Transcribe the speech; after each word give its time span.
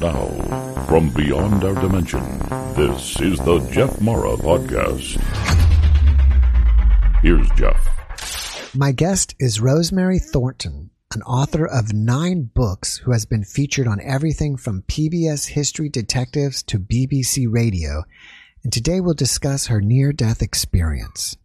now, 0.00 0.26
from 0.88 1.10
beyond 1.10 1.62
our 1.62 1.74
dimension, 1.74 2.22
this 2.74 3.20
is 3.20 3.38
the 3.40 3.58
Jeff 3.70 4.00
Mara 4.00 4.34
Podcast. 4.36 5.20
Here's 7.22 7.48
Jeff. 7.50 8.74
My 8.74 8.92
guest 8.92 9.34
is 9.38 9.60
Rosemary 9.60 10.18
Thornton, 10.18 10.90
an 11.14 11.20
author 11.22 11.66
of 11.66 11.92
nine 11.92 12.50
books 12.54 12.96
who 12.96 13.12
has 13.12 13.26
been 13.26 13.44
featured 13.44 13.86
on 13.86 14.00
everything 14.00 14.56
from 14.56 14.84
PBS 14.88 15.48
History 15.48 15.90
Detectives 15.90 16.62
to 16.62 16.78
BBC 16.78 17.46
Radio. 17.48 18.04
And 18.64 18.72
today 18.72 19.00
we'll 19.00 19.12
discuss 19.12 19.66
her 19.66 19.82
near 19.82 20.14
death 20.14 20.40
experience. 20.40 21.36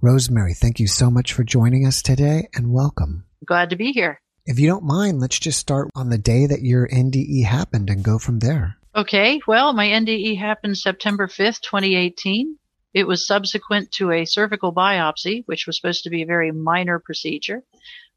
Rosemary, 0.00 0.54
thank 0.54 0.78
you 0.78 0.86
so 0.86 1.10
much 1.10 1.32
for 1.32 1.42
joining 1.42 1.84
us 1.84 2.02
today 2.02 2.48
and 2.54 2.72
welcome. 2.72 3.24
Glad 3.44 3.70
to 3.70 3.76
be 3.76 3.90
here. 3.90 4.20
If 4.46 4.60
you 4.60 4.68
don't 4.68 4.84
mind, 4.84 5.20
let's 5.20 5.40
just 5.40 5.58
start 5.58 5.90
on 5.96 6.08
the 6.08 6.18
day 6.18 6.46
that 6.46 6.62
your 6.62 6.86
NDE 6.86 7.44
happened 7.44 7.90
and 7.90 8.04
go 8.04 8.16
from 8.18 8.38
there. 8.38 8.76
Okay, 8.94 9.40
well, 9.46 9.72
my 9.72 9.88
NDE 9.88 10.38
happened 10.38 10.78
September 10.78 11.26
5th, 11.26 11.60
2018. 11.62 12.56
It 12.94 13.08
was 13.08 13.26
subsequent 13.26 13.90
to 13.92 14.12
a 14.12 14.24
cervical 14.24 14.72
biopsy, 14.72 15.42
which 15.46 15.66
was 15.66 15.76
supposed 15.76 16.04
to 16.04 16.10
be 16.10 16.22
a 16.22 16.26
very 16.26 16.52
minor 16.52 17.00
procedure, 17.00 17.64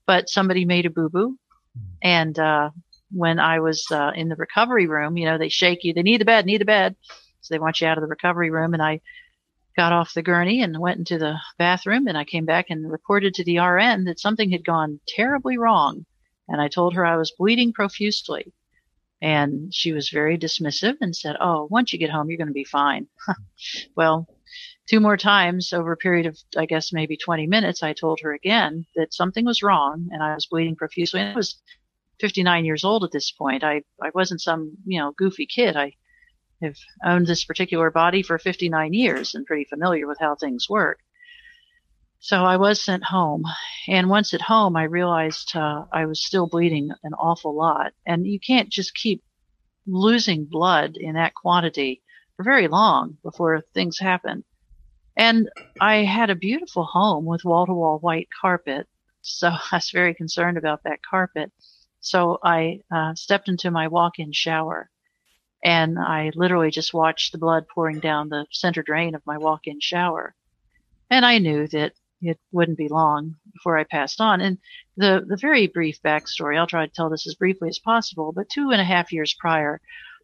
but 0.05 0.29
somebody 0.29 0.65
made 0.65 0.85
a 0.85 0.91
boo 0.91 1.09
boo. 1.09 1.37
And 2.01 2.37
uh, 2.37 2.69
when 3.11 3.39
I 3.39 3.59
was 3.59 3.85
uh, 3.91 4.11
in 4.15 4.29
the 4.29 4.35
recovery 4.35 4.85
room, 4.85 5.17
you 5.17 5.25
know, 5.25 5.39
they 5.39 5.49
shake 5.49 5.83
you, 5.83 5.93
they 5.93 6.03
need 6.03 6.21
the 6.21 6.25
bed, 6.25 6.45
need 6.45 6.61
the 6.61 6.65
bed. 6.65 6.95
So 7.41 7.53
they 7.53 7.59
want 7.59 7.81
you 7.81 7.87
out 7.87 7.97
of 7.97 8.03
the 8.03 8.07
recovery 8.07 8.51
room. 8.51 8.73
And 8.75 8.83
I 8.83 9.01
got 9.75 9.93
off 9.93 10.13
the 10.13 10.21
gurney 10.21 10.61
and 10.61 10.79
went 10.79 10.99
into 10.99 11.17
the 11.17 11.39
bathroom 11.57 12.07
and 12.07 12.17
I 12.17 12.23
came 12.23 12.45
back 12.45 12.67
and 12.69 12.89
reported 12.89 13.33
to 13.35 13.43
the 13.43 13.59
RN 13.59 14.05
that 14.05 14.19
something 14.19 14.51
had 14.51 14.63
gone 14.63 14.99
terribly 15.07 15.57
wrong. 15.57 16.05
And 16.49 16.59
I 16.61 16.67
told 16.67 16.95
her 16.95 17.05
I 17.05 17.17
was 17.17 17.33
bleeding 17.37 17.71
profusely. 17.73 18.53
And 19.21 19.73
she 19.73 19.91
was 19.91 20.09
very 20.09 20.37
dismissive 20.37 20.95
and 21.01 21.15
said, 21.15 21.35
Oh, 21.39 21.67
once 21.69 21.91
you 21.91 21.99
get 21.99 22.09
home, 22.09 22.29
you're 22.29 22.37
going 22.37 22.47
to 22.47 22.53
be 22.53 22.63
fine. 22.63 23.07
well, 23.95 24.27
two 24.89 24.99
more 24.99 25.17
times 25.17 25.73
over 25.73 25.91
a 25.91 25.97
period 25.97 26.25
of, 26.25 26.37
I 26.57 26.65
guess, 26.65 26.93
maybe 26.93 27.17
20 27.17 27.45
minutes, 27.47 27.83
I 27.83 27.93
told 27.93 28.19
her 28.21 28.33
again 28.33 28.85
that 28.95 29.13
something 29.13 29.45
was 29.45 29.61
wrong 29.61 30.07
and 30.11 30.23
I 30.23 30.33
was 30.33 30.47
bleeding 30.47 30.75
profusely. 30.75 31.19
And 31.19 31.33
I 31.33 31.35
was 31.35 31.61
59 32.19 32.65
years 32.65 32.83
old 32.83 33.03
at 33.03 33.11
this 33.11 33.31
point. 33.31 33.63
I, 33.63 33.83
I 34.01 34.09
wasn't 34.13 34.41
some, 34.41 34.77
you 34.85 34.99
know, 34.99 35.11
goofy 35.17 35.45
kid. 35.45 35.75
I 35.75 35.93
have 36.61 36.75
owned 37.05 37.27
this 37.27 37.45
particular 37.45 37.91
body 37.91 38.23
for 38.23 38.39
59 38.39 38.93
years 38.93 39.35
and 39.35 39.45
pretty 39.45 39.65
familiar 39.65 40.07
with 40.07 40.17
how 40.19 40.35
things 40.35 40.67
work. 40.69 40.99
So 42.19 42.43
I 42.43 42.57
was 42.57 42.83
sent 42.83 43.03
home. 43.05 43.43
And 43.87 44.09
once 44.09 44.33
at 44.33 44.41
home, 44.41 44.75
I 44.75 44.83
realized 44.83 45.55
uh, 45.55 45.85
I 45.91 46.05
was 46.05 46.23
still 46.23 46.47
bleeding 46.47 46.91
an 47.03 47.13
awful 47.13 47.55
lot. 47.55 47.93
And 48.05 48.27
you 48.27 48.39
can't 48.39 48.69
just 48.69 48.93
keep 48.93 49.23
losing 49.87 50.45
blood 50.45 50.97
in 50.97 51.15
that 51.15 51.33
quantity 51.33 52.03
for 52.35 52.43
very 52.43 52.67
long 52.67 53.17
before 53.23 53.61
things 53.73 53.99
happen. 53.99 54.43
And 55.15 55.49
I 55.81 56.03
had 56.03 56.29
a 56.29 56.35
beautiful 56.35 56.83
home 56.83 57.25
with 57.25 57.45
wall 57.45 57.65
to 57.65 57.73
wall 57.73 57.99
white 57.99 58.27
carpet. 58.41 58.87
So 59.21 59.47
I 59.71 59.77
was 59.77 59.89
very 59.91 60.13
concerned 60.13 60.57
about 60.57 60.83
that 60.83 60.99
carpet. 61.09 61.51
So 62.01 62.37
I 62.43 62.81
uh, 62.91 63.15
stepped 63.15 63.49
into 63.49 63.71
my 63.71 63.87
walk 63.87 64.19
in 64.19 64.31
shower 64.31 64.89
and 65.63 65.99
I 65.99 66.31
literally 66.35 66.71
just 66.71 66.93
watched 66.93 67.31
the 67.31 67.37
blood 67.37 67.65
pouring 67.73 67.99
down 67.99 68.29
the 68.29 68.45
center 68.51 68.81
drain 68.81 69.15
of 69.15 69.25
my 69.25 69.37
walk 69.37 69.61
in 69.65 69.79
shower. 69.81 70.35
And 71.09 71.25
I 71.25 71.39
knew 71.39 71.67
that 71.67 71.93
it 72.21 72.39
wouldn't 72.51 72.77
be 72.77 72.87
long 72.87 73.35
before 73.53 73.77
I 73.77 73.83
passed 73.83 74.19
on. 74.19 74.41
And 74.41 74.57
the, 74.97 75.23
the 75.27 75.37
very 75.37 75.67
brief 75.67 76.01
backstory, 76.01 76.57
I'll 76.57 76.67
try 76.67 76.85
to 76.85 76.91
tell 76.91 77.09
this 77.09 77.27
as 77.27 77.35
briefly 77.35 77.69
as 77.69 77.79
possible, 77.79 78.31
but 78.33 78.49
two 78.49 78.71
and 78.71 78.81
a 78.81 78.85
half 78.85 79.11
years 79.11 79.35
prior, 79.39 79.81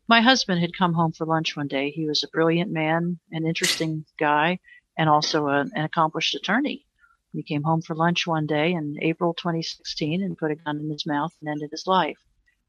my 0.07 0.21
husband 0.21 0.61
had 0.61 0.77
come 0.77 0.93
home 0.93 1.13
for 1.13 1.25
lunch 1.25 1.55
one 1.55 1.67
day. 1.67 1.89
He 1.89 2.05
was 2.05 2.23
a 2.23 2.29
brilliant 2.29 2.71
man, 2.71 3.19
an 3.31 3.45
interesting 3.45 4.05
guy, 4.19 4.59
and 4.97 5.09
also 5.09 5.47
a, 5.47 5.61
an 5.61 5.83
accomplished 5.83 6.35
attorney. 6.35 6.85
He 7.31 7.43
came 7.43 7.63
home 7.63 7.81
for 7.81 7.95
lunch 7.95 8.25
one 8.25 8.45
day 8.45 8.71
in 8.73 8.97
April 9.01 9.33
2016 9.33 10.21
and 10.21 10.37
put 10.37 10.51
a 10.51 10.55
gun 10.55 10.79
in 10.79 10.89
his 10.89 11.05
mouth 11.05 11.33
and 11.41 11.49
ended 11.49 11.71
his 11.71 11.87
life. 11.87 12.19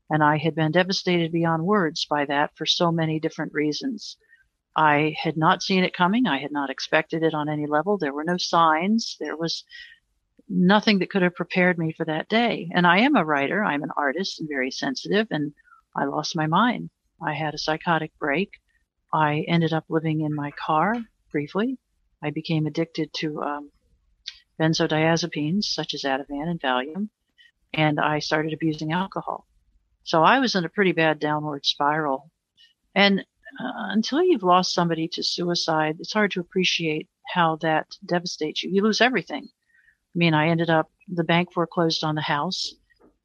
And 0.09 0.23
I 0.23 0.39
had 0.39 0.55
been 0.55 0.73
devastated 0.73 1.31
beyond 1.31 1.65
words 1.65 2.07
by 2.09 2.25
that 2.27 2.57
for 2.57 2.67
so 2.67 2.91
many 2.91 3.21
different 3.21 3.53
reasons. 3.53 4.17
I 4.77 5.17
had 5.19 5.37
not 5.37 5.63
seen 5.63 5.85
it 5.85 5.97
coming. 5.97 6.27
I 6.27 6.39
had 6.39 6.53
not 6.53 6.71
expected 6.71 7.23
it 7.23 7.33
on 7.35 7.49
any 7.49 7.67
level. 7.67 7.97
There 7.97 8.13
were 8.13 8.25
no 8.25 8.37
signs. 8.37 9.17
There 9.19 9.37
was 9.37 9.65
nothing 10.49 10.99
that 10.99 11.11
could 11.11 11.23
have 11.23 11.35
prepared 11.35 11.79
me 11.79 11.93
for 11.93 12.05
that 12.05 12.29
day. 12.29 12.69
And 12.75 12.87
I 12.87 12.99
am 12.99 13.17
a 13.17 13.25
writer. 13.25 13.65
I'm 13.65 13.83
an 13.83 13.91
artist 13.97 14.39
and 14.39 14.49
very 14.49 14.71
sensitive 14.71 15.29
and 15.31 15.53
I 15.97 16.05
lost 16.05 16.37
my 16.37 16.47
mind. 16.47 16.91
I 17.25 17.33
had 17.33 17.55
a 17.55 17.59
psychotic 17.59 18.13
break. 18.19 18.51
I 19.13 19.45
ended 19.49 19.73
up 19.73 19.87
living 19.89 20.21
in 20.21 20.35
my 20.35 20.51
car 20.51 20.95
briefly. 21.33 21.79
I 22.23 22.31
became 22.31 22.67
addicted 22.67 23.13
to 23.15 23.43
um, 23.43 23.71
benzodiazepines 24.61 25.65
such 25.65 25.95
as 25.95 26.03
Ativan 26.03 26.49
and 26.49 26.61
Valium, 26.61 27.09
and 27.73 27.99
I 27.99 28.19
started 28.19 28.53
abusing 28.53 28.93
alcohol. 28.93 29.47
So 30.05 30.23
I 30.23 30.39
was 30.39 30.55
in 30.55 30.65
a 30.65 30.69
pretty 30.69 30.93
bad 30.93 31.19
downward 31.19 31.65
spiral. 31.65 32.31
And 32.95 33.25
uh, 33.59 33.91
until 33.91 34.23
you've 34.23 34.43
lost 34.43 34.75
somebody 34.75 35.09
to 35.09 35.23
suicide, 35.23 35.97
it's 35.99 36.13
hard 36.13 36.31
to 36.33 36.41
appreciate 36.41 37.09
how 37.35 37.57
that 37.57 37.87
devastates 38.05 38.63
you. 38.63 38.71
You 38.71 38.83
lose 38.83 39.01
everything. 39.01 39.45
I 39.45 40.17
mean, 40.17 40.35
I 40.35 40.49
ended 40.49 40.71
up, 40.71 40.91
the 41.09 41.25
bank 41.25 41.53
foreclosed 41.53 42.05
on 42.05 42.15
the 42.15 42.23
house 42.23 42.75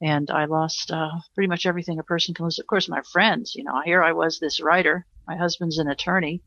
and 0.02 0.30
I 0.32 0.46
lost 0.46 0.92
uh, 0.92 1.12
pretty 1.36 1.48
much 1.48 1.66
everything 1.66 2.00
a 2.00 2.04
person 2.04 2.34
can 2.34 2.46
lose. 2.46 2.60
Of 2.60 2.68
course, 2.68 2.90
my 2.90 3.02
friends, 3.12 3.54
you 3.56 3.64
know, 3.64 3.82
here 3.86 4.04
I 4.04 4.14
was, 4.14 4.40
this 4.40 4.62
writer. 4.62 5.06
My 5.28 5.38
husband's 5.38 5.78
an 5.78 5.88
attorney. 5.88 6.42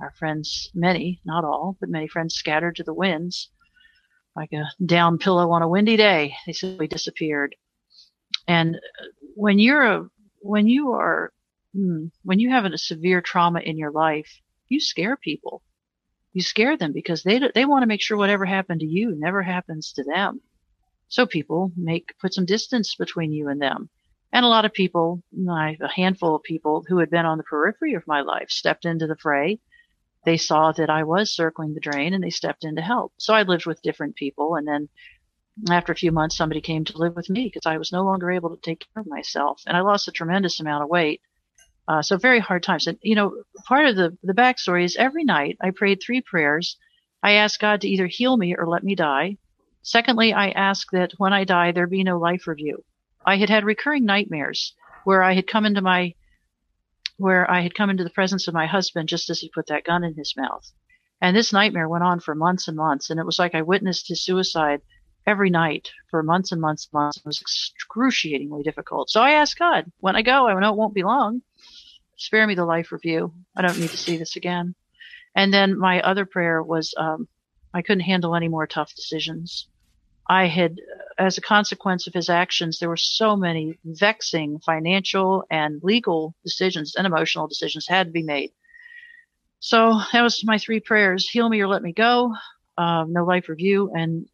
Our 0.00 0.12
friends, 0.18 0.70
many, 0.74 1.20
not 1.24 1.44
all, 1.44 1.76
but 1.80 1.90
many 1.90 2.08
friends 2.08 2.34
scattered 2.34 2.76
to 2.76 2.82
the 2.82 2.94
winds 2.94 3.50
like 4.34 4.52
a 4.52 4.64
down 4.84 5.18
pillow 5.18 5.50
on 5.52 5.62
a 5.62 5.68
windy 5.68 5.96
day. 5.96 6.34
They 6.46 6.52
simply 6.52 6.88
disappeared. 6.88 7.54
And 8.48 8.78
when 9.34 9.58
you're 9.58 9.82
a, 9.82 10.08
when 10.40 10.66
you 10.66 10.92
are. 10.92 11.32
Hmm. 11.74 12.06
when 12.22 12.38
you 12.38 12.50
have 12.50 12.64
a 12.64 12.78
severe 12.78 13.20
trauma 13.20 13.60
in 13.60 13.76
your 13.76 13.90
life, 13.90 14.40
you 14.68 14.78
scare 14.80 15.16
people. 15.16 15.62
You 16.32 16.40
scare 16.40 16.76
them 16.76 16.92
because 16.92 17.22
they 17.22 17.40
they 17.54 17.64
want 17.64 17.82
to 17.82 17.88
make 17.88 18.00
sure 18.00 18.16
whatever 18.16 18.44
happened 18.44 18.80
to 18.80 18.86
you 18.86 19.14
never 19.16 19.42
happens 19.42 19.92
to 19.94 20.04
them. 20.04 20.40
So 21.08 21.26
people 21.26 21.72
make 21.76 22.16
put 22.20 22.32
some 22.32 22.44
distance 22.44 22.94
between 22.94 23.32
you 23.32 23.48
and 23.48 23.60
them. 23.60 23.90
And 24.32 24.44
a 24.44 24.48
lot 24.48 24.64
of 24.64 24.72
people, 24.72 25.22
a 25.48 25.88
handful 25.88 26.34
of 26.36 26.42
people 26.42 26.84
who 26.88 26.98
had 26.98 27.10
been 27.10 27.26
on 27.26 27.38
the 27.38 27.44
periphery 27.44 27.94
of 27.94 28.06
my 28.06 28.20
life, 28.20 28.50
stepped 28.50 28.84
into 28.84 29.06
the 29.06 29.16
fray. 29.16 29.60
They 30.24 30.36
saw 30.36 30.72
that 30.72 30.90
I 30.90 31.04
was 31.04 31.34
circling 31.34 31.74
the 31.74 31.80
drain 31.80 32.14
and 32.14 32.22
they 32.22 32.30
stepped 32.30 32.64
in 32.64 32.76
to 32.76 32.82
help. 32.82 33.12
So 33.18 33.34
I 33.34 33.42
lived 33.42 33.66
with 33.66 33.82
different 33.82 34.16
people. 34.16 34.56
And 34.56 34.66
then 34.66 34.88
after 35.70 35.92
a 35.92 35.96
few 35.96 36.10
months, 36.10 36.36
somebody 36.36 36.60
came 36.60 36.84
to 36.84 36.98
live 36.98 37.14
with 37.14 37.30
me 37.30 37.44
because 37.44 37.66
I 37.66 37.78
was 37.78 37.92
no 37.92 38.04
longer 38.04 38.30
able 38.30 38.50
to 38.50 38.60
take 38.60 38.80
care 38.80 39.02
of 39.02 39.06
myself. 39.06 39.62
And 39.66 39.76
I 39.76 39.82
lost 39.82 40.08
a 40.08 40.12
tremendous 40.12 40.58
amount 40.58 40.82
of 40.82 40.88
weight 40.88 41.20
uh, 41.86 42.02
so 42.02 42.16
very 42.16 42.40
hard 42.40 42.62
times. 42.62 42.86
And, 42.86 42.98
you 43.02 43.14
know, 43.14 43.42
part 43.66 43.86
of 43.86 43.96
the, 43.96 44.16
the 44.22 44.32
backstory 44.32 44.84
is 44.84 44.96
every 44.96 45.24
night 45.24 45.58
I 45.60 45.70
prayed 45.70 46.02
three 46.02 46.20
prayers. 46.20 46.76
I 47.22 47.32
asked 47.32 47.60
God 47.60 47.80
to 47.82 47.88
either 47.88 48.06
heal 48.06 48.36
me 48.36 48.54
or 48.56 48.66
let 48.66 48.84
me 48.84 48.94
die. 48.94 49.38
Secondly, 49.82 50.32
I 50.32 50.50
asked 50.50 50.90
that 50.92 51.12
when 51.18 51.32
I 51.32 51.44
die, 51.44 51.72
there 51.72 51.86
be 51.86 52.04
no 52.04 52.18
life 52.18 52.46
review. 52.46 52.84
I 53.26 53.36
had 53.36 53.50
had 53.50 53.64
recurring 53.64 54.04
nightmares 54.04 54.74
where 55.04 55.22
I 55.22 55.34
had 55.34 55.46
come 55.46 55.66
into 55.66 55.82
my, 55.82 56.14
where 57.18 57.50
I 57.50 57.60
had 57.60 57.74
come 57.74 57.90
into 57.90 58.04
the 58.04 58.10
presence 58.10 58.48
of 58.48 58.54
my 58.54 58.66
husband 58.66 59.08
just 59.08 59.28
as 59.28 59.40
he 59.40 59.50
put 59.54 59.66
that 59.66 59.84
gun 59.84 60.04
in 60.04 60.14
his 60.14 60.34
mouth. 60.36 60.70
And 61.20 61.36
this 61.36 61.52
nightmare 61.52 61.88
went 61.88 62.04
on 62.04 62.20
for 62.20 62.34
months 62.34 62.66
and 62.68 62.76
months. 62.76 63.10
And 63.10 63.20
it 63.20 63.26
was 63.26 63.38
like 63.38 63.54
I 63.54 63.62
witnessed 63.62 64.08
his 64.08 64.24
suicide 64.24 64.80
every 65.26 65.50
night 65.50 65.90
for 66.10 66.22
months 66.22 66.52
and 66.52 66.60
months 66.60 66.86
and 66.86 67.00
months. 67.00 67.18
It 67.18 67.26
was 67.26 67.40
excruciatingly 67.40 68.62
difficult. 68.62 69.10
So 69.10 69.20
I 69.20 69.32
asked 69.32 69.58
God, 69.58 69.90
when 70.00 70.16
I 70.16 70.22
go, 70.22 70.48
I 70.48 70.58
know 70.58 70.72
it 70.72 70.76
won't 70.76 70.94
be 70.94 71.02
long 71.02 71.42
spare 72.16 72.46
me 72.46 72.54
the 72.54 72.64
life 72.64 72.92
review. 72.92 73.32
I 73.56 73.62
don't 73.62 73.78
need 73.78 73.90
to 73.90 73.96
see 73.96 74.16
this 74.16 74.36
again. 74.36 74.74
And 75.34 75.52
then 75.52 75.78
my 75.78 76.00
other 76.00 76.26
prayer 76.26 76.62
was 76.62 76.94
um, 76.96 77.28
I 77.72 77.82
couldn't 77.82 78.04
handle 78.04 78.36
any 78.36 78.48
more 78.48 78.66
tough 78.66 78.94
decisions. 78.94 79.66
I 80.28 80.46
had, 80.46 80.80
as 81.18 81.36
a 81.36 81.42
consequence 81.42 82.06
of 82.06 82.14
his 82.14 82.30
actions, 82.30 82.78
there 82.78 82.88
were 82.88 82.96
so 82.96 83.36
many 83.36 83.78
vexing 83.84 84.60
financial 84.60 85.44
and 85.50 85.80
legal 85.82 86.34
decisions 86.44 86.94
and 86.94 87.06
emotional 87.06 87.46
decisions 87.46 87.86
had 87.86 88.06
to 88.06 88.12
be 88.12 88.22
made. 88.22 88.52
So 89.60 90.00
that 90.12 90.22
was 90.22 90.44
my 90.44 90.58
three 90.58 90.80
prayers: 90.80 91.28
heal 91.28 91.48
me 91.48 91.60
or 91.60 91.68
let 91.68 91.82
me 91.82 91.92
go. 91.92 92.34
Uh, 92.76 93.04
no 93.08 93.24
life 93.24 93.48
review, 93.48 93.90
and 93.94 94.26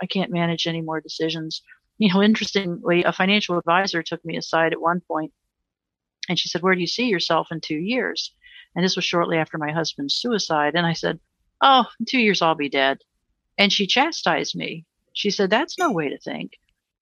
I 0.00 0.06
can't 0.06 0.30
manage 0.30 0.66
any 0.66 0.80
more 0.80 1.00
decisions. 1.00 1.62
You 1.98 2.12
know, 2.12 2.22
interestingly, 2.22 3.02
a 3.04 3.12
financial 3.12 3.58
advisor 3.58 4.02
took 4.02 4.24
me 4.24 4.36
aside 4.36 4.72
at 4.72 4.80
one 4.80 5.00
point 5.00 5.32
and 6.30 6.38
she 6.38 6.48
said, 6.48 6.62
Where 6.62 6.76
do 6.76 6.80
you 6.80 6.86
see 6.86 7.08
yourself 7.08 7.48
in 7.50 7.60
two 7.60 7.74
years? 7.74 8.32
And 8.76 8.84
this 8.84 8.94
was 8.94 9.04
shortly 9.04 9.36
after 9.36 9.58
my 9.58 9.72
husband's 9.72 10.14
suicide. 10.14 10.76
And 10.76 10.86
I 10.86 10.92
said, 10.92 11.18
Oh, 11.60 11.84
in 11.98 12.06
two 12.06 12.20
years 12.20 12.40
I'll 12.40 12.54
be 12.54 12.68
dead. 12.68 12.98
And 13.58 13.72
she 13.72 13.88
chastised 13.88 14.54
me. 14.54 14.86
She 15.12 15.30
said, 15.30 15.50
That's 15.50 15.76
no 15.76 15.90
way 15.90 16.08
to 16.08 16.18
think. 16.18 16.52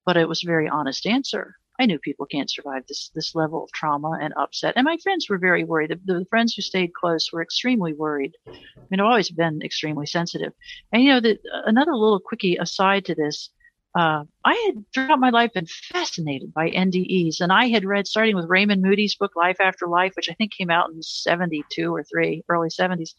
But 0.07 0.17
it 0.17 0.31
was 0.31 0.43
a 0.43 0.47
very 0.47 0.67
honest 0.67 1.07
answer. 1.07 1.57
I 1.79 1.85
knew 1.85 1.99
people 1.99 2.25
can't 2.25 2.51
survive 2.51 2.85
this 2.89 3.11
this 3.15 3.35
level 3.35 3.63
of 3.63 3.71
trauma 3.73 4.19
and 4.19 4.33
upset. 4.39 4.73
And 4.77 4.87
my 4.87 4.97
friends 5.03 5.29
were 5.29 5.37
very 5.37 5.63
worried. 5.63 5.91
The, 5.91 6.01
the 6.15 6.27
friends 6.31 6.55
who 6.55 6.63
stayed 6.63 6.95
close 6.95 7.31
were 7.31 7.43
extremely 7.43 7.93
worried. 7.93 8.33
I 8.49 8.53
mean, 8.91 9.01
I've 9.01 9.07
always 9.07 9.31
been 9.31 9.61
extremely 9.63 10.07
sensitive. 10.07 10.55
And 10.91 11.03
you 11.03 11.11
know, 11.11 11.21
the, 11.21 11.39
another 11.67 11.95
little 11.95 12.19
quickie 12.19 12.57
aside 12.57 13.05
to 13.05 13.15
this 13.15 13.51
uh, 13.95 14.25
I 14.45 14.55
had 14.67 14.85
throughout 14.93 15.19
my 15.19 15.31
life 15.31 15.53
been 15.55 15.67
fascinated 15.67 16.53
by 16.53 16.71
NDEs, 16.71 17.41
and 17.41 17.51
I 17.51 17.69
had 17.69 17.85
read 17.85 18.07
starting 18.07 18.37
with 18.37 18.49
Raymond 18.49 18.83
Moody's 18.83 19.17
book 19.17 19.35
Life 19.35 19.61
After 19.61 19.87
Life, 19.87 20.13
which 20.15 20.29
I 20.29 20.35
think 20.35 20.53
came 20.53 20.71
out 20.71 20.91
in 20.91 21.03
'72 21.03 21.95
or 21.95 22.05
three, 22.05 22.45
early 22.49 22.69
'70s. 22.69 23.15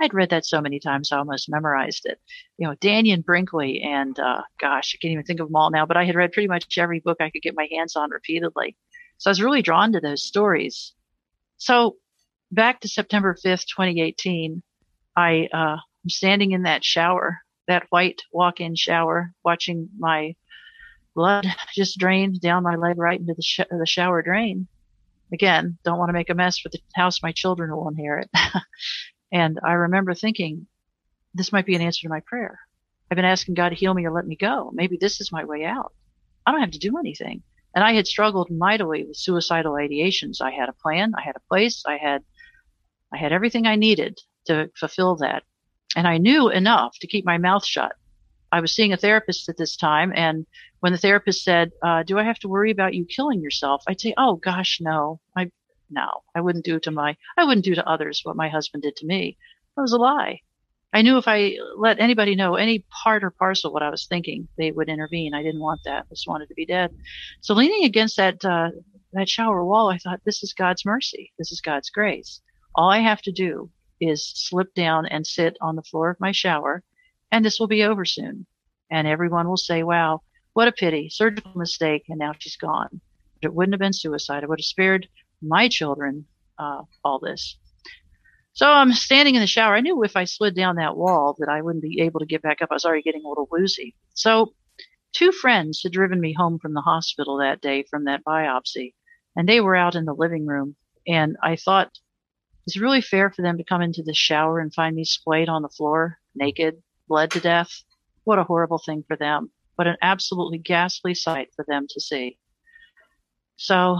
I'd 0.00 0.14
read 0.14 0.30
that 0.30 0.46
so 0.46 0.60
many 0.60 0.80
times 0.80 1.12
I 1.12 1.18
almost 1.18 1.50
memorized 1.50 2.06
it. 2.06 2.18
You 2.56 2.66
know, 2.66 2.74
Dannion 2.76 3.24
Brinkley, 3.24 3.82
and 3.82 4.18
uh, 4.18 4.42
gosh, 4.58 4.94
I 4.94 4.98
can't 5.00 5.12
even 5.12 5.24
think 5.24 5.40
of 5.40 5.48
them 5.48 5.56
all 5.56 5.70
now, 5.70 5.84
but 5.86 5.96
I 5.96 6.04
had 6.04 6.16
read 6.16 6.32
pretty 6.32 6.48
much 6.48 6.78
every 6.78 7.00
book 7.00 7.18
I 7.20 7.30
could 7.30 7.42
get 7.42 7.56
my 7.56 7.68
hands 7.70 7.94
on 7.94 8.10
repeatedly. 8.10 8.76
So 9.18 9.30
I 9.30 9.32
was 9.32 9.42
really 9.42 9.62
drawn 9.62 9.92
to 9.92 10.00
those 10.00 10.24
stories. 10.24 10.94
So 11.58 11.96
back 12.50 12.80
to 12.80 12.88
September 12.88 13.34
5th, 13.34 13.66
2018, 13.66 14.62
I 15.16 15.48
uh, 15.52 15.76
I'm 15.76 16.08
standing 16.08 16.52
in 16.52 16.62
that 16.62 16.82
shower 16.82 17.43
that 17.68 17.86
white 17.90 18.22
walk-in 18.32 18.74
shower, 18.74 19.32
watching 19.44 19.88
my 19.98 20.34
blood 21.14 21.46
just 21.74 21.98
drain 21.98 22.34
down 22.40 22.62
my 22.62 22.76
leg 22.76 22.98
right 22.98 23.20
into 23.20 23.34
the, 23.34 23.42
sh- 23.42 23.60
the 23.70 23.86
shower 23.86 24.22
drain. 24.22 24.66
Again, 25.32 25.78
don't 25.84 25.98
want 25.98 26.10
to 26.10 26.14
make 26.14 26.30
a 26.30 26.34
mess 26.34 26.58
for 26.58 26.68
the 26.68 26.78
house 26.94 27.22
my 27.22 27.32
children 27.32 27.74
will 27.74 27.88
inherit. 27.88 28.30
and 29.32 29.58
I 29.64 29.72
remember 29.72 30.14
thinking, 30.14 30.66
this 31.34 31.52
might 31.52 31.66
be 31.66 31.74
an 31.74 31.82
answer 31.82 32.02
to 32.02 32.08
my 32.08 32.20
prayer. 32.20 32.58
I've 33.10 33.16
been 33.16 33.24
asking 33.24 33.54
God 33.54 33.70
to 33.70 33.74
heal 33.74 33.94
me 33.94 34.04
or 34.04 34.12
let 34.12 34.26
me 34.26 34.36
go. 34.36 34.70
Maybe 34.72 34.96
this 35.00 35.20
is 35.20 35.32
my 35.32 35.44
way 35.44 35.64
out. 35.64 35.92
I 36.46 36.52
don't 36.52 36.60
have 36.60 36.70
to 36.72 36.78
do 36.78 36.98
anything. 36.98 37.42
And 37.74 37.82
I 37.82 37.92
had 37.94 38.06
struggled 38.06 38.50
mightily 38.50 39.04
with 39.04 39.16
suicidal 39.16 39.72
ideations. 39.72 40.40
I 40.40 40.52
had 40.52 40.68
a 40.68 40.74
plan, 40.74 41.12
I 41.18 41.22
had 41.22 41.36
a 41.36 41.48
place, 41.48 41.82
I 41.86 41.96
had 41.96 42.22
I 43.12 43.16
had 43.16 43.32
everything 43.32 43.66
I 43.66 43.76
needed 43.76 44.18
to 44.46 44.70
fulfill 44.76 45.16
that. 45.16 45.44
And 45.96 46.06
I 46.06 46.18
knew 46.18 46.48
enough 46.48 46.96
to 47.00 47.06
keep 47.06 47.24
my 47.24 47.38
mouth 47.38 47.64
shut. 47.64 47.92
I 48.50 48.60
was 48.60 48.74
seeing 48.74 48.92
a 48.92 48.96
therapist 48.96 49.48
at 49.48 49.56
this 49.56 49.76
time, 49.76 50.12
and 50.14 50.46
when 50.78 50.92
the 50.92 50.98
therapist 50.98 51.42
said, 51.42 51.72
uh, 51.82 52.04
"Do 52.04 52.18
I 52.18 52.22
have 52.22 52.38
to 52.40 52.48
worry 52.48 52.70
about 52.70 52.94
you 52.94 53.04
killing 53.04 53.40
yourself?" 53.40 53.82
I'd 53.88 54.00
say, 54.00 54.14
"Oh 54.16 54.36
gosh, 54.36 54.78
no. 54.80 55.20
I 55.36 55.50
no, 55.90 56.22
I 56.34 56.40
wouldn't 56.40 56.64
do 56.64 56.78
to 56.80 56.90
my 56.90 57.16
I 57.36 57.44
wouldn't 57.44 57.64
do 57.64 57.74
to 57.74 57.88
others 57.88 58.20
what 58.22 58.36
my 58.36 58.48
husband 58.48 58.84
did 58.84 58.96
to 58.96 59.06
me." 59.06 59.36
That 59.74 59.82
was 59.82 59.92
a 59.92 59.98
lie. 59.98 60.40
I 60.92 61.02
knew 61.02 61.18
if 61.18 61.26
I 61.26 61.56
let 61.76 61.98
anybody 61.98 62.36
know 62.36 62.54
any 62.54 62.86
part 63.02 63.24
or 63.24 63.30
parcel 63.32 63.72
what 63.72 63.82
I 63.82 63.90
was 63.90 64.06
thinking, 64.06 64.46
they 64.56 64.70
would 64.70 64.88
intervene. 64.88 65.34
I 65.34 65.42
didn't 65.42 65.60
want 65.60 65.80
that. 65.84 66.06
I 66.08 66.14
just 66.14 66.28
wanted 66.28 66.48
to 66.48 66.54
be 66.54 66.64
dead. 66.64 66.96
So 67.40 67.54
leaning 67.54 67.84
against 67.84 68.16
that 68.18 68.44
uh, 68.44 68.70
that 69.14 69.28
shower 69.28 69.64
wall, 69.64 69.88
I 69.90 69.98
thought, 69.98 70.20
"This 70.24 70.44
is 70.44 70.52
God's 70.52 70.84
mercy. 70.84 71.32
This 71.38 71.50
is 71.50 71.60
God's 71.60 71.90
grace. 71.90 72.40
All 72.76 72.88
I 72.88 73.00
have 73.00 73.22
to 73.22 73.32
do 73.32 73.70
is 74.08 74.32
slip 74.34 74.74
down 74.74 75.06
and 75.06 75.26
sit 75.26 75.56
on 75.60 75.76
the 75.76 75.82
floor 75.82 76.10
of 76.10 76.20
my 76.20 76.32
shower, 76.32 76.82
and 77.30 77.44
this 77.44 77.58
will 77.58 77.66
be 77.66 77.84
over 77.84 78.04
soon. 78.04 78.46
And 78.90 79.06
everyone 79.06 79.48
will 79.48 79.56
say, 79.56 79.82
wow, 79.82 80.22
what 80.52 80.68
a 80.68 80.72
pity, 80.72 81.08
surgical 81.08 81.52
mistake, 81.56 82.04
and 82.08 82.18
now 82.18 82.32
she's 82.38 82.56
gone. 82.56 83.00
It 83.42 83.52
wouldn't 83.52 83.74
have 83.74 83.80
been 83.80 83.92
suicide. 83.92 84.44
I 84.44 84.46
would 84.46 84.60
have 84.60 84.64
spared 84.64 85.08
my 85.42 85.68
children 85.68 86.26
uh, 86.58 86.82
all 87.04 87.18
this. 87.18 87.58
So 88.52 88.70
I'm 88.70 88.92
standing 88.92 89.34
in 89.34 89.40
the 89.40 89.48
shower. 89.48 89.74
I 89.74 89.80
knew 89.80 90.04
if 90.04 90.16
I 90.16 90.24
slid 90.24 90.54
down 90.54 90.76
that 90.76 90.96
wall 90.96 91.34
that 91.40 91.48
I 91.48 91.60
wouldn't 91.60 91.82
be 91.82 92.00
able 92.02 92.20
to 92.20 92.26
get 92.26 92.42
back 92.42 92.62
up. 92.62 92.68
I 92.70 92.74
was 92.74 92.84
already 92.84 93.02
getting 93.02 93.24
a 93.24 93.28
little 93.28 93.48
woozy. 93.50 93.96
So 94.14 94.54
two 95.12 95.32
friends 95.32 95.82
had 95.82 95.92
driven 95.92 96.20
me 96.20 96.32
home 96.32 96.60
from 96.60 96.72
the 96.72 96.80
hospital 96.80 97.38
that 97.38 97.60
day 97.60 97.82
from 97.90 98.04
that 98.04 98.24
biopsy, 98.24 98.94
and 99.34 99.48
they 99.48 99.60
were 99.60 99.74
out 99.74 99.96
in 99.96 100.04
the 100.04 100.14
living 100.14 100.46
room. 100.46 100.76
And 101.06 101.36
I 101.42 101.56
thought 101.56 101.98
is 102.66 102.76
it 102.76 102.80
really 102.80 103.00
fair 103.00 103.30
for 103.30 103.42
them 103.42 103.58
to 103.58 103.64
come 103.64 103.82
into 103.82 104.02
the 104.02 104.14
shower 104.14 104.58
and 104.58 104.72
find 104.72 104.96
me 104.96 105.04
splayed 105.04 105.48
on 105.48 105.62
the 105.62 105.68
floor, 105.68 106.18
naked, 106.34 106.82
bled 107.08 107.30
to 107.32 107.40
death? 107.40 107.82
What 108.24 108.38
a 108.38 108.44
horrible 108.44 108.78
thing 108.78 109.04
for 109.06 109.16
them, 109.16 109.50
but 109.76 109.86
an 109.86 109.96
absolutely 110.00 110.58
ghastly 110.58 111.14
sight 111.14 111.48
for 111.54 111.64
them 111.68 111.86
to 111.90 112.00
see. 112.00 112.38
So 113.56 113.98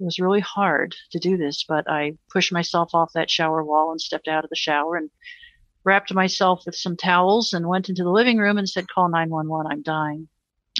it 0.00 0.04
was 0.04 0.18
really 0.18 0.40
hard 0.40 0.94
to 1.12 1.18
do 1.18 1.36
this, 1.36 1.64
but 1.68 1.88
I 1.88 2.12
pushed 2.32 2.52
myself 2.52 2.90
off 2.94 3.12
that 3.14 3.30
shower 3.30 3.64
wall 3.64 3.90
and 3.90 4.00
stepped 4.00 4.28
out 4.28 4.44
of 4.44 4.50
the 4.50 4.56
shower 4.56 4.96
and 4.96 5.10
wrapped 5.84 6.12
myself 6.12 6.64
with 6.66 6.74
some 6.74 6.96
towels 6.96 7.52
and 7.52 7.68
went 7.68 7.88
into 7.88 8.02
the 8.02 8.10
living 8.10 8.38
room 8.38 8.58
and 8.58 8.68
said, 8.68 8.88
call 8.88 9.08
911, 9.08 9.70
I'm 9.70 9.82
dying. 9.82 10.28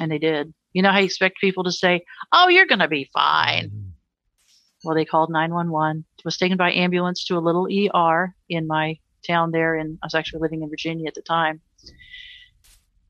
And 0.01 0.11
they 0.11 0.19
did. 0.19 0.53
You 0.73 0.83
know 0.83 0.93
how 0.93 0.99
you 0.99 1.07
expect 1.07 1.41
people 1.41 1.65
to 1.65 1.73
say, 1.73 2.05
oh, 2.33 2.49
you're 2.49 2.67
going 2.67 2.79
to 2.81 2.89
be 2.89 3.09
fine. 3.13 3.88
Well, 4.85 4.95
they 4.95 5.05
called 5.05 5.31
911. 5.31 6.05
Was 6.25 6.37
taken 6.37 6.57
by 6.57 6.73
ambulance 6.73 7.25
to 7.27 7.37
a 7.37 7.41
little 7.41 7.67
ER 7.67 8.35
in 8.49 8.67
my 8.67 8.99
town 9.27 9.51
there. 9.51 9.75
And 9.75 9.99
I 10.03 10.07
was 10.07 10.15
actually 10.15 10.41
living 10.41 10.63
in 10.63 10.71
Virginia 10.71 11.09
at 11.09 11.15
the 11.15 11.23
time. 11.23 11.61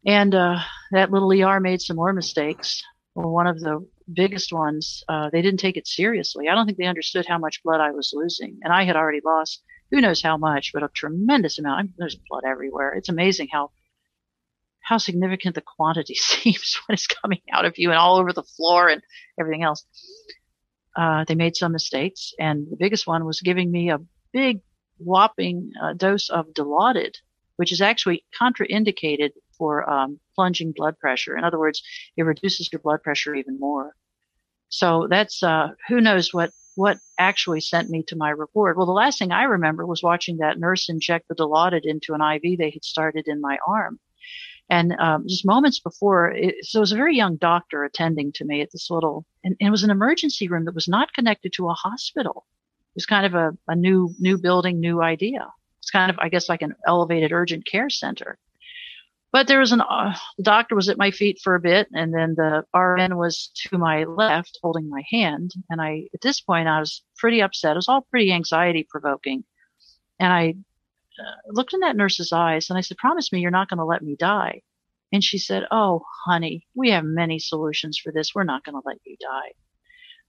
And 0.06 0.34
uh, 0.34 0.60
that 0.92 1.10
little 1.10 1.32
ER 1.32 1.60
made 1.60 1.82
some 1.82 1.96
more 1.96 2.12
mistakes. 2.12 2.82
Well, 3.14 3.30
one 3.30 3.46
of 3.46 3.60
the 3.60 3.86
biggest 4.10 4.52
ones, 4.52 5.02
uh, 5.08 5.28
they 5.30 5.42
didn't 5.42 5.60
take 5.60 5.76
it 5.76 5.86
seriously. 5.86 6.48
I 6.48 6.54
don't 6.54 6.66
think 6.66 6.78
they 6.78 6.86
understood 6.86 7.26
how 7.26 7.38
much 7.38 7.62
blood 7.62 7.80
I 7.80 7.90
was 7.90 8.12
losing. 8.14 8.58
And 8.62 8.72
I 8.72 8.84
had 8.84 8.96
already 8.96 9.20
lost 9.24 9.62
who 9.90 10.00
knows 10.00 10.22
how 10.22 10.36
much, 10.36 10.72
but 10.72 10.82
a 10.82 10.88
tremendous 10.94 11.58
amount. 11.58 11.78
I 11.78 11.82
mean, 11.82 11.94
there's 11.98 12.18
blood 12.28 12.44
everywhere. 12.46 12.92
It's 12.94 13.08
amazing 13.08 13.48
how 13.52 13.70
how 14.80 14.96
significant 14.96 15.54
the 15.54 15.60
quantity 15.60 16.14
seems 16.14 16.78
when 16.86 16.94
it's 16.94 17.06
coming 17.06 17.40
out 17.52 17.66
of 17.66 17.74
you 17.76 17.90
and 17.90 17.98
all 17.98 18.16
over 18.16 18.32
the 18.32 18.42
floor 18.42 18.88
and 18.88 19.02
everything 19.38 19.62
else 19.62 19.84
uh, 20.96 21.24
they 21.24 21.34
made 21.34 21.56
some 21.56 21.72
mistakes, 21.72 22.32
and 22.38 22.66
the 22.70 22.76
biggest 22.76 23.06
one 23.06 23.24
was 23.24 23.40
giving 23.40 23.70
me 23.70 23.90
a 23.90 24.00
big 24.32 24.60
whopping 24.98 25.72
uh, 25.82 25.92
dose 25.92 26.28
of 26.28 26.52
Dilaudid, 26.54 27.16
which 27.56 27.72
is 27.72 27.80
actually 27.80 28.24
contraindicated 28.40 29.30
for 29.56 29.88
um, 29.88 30.20
plunging 30.34 30.72
blood 30.72 30.98
pressure. 30.98 31.36
In 31.36 31.44
other 31.44 31.58
words, 31.58 31.82
it 32.16 32.22
reduces 32.22 32.70
your 32.72 32.80
blood 32.80 33.02
pressure 33.02 33.34
even 33.34 33.58
more. 33.58 33.94
So 34.68 35.06
that's 35.08 35.42
uh, 35.42 35.68
who 35.88 36.00
knows 36.00 36.32
what 36.32 36.52
what 36.74 36.98
actually 37.18 37.60
sent 37.60 37.90
me 37.90 38.04
to 38.04 38.14
my 38.14 38.30
report. 38.30 38.76
Well, 38.76 38.86
the 38.86 38.92
last 38.92 39.18
thing 39.18 39.32
I 39.32 39.44
remember 39.44 39.84
was 39.84 40.00
watching 40.00 40.36
that 40.36 40.60
nurse 40.60 40.88
inject 40.88 41.26
the 41.26 41.34
Dilaudid 41.34 41.80
into 41.82 42.14
an 42.14 42.22
IV 42.22 42.56
they 42.56 42.70
had 42.70 42.84
started 42.84 43.26
in 43.26 43.40
my 43.40 43.58
arm. 43.66 43.98
And 44.70 44.92
um, 44.98 45.24
just 45.26 45.46
moments 45.46 45.80
before, 45.80 46.30
it, 46.30 46.56
so 46.62 46.78
it 46.78 46.80
was 46.80 46.92
a 46.92 46.96
very 46.96 47.16
young 47.16 47.36
doctor 47.36 47.84
attending 47.84 48.32
to 48.32 48.44
me 48.44 48.60
at 48.60 48.70
this 48.70 48.90
little, 48.90 49.24
and, 49.42 49.56
and, 49.60 49.68
it 49.68 49.70
was 49.70 49.82
an 49.82 49.90
emergency 49.90 50.46
room 50.46 50.66
that 50.66 50.74
was 50.74 50.88
not 50.88 51.14
connected 51.14 51.54
to 51.54 51.68
a 51.68 51.74
hospital. 51.74 52.44
It 52.94 52.96
was 52.96 53.06
kind 53.06 53.24
of 53.24 53.34
a, 53.34 53.56
a 53.66 53.74
new, 53.74 54.14
new 54.18 54.36
building, 54.36 54.78
new 54.78 55.00
idea. 55.00 55.46
It's 55.78 55.90
kind 55.90 56.10
of, 56.10 56.18
I 56.18 56.28
guess, 56.28 56.50
like 56.50 56.60
an 56.60 56.74
elevated 56.86 57.32
urgent 57.32 57.66
care 57.66 57.88
center. 57.88 58.38
But 59.30 59.46
there 59.46 59.60
was 59.60 59.72
an, 59.72 59.80
uh, 59.80 60.16
the 60.36 60.42
doctor 60.42 60.74
was 60.74 60.88
at 60.88 60.98
my 60.98 61.10
feet 61.10 61.40
for 61.42 61.54
a 61.54 61.60
bit, 61.60 61.88
and 61.92 62.12
then 62.12 62.34
the 62.34 62.64
RN 62.78 63.16
was 63.16 63.50
to 63.68 63.78
my 63.78 64.04
left 64.04 64.58
holding 64.62 64.88
my 64.88 65.02
hand. 65.10 65.52
And 65.70 65.80
I, 65.80 66.08
at 66.14 66.20
this 66.22 66.40
point, 66.40 66.68
I 66.68 66.80
was 66.80 67.02
pretty 67.16 67.42
upset. 67.42 67.72
It 67.72 67.76
was 67.76 67.88
all 67.88 68.06
pretty 68.10 68.32
anxiety 68.32 68.86
provoking. 68.88 69.44
And 70.18 70.32
I 70.32 70.54
looked 71.48 71.74
in 71.74 71.80
that 71.80 71.96
nurse's 71.96 72.32
eyes 72.32 72.70
and 72.70 72.78
I 72.78 72.82
said, 72.82 72.96
promise 72.96 73.32
me 73.32 73.40
you're 73.40 73.50
not 73.50 73.68
going 73.68 73.78
to 73.78 73.84
let 73.84 74.02
me 74.02 74.16
die. 74.16 74.62
And 75.12 75.24
she 75.24 75.38
said, 75.38 75.64
Oh, 75.70 76.04
honey, 76.26 76.66
we 76.74 76.90
have 76.90 77.04
many 77.04 77.38
solutions 77.38 77.98
for 77.98 78.12
this. 78.12 78.34
We're 78.34 78.44
not 78.44 78.64
going 78.64 78.74
to 78.74 78.86
let 78.86 78.98
you 79.04 79.16
die. 79.20 79.52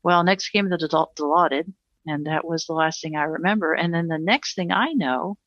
Well, 0.03 0.23
next 0.23 0.49
came 0.49 0.69
the 0.69 0.77
Dilaudid, 0.77 1.73
and 2.05 2.25
that 2.25 2.45
was 2.45 2.65
the 2.65 2.73
last 2.73 3.01
thing 3.01 3.15
I 3.15 3.23
remember. 3.23 3.73
And 3.73 3.93
then 3.93 4.07
the 4.07 4.17
next 4.17 4.55
thing 4.55 4.71
I 4.71 4.93
know, 4.93 5.37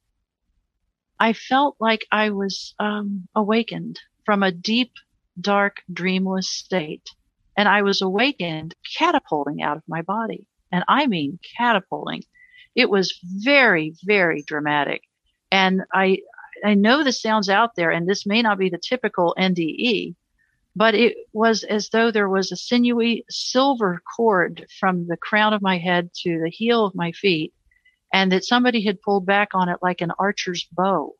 I 1.19 1.33
felt 1.33 1.77
like 1.81 2.07
I 2.13 2.31
was 2.31 2.75
um, 2.79 3.29
awakened 3.35 4.01
from 4.27 4.43
a 4.43 4.53
deep, 4.53 4.93
dark, 5.41 5.83
dreamless 5.91 6.51
state. 6.51 7.09
And 7.57 7.69
I 7.69 7.83
was 7.83 8.03
awakened, 8.03 8.75
catapulting 8.99 9.63
out 9.63 9.77
of 9.77 9.83
my 9.89 10.03
body. 10.03 10.47
And 10.71 10.85
I 10.89 11.07
mean 11.07 11.39
catapulting. 11.57 12.25
It 12.75 12.91
was 12.91 13.19
very, 13.23 13.95
very 14.05 14.43
dramatic. 14.47 15.03
And 15.53 15.83
I, 15.93 16.19
I 16.65 16.73
know 16.73 17.05
this 17.05 17.21
sounds 17.21 17.51
out 17.51 17.77
there 17.77 17.91
and 17.91 18.09
this 18.09 18.25
may 18.25 18.41
not 18.41 18.59
be 18.59 18.71
the 18.71 18.79
typical 18.79 19.37
NDE, 19.39 20.17
but 20.75 20.95
it 20.95 21.15
was 21.35 21.63
as 21.63 21.91
though 21.91 22.11
there 22.11 22.29
was 22.29 22.51
a 22.51 22.57
sinewy 22.57 23.27
silver 23.29 24.03
cord 24.17 24.67
from 24.81 25.07
the 25.07 25.19
crown 25.19 25.53
of 25.53 25.61
my 25.61 25.77
head 25.77 26.11
to 26.23 26.41
the 26.43 26.49
heel 26.49 26.87
of 26.87 26.95
my 26.95 27.13
feet 27.13 27.53
and 28.15 28.33
that 28.33 28.47
somebody 28.47 28.83
had 28.83 29.03
pulled 29.03 29.27
back 29.27 29.51
on 29.53 29.69
it 29.69 29.81
like 29.83 30.01
an 30.01 30.13
archer's 30.19 30.67
bow. 30.73 31.15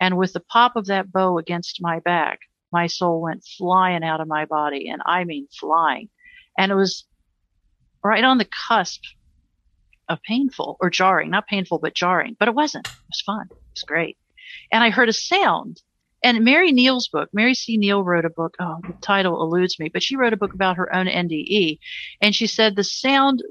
And 0.00 0.16
with 0.16 0.32
the 0.32 0.40
pop 0.40 0.76
of 0.76 0.86
that 0.86 1.10
bow 1.10 1.38
against 1.38 1.82
my 1.82 1.98
back, 1.98 2.38
my 2.70 2.86
soul 2.86 3.20
went 3.20 3.44
flying 3.58 4.04
out 4.04 4.20
of 4.20 4.28
my 4.28 4.44
body. 4.44 4.88
And 4.88 5.02
I 5.04 5.24
mean 5.24 5.48
flying. 5.58 6.08
And 6.56 6.70
it 6.70 6.76
was 6.76 7.04
right 8.04 8.22
on 8.22 8.38
the 8.38 8.48
cusp 8.68 9.02
of 10.08 10.22
painful 10.22 10.76
or 10.80 10.90
jarring, 10.90 11.30
not 11.30 11.46
painful, 11.46 11.78
but 11.78 11.94
jarring, 11.94 12.36
but 12.38 12.48
it 12.48 12.54
wasn't. 12.54 12.86
It 12.86 12.92
was 13.08 13.22
fun. 13.22 13.46
It 13.50 13.56
was 13.74 13.84
great. 13.86 14.16
And 14.70 14.82
I 14.82 14.90
heard 14.90 15.08
a 15.08 15.12
sound 15.12 15.82
and 16.24 16.44
Mary 16.44 16.70
Neal's 16.70 17.08
book, 17.08 17.30
Mary 17.32 17.54
C. 17.54 17.76
Neal 17.76 18.04
wrote 18.04 18.24
a 18.24 18.30
book. 18.30 18.54
Oh, 18.60 18.78
the 18.86 18.92
title 19.00 19.42
eludes 19.42 19.80
me, 19.80 19.88
but 19.88 20.02
she 20.02 20.14
wrote 20.14 20.32
a 20.32 20.36
book 20.36 20.54
about 20.54 20.76
her 20.76 20.94
own 20.94 21.06
NDE. 21.06 21.80
And 22.20 22.34
she 22.34 22.46
said 22.46 22.76
the 22.76 22.84
sound 22.84 23.42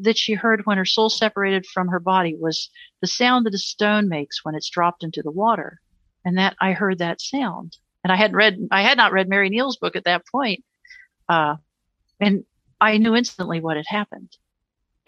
that 0.00 0.18
she 0.18 0.32
heard 0.34 0.66
when 0.66 0.78
her 0.78 0.84
soul 0.84 1.10
separated 1.10 1.64
from 1.66 1.88
her 1.88 2.00
body 2.00 2.34
was 2.34 2.70
the 3.00 3.06
sound 3.06 3.46
that 3.46 3.54
a 3.54 3.58
stone 3.58 4.08
makes 4.08 4.44
when 4.44 4.56
it's 4.56 4.68
dropped 4.68 5.04
into 5.04 5.22
the 5.22 5.30
water. 5.30 5.80
And 6.24 6.36
that 6.38 6.56
I 6.60 6.72
heard 6.72 6.98
that 6.98 7.20
sound. 7.20 7.76
And 8.02 8.12
I 8.12 8.16
hadn't 8.16 8.36
read, 8.36 8.58
I 8.72 8.82
had 8.82 8.96
not 8.96 9.12
read 9.12 9.28
Mary 9.28 9.48
Neal's 9.48 9.76
book 9.76 9.94
at 9.94 10.04
that 10.04 10.26
point. 10.26 10.64
Uh, 11.28 11.56
and 12.18 12.44
I 12.80 12.98
knew 12.98 13.14
instantly 13.14 13.60
what 13.60 13.76
had 13.76 13.86
happened. 13.86 14.36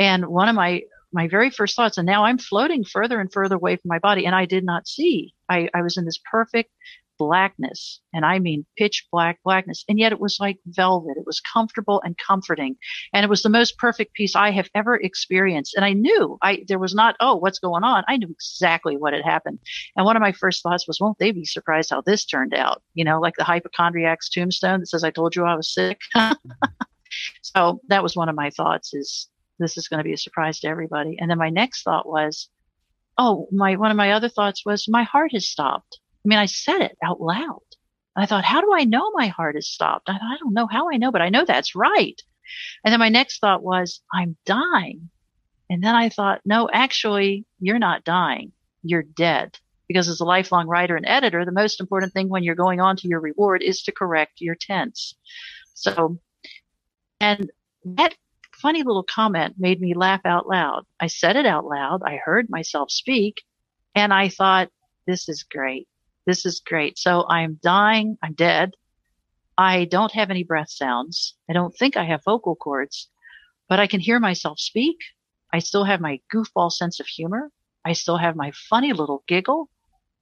And 0.00 0.26
one 0.26 0.48
of 0.48 0.56
my, 0.56 0.82
my 1.12 1.28
very 1.28 1.50
first 1.50 1.76
thoughts, 1.76 1.98
and 1.98 2.06
now 2.06 2.24
I'm 2.24 2.38
floating 2.38 2.84
further 2.84 3.20
and 3.20 3.30
further 3.30 3.56
away 3.56 3.76
from 3.76 3.90
my 3.90 3.98
body, 3.98 4.24
and 4.24 4.34
I 4.34 4.46
did 4.46 4.64
not 4.64 4.88
see. 4.88 5.34
I, 5.48 5.68
I 5.74 5.82
was 5.82 5.98
in 5.98 6.06
this 6.06 6.18
perfect 6.30 6.70
blackness, 7.18 8.00
and 8.14 8.24
I 8.24 8.38
mean 8.38 8.64
pitch 8.78 9.06
black 9.12 9.40
blackness. 9.44 9.84
And 9.90 9.98
yet 9.98 10.10
it 10.10 10.18
was 10.18 10.38
like 10.40 10.56
velvet. 10.64 11.18
It 11.18 11.26
was 11.26 11.38
comfortable 11.40 12.00
and 12.02 12.16
comforting. 12.16 12.76
And 13.12 13.24
it 13.24 13.28
was 13.28 13.42
the 13.42 13.50
most 13.50 13.76
perfect 13.76 14.14
peace 14.14 14.34
I 14.34 14.52
have 14.52 14.70
ever 14.74 14.96
experienced. 14.96 15.74
And 15.74 15.84
I 15.84 15.92
knew 15.92 16.38
I, 16.40 16.64
there 16.66 16.78
was 16.78 16.94
not, 16.94 17.16
oh, 17.20 17.36
what's 17.36 17.58
going 17.58 17.84
on? 17.84 18.04
I 18.08 18.16
knew 18.16 18.30
exactly 18.30 18.96
what 18.96 19.12
had 19.12 19.22
happened. 19.22 19.58
And 19.96 20.06
one 20.06 20.16
of 20.16 20.22
my 20.22 20.32
first 20.32 20.62
thoughts 20.62 20.88
was, 20.88 20.98
won't 20.98 21.18
they 21.18 21.30
be 21.30 21.44
surprised 21.44 21.90
how 21.90 22.00
this 22.00 22.24
turned 22.24 22.54
out? 22.54 22.82
You 22.94 23.04
know, 23.04 23.20
like 23.20 23.34
the 23.36 23.44
hypochondriac's 23.44 24.30
tombstone 24.30 24.80
that 24.80 24.86
says, 24.86 25.04
I 25.04 25.10
told 25.10 25.36
you 25.36 25.44
I 25.44 25.56
was 25.56 25.70
sick. 25.70 26.00
so 27.42 27.82
that 27.88 28.02
was 28.02 28.16
one 28.16 28.30
of 28.30 28.34
my 28.34 28.48
thoughts 28.48 28.94
is 28.94 29.28
this 29.60 29.76
is 29.76 29.88
going 29.88 29.98
to 29.98 30.04
be 30.04 30.12
a 30.12 30.18
surprise 30.18 30.60
to 30.60 30.68
everybody. 30.68 31.16
And 31.18 31.30
then 31.30 31.38
my 31.38 31.50
next 31.50 31.82
thought 31.82 32.08
was, 32.08 32.48
oh, 33.18 33.48
my, 33.52 33.76
one 33.76 33.90
of 33.90 33.96
my 33.96 34.12
other 34.12 34.28
thoughts 34.28 34.64
was 34.64 34.86
my 34.88 35.02
heart 35.02 35.32
has 35.32 35.48
stopped. 35.48 36.00
I 36.24 36.28
mean, 36.28 36.38
I 36.38 36.46
said 36.46 36.80
it 36.80 36.96
out 37.04 37.20
loud. 37.20 37.60
I 38.16 38.26
thought, 38.26 38.44
how 38.44 38.60
do 38.60 38.72
I 38.74 38.84
know 38.84 39.10
my 39.12 39.28
heart 39.28 39.54
has 39.54 39.68
stopped? 39.68 40.08
I 40.08 40.14
thought, 40.14 40.32
I 40.34 40.38
don't 40.38 40.54
know 40.54 40.66
how 40.70 40.90
I 40.90 40.96
know, 40.96 41.12
but 41.12 41.22
I 41.22 41.28
know 41.28 41.44
that's 41.44 41.74
right. 41.74 42.20
And 42.84 42.92
then 42.92 42.98
my 42.98 43.08
next 43.08 43.38
thought 43.38 43.62
was, 43.62 44.00
I'm 44.12 44.36
dying. 44.44 45.10
And 45.68 45.82
then 45.82 45.94
I 45.94 46.08
thought, 46.08 46.40
no, 46.44 46.68
actually, 46.72 47.46
you're 47.60 47.78
not 47.78 48.04
dying. 48.04 48.52
You're 48.82 49.04
dead. 49.04 49.56
Because 49.86 50.08
as 50.08 50.20
a 50.20 50.24
lifelong 50.24 50.66
writer 50.66 50.96
and 50.96 51.06
editor, 51.06 51.44
the 51.44 51.52
most 51.52 51.80
important 51.80 52.12
thing 52.12 52.28
when 52.28 52.42
you're 52.42 52.54
going 52.54 52.80
on 52.80 52.96
to 52.96 53.08
your 53.08 53.20
reward 53.20 53.62
is 53.62 53.82
to 53.82 53.92
correct 53.92 54.40
your 54.40 54.54
tense. 54.54 55.14
So, 55.74 56.18
and 57.20 57.50
that 57.84 58.14
funny 58.60 58.82
little 58.82 59.02
comment 59.02 59.54
made 59.58 59.80
me 59.80 59.94
laugh 59.94 60.20
out 60.24 60.48
loud. 60.48 60.84
I 60.98 61.06
said 61.06 61.36
it 61.36 61.46
out 61.46 61.64
loud. 61.64 62.02
I 62.04 62.16
heard 62.16 62.50
myself 62.50 62.90
speak 62.90 63.42
and 63.94 64.12
I 64.12 64.28
thought, 64.28 64.70
this 65.06 65.28
is 65.28 65.42
great. 65.42 65.88
This 66.26 66.46
is 66.46 66.60
great. 66.64 66.98
So 66.98 67.26
I'm 67.28 67.58
dying. 67.62 68.16
I'm 68.22 68.34
dead. 68.34 68.72
I 69.56 69.84
don't 69.84 70.12
have 70.12 70.30
any 70.30 70.44
breath 70.44 70.70
sounds. 70.70 71.34
I 71.48 71.52
don't 71.52 71.76
think 71.76 71.96
I 71.96 72.04
have 72.04 72.22
vocal 72.24 72.56
cords, 72.56 73.08
but 73.68 73.80
I 73.80 73.86
can 73.86 74.00
hear 74.00 74.20
myself 74.20 74.58
speak. 74.58 74.96
I 75.52 75.58
still 75.58 75.84
have 75.84 76.00
my 76.00 76.20
goofball 76.32 76.70
sense 76.70 77.00
of 77.00 77.06
humor. 77.06 77.50
I 77.84 77.94
still 77.94 78.18
have 78.18 78.36
my 78.36 78.52
funny 78.52 78.92
little 78.92 79.24
giggle. 79.26 79.68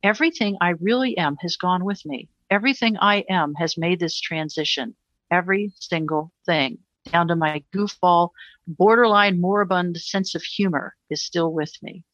Everything 0.02 0.57
I 0.61 0.71
really 0.80 1.16
am 1.18 1.37
has 1.40 1.57
gone 1.57 1.85
with 1.85 2.04
me. 2.07 2.28
Everything 2.50 2.97
I 2.99 3.25
am 3.28 3.54
has 3.54 3.76
made 3.76 4.00
this 4.00 4.18
transition. 4.18 4.95
Every 5.30 5.73
single 5.78 6.33
thing 6.47 6.78
down 7.12 7.29
to 7.29 7.37
my 7.37 7.62
goofball, 7.75 8.31
borderline 8.67 9.41
moribund 9.41 9.97
sense 9.97 10.35
of 10.35 10.43
humor 10.43 10.95
is 11.11 11.23
still 11.23 11.53
with 11.53 11.73
me. 11.83 12.05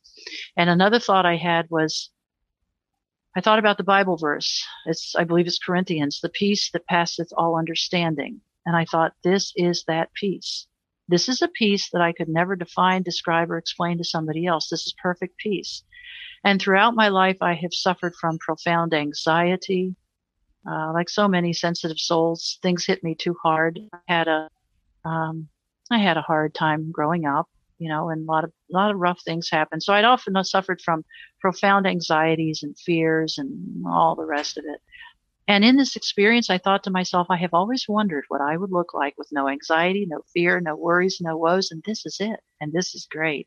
And 0.57 0.71
another 0.71 0.99
thought 0.99 1.27
I 1.27 1.37
had 1.37 1.67
was 1.71 2.11
I 3.37 3.41
thought 3.41 3.59
about 3.59 3.79
the 3.79 3.85
Bible 3.85 4.17
verse. 4.17 4.65
It's, 4.87 5.15
I 5.17 5.25
believe 5.25 5.47
it's 5.47 5.59
Corinthians, 5.59 6.21
the 6.21 6.29
peace 6.29 6.71
that 6.71 6.87
passeth 6.87 7.33
all 7.37 7.59
understanding. 7.59 8.41
And 8.65 8.77
I 8.77 8.85
thought, 8.85 9.15
this 9.25 9.53
is 9.57 9.85
that 9.89 10.13
peace. 10.15 10.69
This 11.09 11.29
is 11.29 11.43
a 11.43 11.49
peace 11.49 11.91
that 11.91 12.01
I 12.01 12.13
could 12.13 12.29
never 12.29 12.55
define, 12.55 13.03
describe, 13.03 13.51
or 13.51 13.59
explain 13.59 13.99
to 13.99 14.05
somebody 14.05 14.47
else. 14.47 14.69
This 14.69 14.87
is 14.87 14.95
perfect 15.03 15.37
peace. 15.39 15.83
And 16.45 16.61
throughout 16.61 16.95
my 16.95 17.09
life, 17.09 17.39
I 17.41 17.55
have 17.55 17.75
suffered 17.75 18.15
from 18.15 18.39
profound 18.39 18.95
anxiety. 18.95 19.97
Uh, 20.67 20.93
like 20.95 21.11
so 21.11 21.29
many 21.29 21.53
sensitive 21.53 21.99
souls, 21.99 22.59
things 22.63 22.87
hit 22.87 23.03
me 23.05 23.15
too 23.15 23.37
hard. 23.43 23.81
I 23.93 23.99
had 24.09 24.29
a, 24.29 24.49
um, 25.04 25.49
I 25.90 25.99
had 25.99 26.16
a 26.16 26.23
hard 26.23 26.54
time 26.54 26.90
growing 26.92 27.26
up 27.26 27.49
you 27.78 27.88
know, 27.88 28.08
and 28.08 28.26
a 28.26 28.32
lot 28.32 28.44
of 28.44 28.52
a 28.70 28.75
lot 28.75 28.90
of 28.90 28.99
rough 28.99 29.20
things 29.23 29.50
happened. 29.50 29.82
So 29.82 29.92
I'd 29.92 30.04
often 30.04 30.42
suffered 30.44 30.80
from 30.80 31.04
profound 31.40 31.87
anxieties 31.87 32.62
and 32.62 32.78
fears 32.78 33.38
and 33.38 33.84
all 33.87 34.14
the 34.14 34.25
rest 34.25 34.56
of 34.56 34.64
it. 34.66 34.80
And 35.46 35.64
in 35.64 35.76
this 35.76 35.94
experience, 35.94 36.49
I 36.49 36.56
thought 36.56 36.84
to 36.84 36.90
myself, 36.90 37.26
I 37.28 37.37
have 37.37 37.52
always 37.52 37.87
wondered 37.87 38.25
what 38.28 38.40
I 38.40 38.56
would 38.56 38.73
look 38.73 38.94
like 38.94 39.14
with 39.18 39.28
no 39.30 39.49
anxiety, 39.49 40.06
no 40.08 40.23
fear, 40.32 40.61
no 40.61 40.75
worries, 40.75 41.18
no 41.20 41.37
woes, 41.37 41.70
and 41.70 41.82
this 41.84 42.06
is 42.06 42.16
it. 42.20 42.40
And 42.61 42.73
this 42.73 42.94
is 42.94 43.06
great. 43.11 43.46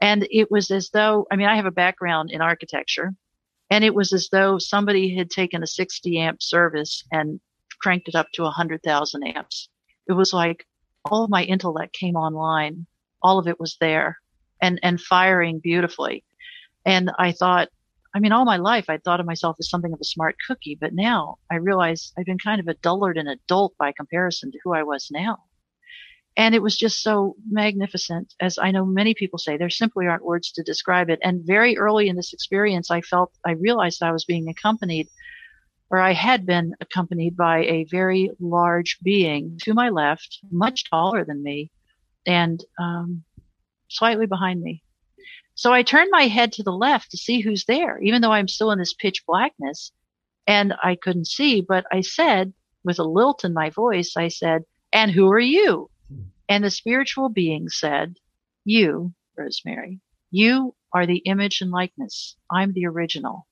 And 0.00 0.28
it 0.30 0.50
was 0.52 0.70
as 0.70 0.90
though, 0.90 1.26
I 1.32 1.36
mean, 1.36 1.48
I 1.48 1.56
have 1.56 1.66
a 1.66 1.72
background 1.72 2.30
in 2.30 2.40
architecture, 2.40 3.12
and 3.70 3.82
it 3.82 3.94
was 3.94 4.12
as 4.12 4.28
though 4.30 4.58
somebody 4.58 5.16
had 5.16 5.30
taken 5.30 5.64
a 5.64 5.66
60 5.66 6.16
amp 6.18 6.40
service 6.40 7.02
and 7.10 7.40
cranked 7.80 8.08
it 8.08 8.14
up 8.14 8.28
to 8.34 8.42
100,000 8.42 9.24
amps. 9.24 9.68
It 10.08 10.12
was 10.12 10.32
like 10.32 10.64
all 11.10 11.24
of 11.24 11.30
my 11.30 11.44
intellect 11.44 11.92
came 11.92 12.16
online 12.16 12.86
all 13.22 13.38
of 13.38 13.48
it 13.48 13.58
was 13.58 13.76
there 13.80 14.18
and, 14.62 14.78
and 14.82 15.00
firing 15.00 15.58
beautifully. 15.58 16.24
And 16.84 17.10
I 17.18 17.32
thought, 17.32 17.68
I 18.14 18.20
mean, 18.20 18.32
all 18.32 18.44
my 18.44 18.56
life 18.56 18.86
I 18.88 18.98
thought 18.98 19.20
of 19.20 19.26
myself 19.26 19.56
as 19.58 19.68
something 19.68 19.92
of 19.92 20.00
a 20.00 20.04
smart 20.04 20.36
cookie, 20.46 20.78
but 20.80 20.94
now 20.94 21.36
I 21.50 21.56
realize 21.56 22.12
I've 22.16 22.24
been 22.24 22.38
kind 22.38 22.60
of 22.60 22.68
a 22.68 22.74
dullard 22.74 23.18
and 23.18 23.28
a 23.28 23.38
dolt 23.48 23.74
by 23.78 23.92
comparison 23.92 24.52
to 24.52 24.58
who 24.62 24.72
I 24.72 24.84
was 24.84 25.08
now. 25.10 25.38
And 26.38 26.54
it 26.54 26.62
was 26.62 26.76
just 26.76 27.02
so 27.02 27.34
magnificent. 27.50 28.34
As 28.40 28.58
I 28.58 28.70
know 28.70 28.84
many 28.84 29.14
people 29.14 29.38
say, 29.38 29.56
there 29.56 29.70
simply 29.70 30.06
aren't 30.06 30.24
words 30.24 30.52
to 30.52 30.62
describe 30.62 31.10
it. 31.10 31.18
And 31.22 31.46
very 31.46 31.76
early 31.78 32.08
in 32.08 32.16
this 32.16 32.32
experience, 32.32 32.90
I 32.90 33.00
felt, 33.00 33.32
I 33.44 33.52
realized 33.52 34.02
I 34.02 34.12
was 34.12 34.24
being 34.24 34.48
accompanied 34.48 35.08
or 35.90 35.98
I 35.98 36.12
had 36.12 36.46
been 36.46 36.74
accompanied 36.80 37.36
by 37.36 37.64
a 37.64 37.84
very 37.84 38.30
large 38.40 38.98
being 39.02 39.58
to 39.62 39.74
my 39.74 39.90
left, 39.90 40.40
much 40.50 40.88
taller 40.90 41.24
than 41.24 41.42
me, 41.42 41.70
and 42.26 42.64
um, 42.78 43.24
slightly 43.88 44.26
behind 44.26 44.60
me. 44.60 44.82
So 45.54 45.72
I 45.72 45.82
turned 45.82 46.10
my 46.10 46.26
head 46.26 46.52
to 46.52 46.62
the 46.62 46.72
left 46.72 47.10
to 47.12 47.16
see 47.16 47.40
who's 47.40 47.64
there, 47.64 47.98
even 48.02 48.20
though 48.20 48.32
I'm 48.32 48.48
still 48.48 48.72
in 48.72 48.78
this 48.78 48.94
pitch 48.94 49.24
blackness 49.26 49.92
and 50.46 50.74
I 50.82 50.96
couldn't 50.96 51.28
see. 51.28 51.62
But 51.62 51.86
I 51.90 52.02
said, 52.02 52.52
with 52.84 52.98
a 52.98 53.04
lilt 53.04 53.44
in 53.44 53.54
my 53.54 53.70
voice, 53.70 54.16
I 54.16 54.28
said, 54.28 54.64
And 54.92 55.10
who 55.10 55.30
are 55.30 55.40
you? 55.40 55.90
And 56.48 56.62
the 56.62 56.70
spiritual 56.70 57.28
being 57.28 57.68
said, 57.68 58.16
You, 58.64 59.14
Rosemary, 59.36 60.00
you 60.30 60.74
are 60.92 61.06
the 61.06 61.18
image 61.18 61.60
and 61.60 61.70
likeness. 61.70 62.36
I'm 62.50 62.72
the 62.72 62.86
original. 62.86 63.46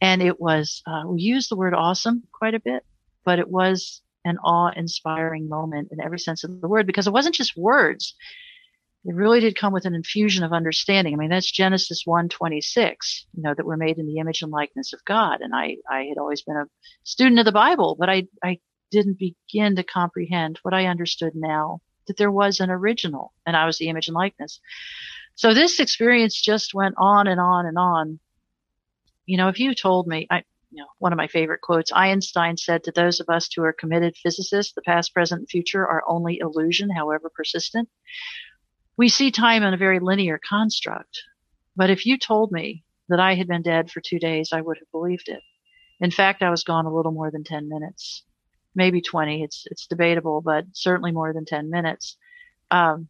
And 0.00 0.22
it 0.22 0.40
was, 0.40 0.82
uh, 0.86 1.04
we 1.06 1.20
use 1.20 1.48
the 1.48 1.56
word 1.56 1.74
awesome 1.74 2.24
quite 2.32 2.54
a 2.54 2.60
bit, 2.60 2.84
but 3.24 3.38
it 3.38 3.48
was 3.48 4.02
an 4.24 4.38
awe 4.38 4.72
inspiring 4.74 5.48
moment 5.48 5.88
in 5.92 6.00
every 6.00 6.18
sense 6.18 6.44
of 6.44 6.60
the 6.60 6.68
word 6.68 6.86
because 6.86 7.06
it 7.06 7.12
wasn't 7.12 7.34
just 7.34 7.56
words. 7.56 8.14
It 9.04 9.14
really 9.14 9.38
did 9.38 9.56
come 9.56 9.72
with 9.72 9.84
an 9.84 9.94
infusion 9.94 10.42
of 10.42 10.52
understanding. 10.52 11.14
I 11.14 11.16
mean, 11.16 11.30
that's 11.30 11.50
Genesis 11.50 12.02
1:26, 12.04 13.26
you 13.34 13.42
know, 13.42 13.54
that 13.54 13.64
we're 13.64 13.76
made 13.76 13.98
in 13.98 14.06
the 14.06 14.18
image 14.18 14.42
and 14.42 14.50
likeness 14.50 14.92
of 14.92 15.04
God. 15.04 15.40
And 15.40 15.54
I, 15.54 15.76
I 15.88 16.06
had 16.06 16.18
always 16.18 16.42
been 16.42 16.56
a 16.56 16.66
student 17.04 17.38
of 17.38 17.44
the 17.44 17.52
Bible, 17.52 17.96
but 17.98 18.10
I, 18.10 18.26
I 18.42 18.58
didn't 18.90 19.18
begin 19.18 19.76
to 19.76 19.84
comprehend 19.84 20.58
what 20.62 20.74
I 20.74 20.86
understood 20.86 21.34
now 21.34 21.80
that 22.06 22.16
there 22.16 22.30
was 22.30 22.60
an 22.60 22.70
original 22.70 23.32
and 23.44 23.56
I 23.56 23.66
was 23.66 23.78
the 23.78 23.88
image 23.88 24.08
and 24.08 24.14
likeness. 24.14 24.60
So 25.34 25.54
this 25.54 25.80
experience 25.80 26.40
just 26.40 26.74
went 26.74 26.94
on 26.98 27.26
and 27.26 27.40
on 27.40 27.66
and 27.66 27.78
on. 27.78 28.18
You 29.26 29.36
know, 29.36 29.48
if 29.48 29.58
you 29.58 29.74
told 29.74 30.06
me, 30.06 30.26
I, 30.30 30.44
you 30.70 30.82
know, 30.82 30.88
one 30.98 31.12
of 31.12 31.16
my 31.16 31.26
favorite 31.26 31.60
quotes, 31.60 31.92
Einstein 31.92 32.56
said 32.56 32.84
to 32.84 32.92
those 32.92 33.20
of 33.20 33.28
us 33.28 33.48
who 33.54 33.62
are 33.62 33.72
committed 33.72 34.16
physicists, 34.16 34.72
the 34.72 34.82
past, 34.82 35.12
present, 35.12 35.40
and 35.40 35.48
future 35.48 35.86
are 35.86 36.04
only 36.06 36.38
illusion, 36.38 36.90
however 36.90 37.30
persistent. 37.34 37.88
We 38.96 39.08
see 39.08 39.30
time 39.30 39.62
in 39.62 39.74
a 39.74 39.78
very 39.78 39.98
linear 40.00 40.40
construct. 40.48 41.22
But 41.76 41.90
if 41.90 42.06
you 42.06 42.18
told 42.18 42.52
me 42.52 42.84
that 43.08 43.20
I 43.20 43.34
had 43.34 43.46
been 43.46 43.62
dead 43.62 43.90
for 43.90 44.00
two 44.00 44.18
days, 44.18 44.50
I 44.52 44.60
would 44.60 44.78
have 44.78 44.90
believed 44.90 45.28
it. 45.28 45.42
In 46.00 46.10
fact, 46.10 46.42
I 46.42 46.50
was 46.50 46.64
gone 46.64 46.86
a 46.86 46.94
little 46.94 47.12
more 47.12 47.30
than 47.30 47.44
10 47.44 47.68
minutes, 47.68 48.24
maybe 48.74 49.00
20. 49.00 49.42
It's, 49.42 49.64
it's 49.70 49.86
debatable, 49.86 50.40
but 50.40 50.64
certainly 50.72 51.12
more 51.12 51.32
than 51.32 51.44
10 51.44 51.70
minutes. 51.70 52.16
Um, 52.70 53.08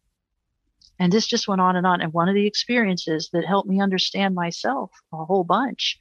and 0.99 1.11
this 1.11 1.27
just 1.27 1.47
went 1.47 1.61
on 1.61 1.75
and 1.75 1.85
on. 1.85 2.01
And 2.01 2.13
one 2.13 2.29
of 2.29 2.35
the 2.35 2.47
experiences 2.47 3.29
that 3.33 3.45
helped 3.45 3.69
me 3.69 3.81
understand 3.81 4.35
myself 4.35 4.91
a 5.13 5.25
whole 5.25 5.43
bunch 5.43 5.99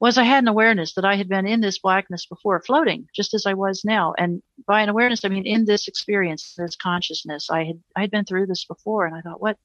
was 0.00 0.16
I 0.16 0.22
had 0.22 0.44
an 0.44 0.48
awareness 0.48 0.94
that 0.94 1.04
I 1.04 1.16
had 1.16 1.28
been 1.28 1.46
in 1.46 1.60
this 1.60 1.78
blackness 1.78 2.26
before, 2.26 2.62
floating 2.62 3.08
just 3.14 3.34
as 3.34 3.46
I 3.46 3.54
was 3.54 3.84
now. 3.84 4.14
And 4.16 4.42
by 4.66 4.82
an 4.82 4.88
awareness, 4.88 5.24
I 5.24 5.28
mean 5.28 5.46
in 5.46 5.64
this 5.64 5.88
experience, 5.88 6.54
this 6.56 6.76
consciousness. 6.76 7.50
I 7.50 7.64
had 7.64 7.82
I 7.96 8.02
had 8.02 8.10
been 8.10 8.24
through 8.24 8.46
this 8.46 8.64
before, 8.64 9.06
and 9.06 9.16
I 9.16 9.20
thought, 9.20 9.40
what, 9.40 9.58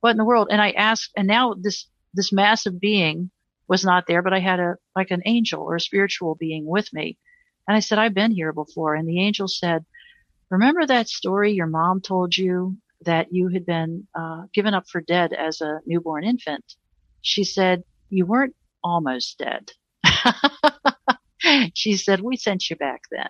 what 0.00 0.12
in 0.12 0.16
the 0.16 0.24
world? 0.24 0.48
And 0.50 0.62
I 0.62 0.70
asked, 0.70 1.12
and 1.16 1.28
now 1.28 1.54
this 1.54 1.86
this 2.14 2.32
massive 2.32 2.80
being 2.80 3.30
was 3.68 3.84
not 3.84 4.06
there, 4.06 4.22
but 4.22 4.32
I 4.32 4.38
had 4.38 4.60
a 4.60 4.76
like 4.94 5.10
an 5.10 5.22
angel 5.26 5.62
or 5.62 5.76
a 5.76 5.80
spiritual 5.80 6.34
being 6.36 6.66
with 6.66 6.92
me. 6.92 7.18
And 7.68 7.76
I 7.76 7.80
said, 7.80 7.98
I've 7.98 8.14
been 8.14 8.30
here 8.30 8.52
before. 8.52 8.94
And 8.94 9.08
the 9.08 9.20
angel 9.20 9.48
said, 9.48 9.84
Remember 10.50 10.86
that 10.86 11.08
story 11.08 11.52
your 11.52 11.66
mom 11.66 12.00
told 12.00 12.36
you 12.36 12.78
that 13.04 13.28
you 13.30 13.48
had 13.48 13.66
been 13.66 14.06
uh, 14.14 14.42
given 14.54 14.74
up 14.74 14.88
for 14.88 15.00
dead 15.00 15.32
as 15.32 15.60
a 15.60 15.80
newborn 15.86 16.24
infant? 16.24 16.64
She 17.22 17.44
said, 17.44 17.84
You 18.08 18.26
weren't 18.26 18.54
almost 18.82 19.38
dead. 19.38 19.70
she 21.74 21.96
said, 21.96 22.20
We 22.20 22.36
sent 22.36 22.70
you 22.70 22.76
back 22.76 23.02
then. 23.10 23.28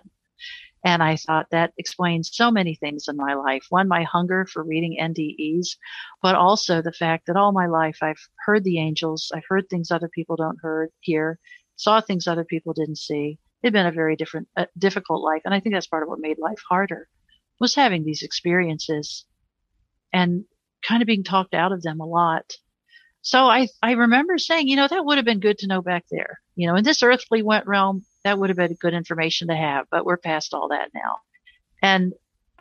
And 0.85 1.01
I 1.03 1.15
thought 1.17 1.47
that 1.51 1.73
explains 1.77 2.29
so 2.33 2.51
many 2.51 2.75
things 2.75 3.07
in 3.07 3.17
my 3.17 3.33
life. 3.33 3.65
One, 3.69 3.87
my 3.87 4.03
hunger 4.03 4.45
for 4.45 4.63
reading 4.63 4.97
NDEs, 5.01 5.75
but 6.21 6.35
also 6.35 6.81
the 6.81 6.93
fact 6.93 7.25
that 7.27 7.35
all 7.35 7.51
my 7.51 7.65
life 7.65 7.97
I've 8.01 8.21
heard 8.45 8.63
the 8.63 8.79
angels, 8.79 9.31
I've 9.33 9.47
heard 9.49 9.67
things 9.69 9.91
other 9.91 10.07
people 10.07 10.35
don't 10.35 10.59
heard, 10.61 10.91
hear, 11.01 11.39
saw 11.75 11.99
things 11.99 12.27
other 12.27 12.45
people 12.45 12.73
didn't 12.73 12.99
see. 12.99 13.39
It'd 13.63 13.73
been 13.73 13.87
a 13.87 13.91
very 13.91 14.15
different, 14.15 14.47
uh, 14.55 14.65
difficult 14.77 15.23
life. 15.23 15.41
And 15.45 15.53
I 15.53 15.59
think 15.59 15.73
that's 15.73 15.87
part 15.87 16.03
of 16.03 16.09
what 16.09 16.19
made 16.19 16.37
life 16.37 16.61
harder 16.69 17.09
was 17.59 17.75
having 17.75 18.03
these 18.03 18.21
experiences 18.21 19.25
and 20.13 20.45
kind 20.87 21.01
of 21.01 21.07
being 21.07 21.23
talked 21.23 21.53
out 21.53 21.71
of 21.71 21.81
them 21.81 21.99
a 21.99 22.05
lot. 22.05 22.53
So 23.21 23.45
I, 23.45 23.67
I 23.81 23.91
remember 23.91 24.37
saying, 24.37 24.67
you 24.67 24.75
know, 24.75 24.87
that 24.87 25.03
would 25.05 25.17
have 25.17 25.25
been 25.25 25.39
good 25.39 25.57
to 25.59 25.67
know 25.67 25.81
back 25.81 26.05
there. 26.09 26.39
You 26.55 26.67
know, 26.67 26.75
in 26.75 26.83
this 26.83 27.03
earthly 27.03 27.43
realm, 27.43 28.05
that 28.23 28.39
would 28.39 28.49
have 28.49 28.57
been 28.57 28.77
good 28.79 28.93
information 28.93 29.49
to 29.49 29.55
have, 29.55 29.85
but 29.91 30.05
we're 30.05 30.17
past 30.17 30.53
all 30.53 30.69
that 30.69 30.91
now. 30.93 31.17
And 31.81 32.13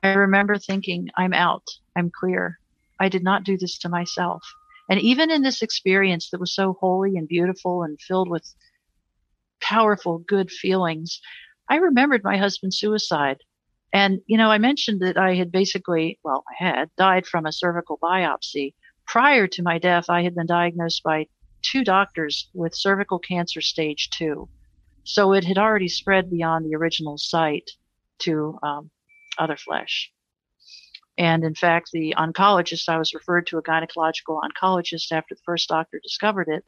I 0.02 0.14
remember 0.14 0.58
thinking, 0.58 1.08
I'm 1.16 1.32
out. 1.32 1.64
I'm 1.96 2.10
clear. 2.10 2.58
I 2.98 3.08
did 3.08 3.22
not 3.22 3.44
do 3.44 3.56
this 3.56 3.78
to 3.78 3.88
myself. 3.88 4.42
And 4.88 5.00
even 5.00 5.30
in 5.30 5.42
this 5.42 5.62
experience 5.62 6.30
that 6.30 6.40
was 6.40 6.54
so 6.54 6.76
holy 6.80 7.16
and 7.16 7.26
beautiful 7.26 7.82
and 7.82 8.00
filled 8.00 8.28
with 8.28 8.52
powerful, 9.60 10.18
good 10.18 10.50
feelings, 10.50 11.20
I 11.68 11.76
remembered 11.76 12.22
my 12.22 12.36
husband's 12.36 12.78
suicide. 12.78 13.38
And, 13.92 14.20
you 14.26 14.36
know, 14.36 14.50
I 14.50 14.58
mentioned 14.58 15.00
that 15.00 15.16
I 15.16 15.34
had 15.34 15.50
basically, 15.50 16.18
well, 16.22 16.44
I 16.50 16.64
had 16.64 16.90
died 16.96 17.26
from 17.26 17.46
a 17.46 17.52
cervical 17.52 17.98
biopsy. 17.98 18.74
Prior 19.06 19.46
to 19.46 19.62
my 19.62 19.78
death, 19.78 20.10
I 20.10 20.22
had 20.22 20.34
been 20.34 20.46
diagnosed 20.46 21.02
by 21.02 21.26
two 21.62 21.84
doctors 21.84 22.48
with 22.52 22.74
cervical 22.74 23.18
cancer 23.18 23.60
stage 23.60 24.10
two. 24.10 24.48
So 25.04 25.32
it 25.32 25.44
had 25.44 25.58
already 25.58 25.88
spread 25.88 26.30
beyond 26.30 26.66
the 26.66 26.74
original 26.74 27.16
site 27.16 27.70
to 28.20 28.58
um, 28.62 28.90
other 29.38 29.56
flesh. 29.56 30.12
And 31.18 31.44
in 31.44 31.54
fact, 31.54 31.90
the 31.92 32.14
oncologist, 32.18 32.88
I 32.88 32.98
was 32.98 33.14
referred 33.14 33.46
to 33.46 33.58
a 33.58 33.62
gynecological 33.62 34.40
oncologist 34.42 35.12
after 35.12 35.34
the 35.34 35.40
first 35.44 35.68
doctor 35.68 36.00
discovered 36.02 36.48
it. 36.48 36.64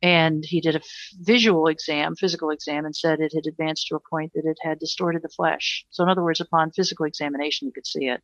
And 0.00 0.44
he 0.44 0.60
did 0.60 0.76
a 0.76 0.80
visual 1.20 1.66
exam, 1.66 2.14
physical 2.14 2.50
exam, 2.50 2.84
and 2.84 2.94
said 2.94 3.20
it 3.20 3.32
had 3.34 3.46
advanced 3.46 3.88
to 3.88 3.96
a 3.96 4.08
point 4.10 4.32
that 4.34 4.44
it 4.44 4.58
had 4.62 4.78
distorted 4.78 5.22
the 5.22 5.28
flesh. 5.28 5.84
So, 5.90 6.04
in 6.04 6.08
other 6.08 6.22
words, 6.22 6.40
upon 6.40 6.70
physical 6.70 7.04
examination, 7.04 7.66
you 7.66 7.72
could 7.72 7.86
see 7.86 8.06
it. 8.06 8.22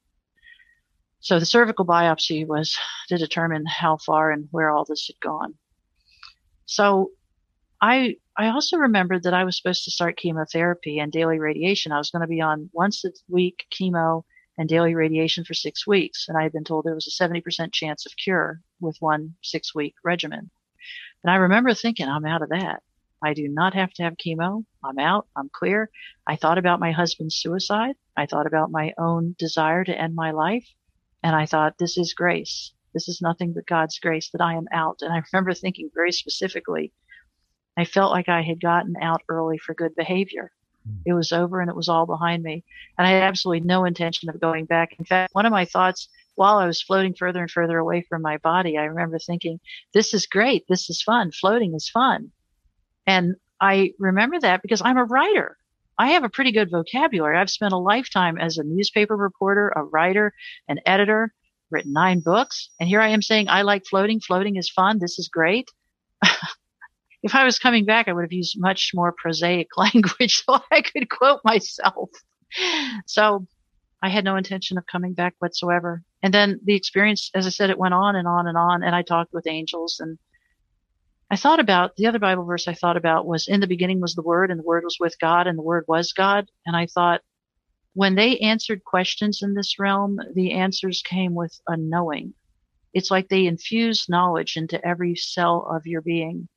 So, 1.19 1.40
the 1.40 1.47
cervical 1.47 1.85
biopsy 1.85 2.47
was 2.47 2.78
to 3.09 3.19
determine 3.19 3.64
how 3.66 3.97
far 3.97 4.31
and 4.31 4.47
where 4.52 4.71
all 4.71 4.85
this 4.85 5.09
had 5.09 5.19
gone. 5.21 5.54
So, 6.66 7.11
I 7.81 8.16
I 8.37 8.49
also 8.49 8.76
remembered 8.76 9.25
that 9.25 9.35
I 9.35 9.45
was 9.45 9.57
supposed 9.57 9.85
to 9.85 9.90
start 9.90 10.16
chemotherapy 10.16 10.99
and 11.00 11.11
daily 11.11 11.38
radiation. 11.38 11.93
I 11.93 11.99
was 11.99 12.11
going 12.11 12.23
to 12.23 12.28
be 12.28 12.40
on 12.40 12.71
once 12.73 13.04
a 13.04 13.11
week 13.28 13.66
chemo 13.73 14.23
and 14.57 14.69
daily 14.69 14.95
radiation 14.95 15.45
for 15.45 15.54
six 15.54 15.87
weeks, 15.87 16.26
and 16.28 16.38
I 16.38 16.45
had 16.45 16.52
been 16.52 16.64
told 16.64 16.85
there 16.85 16.95
was 16.95 17.09
a 17.09 17.28
70% 17.28 17.73
chance 17.73 18.07
of 18.07 18.12
cure 18.16 18.61
with 18.81 18.97
one 19.00 19.35
six 19.43 19.75
week 19.75 19.95
regimen. 20.04 20.50
And 21.25 21.31
I 21.33 21.37
remember 21.37 21.73
thinking, 21.73 22.07
I'm 22.07 22.26
out 22.26 22.43
of 22.43 22.50
that. 22.50 22.83
I 23.25 23.33
do 23.33 23.49
not 23.49 23.73
have 23.73 23.90
to 23.95 24.02
have 24.02 24.16
chemo. 24.19 24.64
I'm 24.85 24.99
out. 24.99 25.26
I'm 25.35 25.49
clear. 25.50 25.90
I 26.26 26.37
thought 26.37 26.59
about 26.59 26.81
my 26.81 26.93
husband's 26.93 27.37
suicide. 27.37 27.95
I 28.14 28.26
thought 28.26 28.47
about 28.47 28.71
my 28.71 28.93
own 28.99 29.35
desire 29.38 29.85
to 29.85 29.99
end 29.99 30.14
my 30.14 30.33
life. 30.33 30.69
And 31.23 31.35
I 31.35 31.47
thought, 31.47 31.78
this 31.78 31.97
is 31.97 32.12
grace. 32.12 32.75
This 32.93 33.09
is 33.09 33.23
nothing 33.23 33.54
but 33.54 33.66
God's 33.66 33.99
grace 33.99 34.28
that 34.33 34.43
I 34.43 34.54
am 34.54 34.66
out. 34.71 34.99
And 35.00 35.11
I 35.11 35.23
remember 35.33 35.54
thinking 35.54 35.89
very 35.95 36.13
specifically, 36.13 36.93
I 37.78 37.87
felt 37.87 38.13
like 38.13 38.28
I 38.28 38.43
had 38.43 38.60
gotten 38.60 38.95
out 39.00 39.23
early 39.30 39.56
for 39.56 39.75
good 39.75 39.95
behavior. 39.97 40.52
It 41.06 41.12
was 41.14 41.32
over 41.32 41.60
and 41.60 41.70
it 41.70 41.76
was 41.76 41.88
all 41.88 42.06
behind 42.06 42.42
me. 42.42 42.64
And 42.99 43.06
I 43.06 43.10
had 43.10 43.23
absolutely 43.23 43.66
no 43.66 43.84
intention 43.84 44.28
of 44.28 44.40
going 44.40 44.66
back. 44.66 44.94
In 44.99 45.04
fact, 45.04 45.34
one 45.34 45.47
of 45.47 45.52
my 45.52 45.64
thoughts 45.64 46.08
while 46.34 46.58
I 46.58 46.66
was 46.66 46.82
floating 46.82 47.14
further 47.14 47.40
and 47.40 47.50
further 47.50 47.78
away 47.78 48.04
from 48.08 48.23
my 48.23 48.38
body, 48.38 48.76
I 48.76 48.84
remember 48.84 49.18
thinking, 49.18 49.60
this 49.92 50.12
is 50.14 50.26
great. 50.26 50.64
This 50.68 50.90
is 50.90 51.02
fun. 51.02 51.30
Floating 51.30 51.75
is 51.75 51.88
fun. 51.88 52.32
And 53.06 53.36
I 53.60 53.92
remember 53.99 54.40
that 54.40 54.62
because 54.62 54.82
I'm 54.84 54.99
a 54.99 55.04
writer. 55.04 55.56
I 55.99 56.12
have 56.12 56.25
a 56.25 56.28
pretty 56.28 56.50
good 56.50 56.70
vocabulary. 56.70 57.38
I've 57.38 57.50
spent 57.50 57.73
a 57.73 57.78
lifetime 57.78 58.36
as 58.38 58.58
a 58.58 58.64
newspaper 58.64 59.16
reporter, 59.16 59.73
a 59.76 59.84
writer, 59.84 60.32
an 60.68 60.80
editor, 60.86 61.32
written 61.70 61.92
nine 61.92 62.20
books. 62.20 62.70
And 62.80 62.88
here 62.88 63.00
I 63.00 63.08
am 63.08 63.23
saying, 63.23 63.49
I 63.49 63.62
like 63.62 63.84
floating. 63.86 64.20
Floating 64.20 64.56
is 64.56 64.68
fun. 64.68 64.99
This 64.99 65.18
is 65.18 65.28
great. 65.28 65.70
if 67.25 67.34
I 67.34 67.45
was 67.45 67.58
coming 67.58 67.87
back, 67.87 68.06
I 68.06 68.13
would 68.13 68.23
have 68.23 68.32
used 68.32 68.60
much 68.60 68.91
more 68.95 69.15
prosaic 69.17 69.69
language 69.76 70.45
so 70.45 70.60
I 70.71 70.82
could 70.82 71.08
quote 71.08 71.41
myself. 71.43 72.10
So 73.06 73.47
I 74.02 74.10
had 74.10 74.25
no 74.25 74.37
intention 74.37 74.76
of 74.76 74.87
coming 74.87 75.15
back 75.15 75.34
whatsoever. 75.39 76.02
And 76.23 76.32
then 76.32 76.60
the 76.63 76.76
experience, 76.76 77.30
as 77.34 77.47
I 77.47 77.50
said, 77.50 77.71
it 77.71 77.78
went 77.78 77.95
on 77.95 78.15
and 78.15 78.28
on 78.28 78.47
and 78.47 78.58
on. 78.58 78.82
And 78.82 78.95
I 78.95 79.02
talked 79.02 79.32
with 79.32 79.47
angels 79.47 79.99
and 79.99 80.19
I 81.30 81.37
thought 81.37 81.60
about 81.60 81.97
the 81.97 82.06
other 82.06 82.19
Bible 82.19 82.45
verse 82.45 82.69
I 82.69 82.75
thought 82.75 82.99
about 82.99 83.26
was 83.26 83.49
in 83.49 83.60
the 83.60 83.67
beginning 83.67 84.00
was 84.00 84.15
the 84.15 84.23
word 84.23 84.50
and 84.50 84.60
the 84.60 84.65
word 84.65 84.84
was 84.84 84.99
with 85.00 85.19
God 85.19 85.47
and 85.47 85.58
the 85.58 85.63
word 85.63 85.84
was 85.89 86.13
God. 86.13 86.47
And 86.67 86.76
I 86.76 86.87
thought 86.87 87.23
when 87.95 88.17
they 88.17 88.39
answered 88.39 88.84
questions 88.84 89.41
in 89.43 89.54
this 89.54 89.78
realm, 89.78 90.19
the 90.34 90.52
answers 90.52 91.02
came 91.02 91.34
with 91.34 91.58
a 91.67 91.76
knowing. 91.78 92.34
It's 92.93 93.10
like 93.10 93.28
they 93.28 93.47
infused 93.47 94.10
knowledge 94.10 94.56
into 94.56 94.87
every 94.87 95.17
cell 95.17 95.67
of 95.75 95.87
your 95.87 96.02
being. 96.02 96.49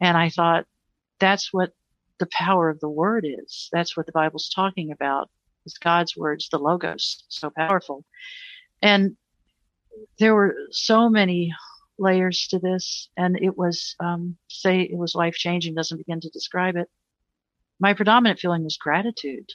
And 0.00 0.16
I 0.16 0.30
thought 0.30 0.66
that's 1.18 1.52
what 1.52 1.72
the 2.18 2.28
power 2.32 2.68
of 2.68 2.80
the 2.80 2.88
word 2.88 3.26
is. 3.26 3.68
That's 3.72 3.96
what 3.96 4.06
the 4.06 4.12
Bible's 4.12 4.48
talking 4.48 4.92
about. 4.92 5.30
It's 5.66 5.78
God's 5.78 6.16
words, 6.16 6.48
the 6.48 6.58
logos, 6.58 7.24
so 7.28 7.50
powerful. 7.50 8.04
And 8.82 9.16
there 10.18 10.34
were 10.34 10.54
so 10.70 11.08
many 11.08 11.52
layers 11.98 12.46
to 12.48 12.58
this, 12.58 13.08
and 13.16 13.38
it 13.40 13.56
was, 13.56 13.94
um, 14.00 14.36
say 14.48 14.80
it 14.80 14.96
was 14.96 15.14
life 15.14 15.34
changing 15.34 15.74
doesn't 15.74 15.98
begin 15.98 16.20
to 16.20 16.30
describe 16.30 16.76
it. 16.76 16.88
My 17.78 17.94
predominant 17.94 18.40
feeling 18.40 18.64
was 18.64 18.78
gratitude. 18.78 19.50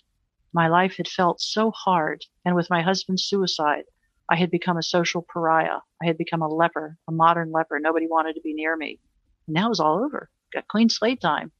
My 0.53 0.67
life 0.67 0.97
had 0.97 1.07
felt 1.07 1.41
so 1.41 1.71
hard, 1.71 2.23
and 2.45 2.55
with 2.55 2.69
my 2.69 2.81
husband's 2.81 3.25
suicide, 3.25 3.83
I 4.29 4.35
had 4.35 4.51
become 4.51 4.77
a 4.77 4.83
social 4.83 5.25
pariah. 5.27 5.79
I 6.01 6.05
had 6.05 6.17
become 6.17 6.41
a 6.41 6.47
leper, 6.47 6.97
a 7.07 7.11
modern 7.11 7.51
leper. 7.51 7.79
Nobody 7.79 8.07
wanted 8.07 8.33
to 8.33 8.41
be 8.41 8.53
near 8.53 8.75
me. 8.75 8.99
And 9.47 9.53
now 9.53 9.67
it 9.67 9.69
was 9.69 9.79
all 9.79 10.03
over. 10.03 10.29
Got 10.53 10.67
clean 10.67 10.89
slate 10.89 11.21
time. 11.21 11.51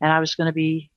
And 0.00 0.12
I 0.12 0.20
was 0.20 0.34
going 0.34 0.46
to 0.46 0.52
be, 0.52 0.90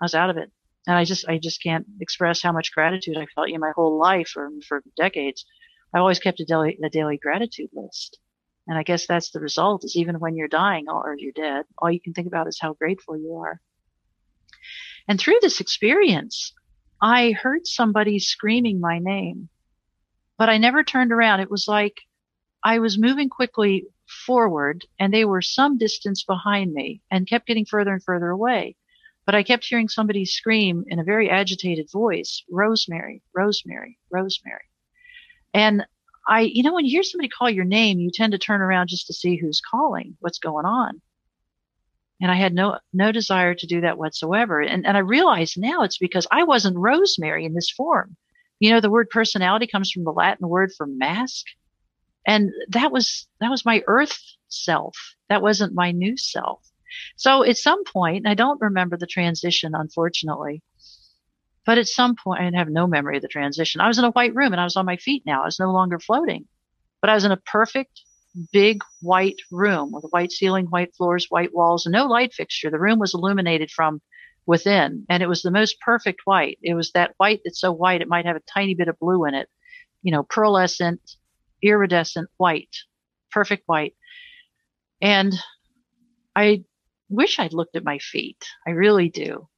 I 0.00 0.04
was 0.04 0.14
out 0.14 0.30
of 0.30 0.36
it 0.36 0.50
and 0.86 0.96
I 0.96 1.04
just 1.04 1.26
I 1.28 1.38
just 1.38 1.62
can't 1.62 1.86
express 2.00 2.42
how 2.42 2.52
much 2.52 2.72
gratitude 2.72 3.16
I 3.16 3.26
felt 3.34 3.48
in 3.48 3.60
my 3.60 3.72
whole 3.74 3.98
life 3.98 4.32
or 4.36 4.50
for 4.66 4.82
decades. 4.96 5.44
I 5.94 5.98
always 5.98 6.18
kept 6.18 6.40
a 6.40 6.44
daily 6.44 6.78
a 6.82 6.88
daily 6.88 7.18
gratitude 7.18 7.70
list, 7.72 8.18
and 8.66 8.76
I 8.76 8.82
guess 8.82 9.06
that's 9.06 9.30
the 9.30 9.40
result. 9.40 9.84
Is 9.84 9.96
even 9.96 10.18
when 10.18 10.34
you're 10.34 10.48
dying 10.48 10.86
or 10.88 11.14
you're 11.16 11.32
dead, 11.32 11.66
all 11.78 11.90
you 11.90 12.00
can 12.00 12.12
think 12.12 12.26
about 12.26 12.48
is 12.48 12.58
how 12.60 12.74
grateful 12.74 13.16
you 13.16 13.36
are. 13.36 13.60
And 15.08 15.20
through 15.20 15.38
this 15.40 15.60
experience, 15.60 16.52
I 17.00 17.32
heard 17.32 17.66
somebody 17.66 18.18
screaming 18.18 18.80
my 18.80 18.98
name, 18.98 19.48
but 20.38 20.48
I 20.48 20.58
never 20.58 20.82
turned 20.82 21.12
around. 21.12 21.40
It 21.40 21.50
was 21.50 21.68
like 21.68 22.00
I 22.64 22.78
was 22.78 22.98
moving 22.98 23.28
quickly 23.28 23.86
forward 24.12 24.84
and 24.98 25.12
they 25.12 25.24
were 25.24 25.42
some 25.42 25.78
distance 25.78 26.24
behind 26.24 26.72
me 26.72 27.02
and 27.10 27.28
kept 27.28 27.46
getting 27.46 27.64
further 27.64 27.92
and 27.92 28.02
further 28.02 28.28
away. 28.28 28.76
But 29.24 29.34
I 29.34 29.42
kept 29.42 29.64
hearing 29.64 29.88
somebody 29.88 30.24
scream 30.24 30.84
in 30.88 30.98
a 30.98 31.04
very 31.04 31.30
agitated 31.30 31.90
voice, 31.90 32.42
Rosemary, 32.50 33.22
Rosemary, 33.34 33.98
Rosemary. 34.10 34.64
And 35.54 35.86
I, 36.28 36.40
you 36.40 36.62
know, 36.62 36.74
when 36.74 36.84
you 36.84 36.90
hear 36.90 37.02
somebody 37.02 37.28
call 37.28 37.50
your 37.50 37.64
name, 37.64 37.98
you 37.98 38.10
tend 38.12 38.32
to 38.32 38.38
turn 38.38 38.60
around 38.60 38.88
just 38.88 39.06
to 39.08 39.12
see 39.12 39.36
who's 39.36 39.60
calling, 39.60 40.16
what's 40.20 40.38
going 40.38 40.66
on. 40.66 41.00
And 42.20 42.30
I 42.30 42.36
had 42.36 42.54
no, 42.54 42.78
no 42.92 43.10
desire 43.10 43.54
to 43.54 43.66
do 43.66 43.80
that 43.80 43.98
whatsoever. 43.98 44.60
And, 44.60 44.86
and 44.86 44.96
I 44.96 45.00
realize 45.00 45.56
now 45.56 45.82
it's 45.82 45.98
because 45.98 46.26
I 46.30 46.44
wasn't 46.44 46.78
Rosemary 46.78 47.44
in 47.44 47.54
this 47.54 47.70
form. 47.70 48.16
You 48.60 48.70
know, 48.70 48.80
the 48.80 48.90
word 48.90 49.10
personality 49.10 49.66
comes 49.66 49.90
from 49.90 50.04
the 50.04 50.12
Latin 50.12 50.48
word 50.48 50.70
for 50.76 50.86
mask. 50.86 51.46
And 52.26 52.50
that 52.68 52.92
was, 52.92 53.26
that 53.40 53.50
was 53.50 53.64
my 53.64 53.82
earth 53.86 54.18
self. 54.48 54.96
That 55.28 55.42
wasn't 55.42 55.74
my 55.74 55.90
new 55.92 56.16
self. 56.16 56.62
So 57.16 57.42
at 57.44 57.56
some 57.56 57.84
point, 57.84 58.26
I 58.26 58.34
don't 58.34 58.60
remember 58.60 58.96
the 58.96 59.06
transition, 59.06 59.72
unfortunately, 59.74 60.62
but 61.64 61.78
at 61.78 61.86
some 61.86 62.16
point, 62.16 62.40
I 62.40 62.58
have 62.58 62.68
no 62.68 62.86
memory 62.86 63.16
of 63.16 63.22
the 63.22 63.28
transition. 63.28 63.80
I 63.80 63.88
was 63.88 63.98
in 63.98 64.04
a 64.04 64.10
white 64.10 64.34
room 64.34 64.52
and 64.52 64.60
I 64.60 64.64
was 64.64 64.76
on 64.76 64.86
my 64.86 64.96
feet 64.96 65.22
now. 65.24 65.42
I 65.42 65.46
was 65.46 65.60
no 65.60 65.72
longer 65.72 65.98
floating, 65.98 66.46
but 67.00 67.08
I 67.08 67.14
was 67.14 67.24
in 67.24 67.32
a 67.32 67.36
perfect 67.36 68.02
big 68.52 68.82
white 69.00 69.40
room 69.50 69.92
with 69.92 70.04
a 70.04 70.08
white 70.08 70.32
ceiling, 70.32 70.66
white 70.66 70.94
floors, 70.94 71.26
white 71.28 71.54
walls, 71.54 71.86
and 71.86 71.92
no 71.92 72.06
light 72.06 72.32
fixture. 72.32 72.70
The 72.70 72.78
room 72.78 72.98
was 72.98 73.14
illuminated 73.14 73.70
from 73.70 74.00
within, 74.46 75.06
and 75.08 75.22
it 75.22 75.28
was 75.28 75.42
the 75.42 75.50
most 75.50 75.80
perfect 75.80 76.22
white. 76.24 76.58
It 76.62 76.74
was 76.74 76.92
that 76.92 77.14
white 77.18 77.40
that's 77.44 77.60
so 77.60 77.72
white 77.72 78.00
it 78.00 78.08
might 78.08 78.26
have 78.26 78.36
a 78.36 78.52
tiny 78.52 78.74
bit 78.74 78.88
of 78.88 78.98
blue 78.98 79.24
in 79.26 79.34
it, 79.34 79.48
you 80.02 80.10
know, 80.12 80.24
pearlescent, 80.24 81.16
iridescent 81.62 82.28
white, 82.36 82.76
perfect 83.30 83.64
white. 83.66 83.94
And 85.00 85.32
I 86.34 86.64
wish 87.08 87.38
I'd 87.38 87.52
looked 87.52 87.76
at 87.76 87.84
my 87.84 87.98
feet. 87.98 88.44
I 88.66 88.70
really 88.70 89.08
do. 89.08 89.48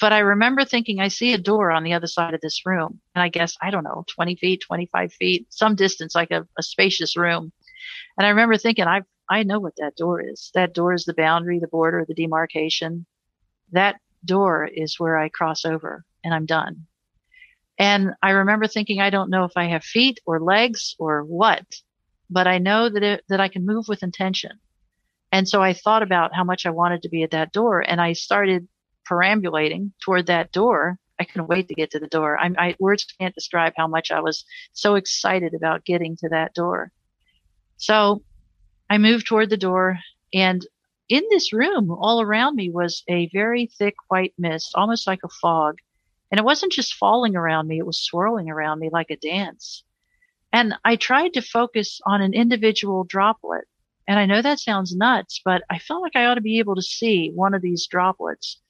But 0.00 0.12
I 0.14 0.20
remember 0.20 0.64
thinking, 0.64 0.98
I 0.98 1.08
see 1.08 1.34
a 1.34 1.38
door 1.38 1.70
on 1.70 1.84
the 1.84 1.92
other 1.92 2.06
side 2.06 2.32
of 2.32 2.40
this 2.40 2.62
room. 2.64 3.00
And 3.14 3.22
I 3.22 3.28
guess, 3.28 3.56
I 3.60 3.70
don't 3.70 3.84
know, 3.84 4.04
20 4.14 4.36
feet, 4.36 4.62
25 4.66 5.12
feet, 5.12 5.46
some 5.50 5.74
distance, 5.74 6.14
like 6.14 6.30
a, 6.30 6.46
a 6.58 6.62
spacious 6.62 7.16
room. 7.16 7.52
And 8.16 8.26
I 8.26 8.30
remember 8.30 8.56
thinking, 8.56 8.86
I, 8.86 9.02
I 9.28 9.42
know 9.42 9.60
what 9.60 9.74
that 9.76 9.96
door 9.96 10.22
is. 10.22 10.50
That 10.54 10.74
door 10.74 10.94
is 10.94 11.04
the 11.04 11.14
boundary, 11.14 11.58
the 11.58 11.68
border, 11.68 12.04
the 12.06 12.14
demarcation. 12.14 13.04
That 13.72 13.96
door 14.24 14.64
is 14.66 14.98
where 14.98 15.18
I 15.18 15.28
cross 15.28 15.64
over 15.66 16.04
and 16.24 16.32
I'm 16.34 16.46
done. 16.46 16.86
And 17.80 18.10
I 18.22 18.32
remember 18.32 18.66
thinking, 18.66 19.00
I 19.00 19.08
don't 19.08 19.30
know 19.30 19.44
if 19.44 19.56
I 19.56 19.64
have 19.64 19.82
feet 19.82 20.20
or 20.26 20.38
legs 20.38 20.94
or 20.98 21.22
what, 21.22 21.64
but 22.28 22.46
I 22.46 22.58
know 22.58 22.90
that 22.90 23.02
it, 23.02 23.24
that 23.30 23.40
I 23.40 23.48
can 23.48 23.64
move 23.64 23.86
with 23.88 24.02
intention. 24.02 24.60
And 25.32 25.48
so 25.48 25.62
I 25.62 25.72
thought 25.72 26.02
about 26.02 26.34
how 26.34 26.44
much 26.44 26.66
I 26.66 26.70
wanted 26.70 27.00
to 27.02 27.08
be 27.08 27.22
at 27.22 27.30
that 27.30 27.52
door 27.52 27.80
and 27.80 27.98
I 27.98 28.12
started 28.12 28.68
perambulating 29.06 29.94
toward 30.04 30.26
that 30.26 30.52
door. 30.52 30.98
I 31.18 31.24
couldn't 31.24 31.48
wait 31.48 31.68
to 31.68 31.74
get 31.74 31.90
to 31.92 31.98
the 31.98 32.06
door. 32.06 32.38
I, 32.38 32.50
I 32.58 32.76
words 32.78 33.06
can't 33.18 33.34
describe 33.34 33.72
how 33.78 33.86
much 33.86 34.10
I 34.10 34.20
was 34.20 34.44
so 34.74 34.96
excited 34.96 35.54
about 35.54 35.86
getting 35.86 36.16
to 36.16 36.28
that 36.28 36.52
door. 36.52 36.92
So 37.78 38.22
I 38.90 38.98
moved 38.98 39.26
toward 39.26 39.48
the 39.48 39.56
door 39.56 39.98
and 40.34 40.66
in 41.08 41.22
this 41.30 41.54
room 41.54 41.90
all 41.90 42.20
around 42.20 42.56
me 42.56 42.68
was 42.68 43.04
a 43.08 43.30
very 43.32 43.70
thick 43.78 43.94
white 44.08 44.34
mist, 44.36 44.72
almost 44.74 45.06
like 45.06 45.20
a 45.24 45.30
fog. 45.40 45.78
And 46.30 46.38
it 46.38 46.44
wasn't 46.44 46.72
just 46.72 46.94
falling 46.94 47.34
around 47.34 47.66
me, 47.66 47.78
it 47.78 47.86
was 47.86 48.00
swirling 48.00 48.48
around 48.48 48.78
me 48.78 48.88
like 48.92 49.10
a 49.10 49.16
dance. 49.16 49.84
And 50.52 50.74
I 50.84 50.96
tried 50.96 51.34
to 51.34 51.42
focus 51.42 52.00
on 52.06 52.22
an 52.22 52.34
individual 52.34 53.04
droplet. 53.04 53.66
And 54.06 54.18
I 54.18 54.26
know 54.26 54.42
that 54.42 54.58
sounds 54.58 54.94
nuts, 54.94 55.40
but 55.44 55.62
I 55.70 55.78
felt 55.78 56.02
like 56.02 56.16
I 56.16 56.26
ought 56.26 56.34
to 56.34 56.40
be 56.40 56.58
able 56.58 56.74
to 56.74 56.82
see 56.82 57.30
one 57.34 57.54
of 57.54 57.62
these 57.62 57.86
droplets. 57.86 58.60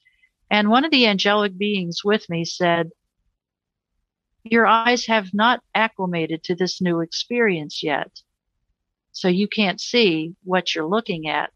And 0.49 0.69
one 0.69 0.85
of 0.85 0.91
the 0.91 1.07
angelic 1.07 1.57
beings 1.57 2.03
with 2.03 2.29
me 2.29 2.45
said, 2.45 2.91
Your 4.43 4.67
eyes 4.67 5.05
have 5.05 5.33
not 5.33 5.63
acclimated 5.73 6.43
to 6.45 6.55
this 6.55 6.81
new 6.81 6.99
experience 6.99 7.81
yet. 7.81 8.21
So 9.13 9.27
you 9.27 9.47
can't 9.47 9.81
see 9.81 10.35
what 10.43 10.73
you're 10.73 10.87
looking 10.87 11.27
at. 11.27 11.51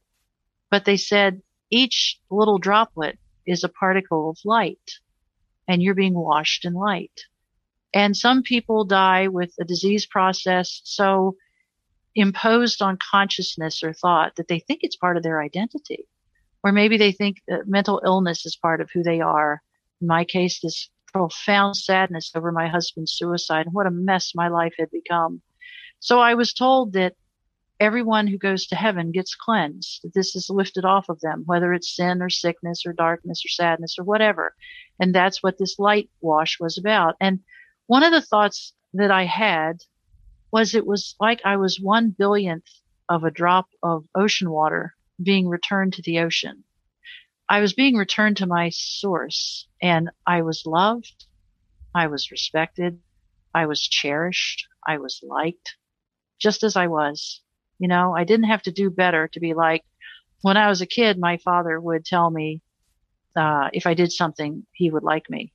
But 0.71 0.85
they 0.85 0.97
said 0.97 1.41
each 1.69 2.19
little 2.29 2.57
droplet 2.57 3.19
is 3.45 3.63
a 3.63 3.69
particle 3.69 4.29
of 4.29 4.37
light 4.43 4.99
and 5.67 5.81
you're 5.81 5.95
being 5.95 6.13
washed 6.13 6.65
in 6.65 6.73
light. 6.73 7.21
And 7.93 8.15
some 8.15 8.43
people 8.43 8.85
die 8.85 9.27
with 9.27 9.53
a 9.59 9.65
disease 9.65 10.05
process 10.05 10.81
so 10.83 11.35
imposed 12.13 12.81
on 12.81 12.97
consciousness 12.97 13.83
or 13.83 13.93
thought 13.93 14.35
that 14.35 14.47
they 14.47 14.59
think 14.59 14.79
it's 14.83 14.95
part 14.95 15.17
of 15.17 15.23
their 15.23 15.41
identity 15.41 16.07
or 16.65 16.71
maybe 16.71 16.97
they 16.97 17.11
think 17.11 17.43
that 17.47 17.67
mental 17.67 18.01
illness 18.03 18.43
is 18.43 18.57
part 18.59 18.81
of 18.81 18.89
who 18.91 19.03
they 19.03 19.21
are. 19.21 19.61
In 20.01 20.07
my 20.07 20.25
case, 20.25 20.59
this 20.59 20.89
profound 21.13 21.77
sadness 21.77 22.31
over 22.35 22.51
my 22.51 22.67
husband's 22.67 23.13
suicide 23.13 23.67
and 23.67 23.75
what 23.75 23.85
a 23.85 23.91
mess 23.91 24.31
my 24.33 24.47
life 24.47 24.73
had 24.79 24.89
become. 24.89 25.43
So 25.99 26.19
I 26.19 26.33
was 26.33 26.53
told 26.53 26.93
that 26.93 27.13
everyone 27.79 28.27
who 28.27 28.37
goes 28.37 28.67
to 28.67 28.75
heaven 28.75 29.11
gets 29.11 29.35
cleansed, 29.35 30.05
this 30.13 30.35
is 30.35 30.49
lifted 30.49 30.85
off 30.85 31.09
of 31.09 31.19
them, 31.21 31.43
whether 31.45 31.73
it's 31.73 31.95
sin 31.95 32.21
or 32.21 32.29
sickness 32.29 32.83
or 32.85 32.93
darkness 32.93 33.43
or 33.45 33.49
sadness 33.49 33.97
or 33.99 34.03
whatever. 34.03 34.55
And 34.99 35.13
that's 35.13 35.43
what 35.43 35.57
this 35.57 35.77
light 35.77 36.09
wash 36.21 36.59
was 36.59 36.77
about. 36.77 37.15
And 37.19 37.39
one 37.87 38.03
of 38.03 38.11
the 38.11 38.21
thoughts 38.21 38.73
that 38.93 39.11
I 39.11 39.25
had 39.25 39.77
was 40.51 40.73
it 40.73 40.85
was 40.85 41.15
like 41.19 41.41
I 41.43 41.57
was 41.57 41.79
one 41.79 42.15
billionth 42.17 42.69
of 43.09 43.23
a 43.23 43.31
drop 43.31 43.67
of 43.83 44.05
ocean 44.15 44.49
water 44.49 44.95
being 45.21 45.47
returned 45.47 45.93
to 45.93 46.01
the 46.01 46.19
ocean. 46.19 46.63
I 47.47 47.59
was 47.59 47.73
being 47.73 47.95
returned 47.95 48.37
to 48.37 48.47
my 48.47 48.69
source 48.69 49.67
and 49.81 50.09
I 50.25 50.41
was 50.41 50.63
loved. 50.65 51.25
I 51.93 52.07
was 52.07 52.31
respected. 52.31 52.99
I 53.53 53.67
was 53.67 53.81
cherished. 53.81 54.67
I 54.85 54.97
was 54.97 55.21
liked 55.23 55.75
just 56.39 56.63
as 56.63 56.75
I 56.75 56.87
was. 56.87 57.41
You 57.79 57.87
know, 57.87 58.15
I 58.15 58.23
didn't 58.23 58.47
have 58.47 58.61
to 58.63 58.71
do 58.71 58.89
better 58.89 59.27
to 59.29 59.39
be 59.39 59.53
like, 59.53 59.83
when 60.41 60.57
I 60.57 60.69
was 60.69 60.81
a 60.81 60.85
kid, 60.85 61.17
my 61.17 61.37
father 61.37 61.79
would 61.79 62.05
tell 62.05 62.29
me, 62.29 62.61
uh, 63.35 63.69
if 63.73 63.85
I 63.85 63.93
did 63.93 64.11
something, 64.11 64.65
he 64.71 64.89
would 64.89 65.03
like 65.03 65.29
me. 65.29 65.51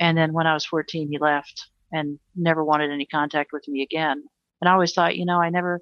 And 0.00 0.16
then 0.16 0.32
when 0.32 0.46
I 0.46 0.54
was 0.54 0.64
14, 0.64 1.08
he 1.10 1.18
left 1.18 1.66
and 1.92 2.18
never 2.36 2.64
wanted 2.64 2.90
any 2.90 3.06
contact 3.06 3.50
with 3.52 3.66
me 3.68 3.82
again. 3.82 4.22
And 4.60 4.68
I 4.68 4.72
always 4.72 4.92
thought, 4.92 5.16
you 5.16 5.24
know, 5.24 5.40
I 5.40 5.50
never, 5.50 5.80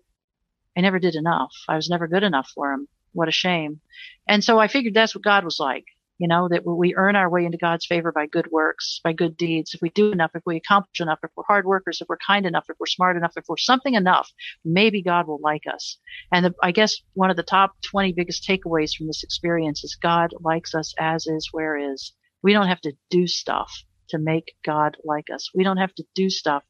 I 0.76 0.80
never 0.80 0.98
did 0.98 1.14
enough. 1.14 1.52
I 1.68 1.76
was 1.76 1.88
never 1.88 2.08
good 2.08 2.22
enough 2.22 2.50
for 2.54 2.72
him. 2.72 2.88
What 3.12 3.28
a 3.28 3.32
shame. 3.32 3.80
And 4.28 4.42
so 4.42 4.58
I 4.58 4.68
figured 4.68 4.94
that's 4.94 5.14
what 5.14 5.24
God 5.24 5.44
was 5.44 5.58
like, 5.58 5.84
you 6.18 6.28
know, 6.28 6.48
that 6.48 6.64
we 6.64 6.94
earn 6.94 7.14
our 7.14 7.28
way 7.28 7.44
into 7.44 7.58
God's 7.58 7.84
favor 7.84 8.10
by 8.10 8.26
good 8.26 8.50
works, 8.50 9.00
by 9.04 9.12
good 9.12 9.36
deeds. 9.36 9.74
If 9.74 9.82
we 9.82 9.90
do 9.90 10.12
enough, 10.12 10.30
if 10.34 10.42
we 10.46 10.56
accomplish 10.56 11.00
enough, 11.00 11.18
if 11.22 11.30
we're 11.36 11.44
hard 11.46 11.66
workers, 11.66 12.00
if 12.00 12.08
we're 12.08 12.16
kind 12.26 12.46
enough, 12.46 12.64
if 12.68 12.76
we're 12.80 12.86
smart 12.86 13.16
enough, 13.16 13.32
if 13.36 13.44
we're 13.48 13.58
something 13.58 13.94
enough, 13.94 14.30
maybe 14.64 15.02
God 15.02 15.26
will 15.26 15.40
like 15.42 15.64
us. 15.72 15.98
And 16.32 16.46
the, 16.46 16.54
I 16.62 16.72
guess 16.72 16.96
one 17.14 17.30
of 17.30 17.36
the 17.36 17.42
top 17.42 17.72
20 17.90 18.12
biggest 18.12 18.48
takeaways 18.48 18.94
from 18.96 19.08
this 19.08 19.22
experience 19.22 19.84
is 19.84 19.98
God 20.00 20.32
likes 20.40 20.74
us 20.74 20.94
as 20.98 21.26
is, 21.26 21.50
where 21.52 21.76
is. 21.76 22.12
We 22.42 22.52
don't 22.52 22.68
have 22.68 22.80
to 22.82 22.92
do 23.10 23.26
stuff 23.26 23.70
to 24.08 24.18
make 24.18 24.54
God 24.64 24.96
like 25.04 25.26
us. 25.32 25.50
We 25.54 25.64
don't 25.64 25.78
have 25.78 25.94
to 25.96 26.04
do 26.14 26.30
stuff 26.30 26.62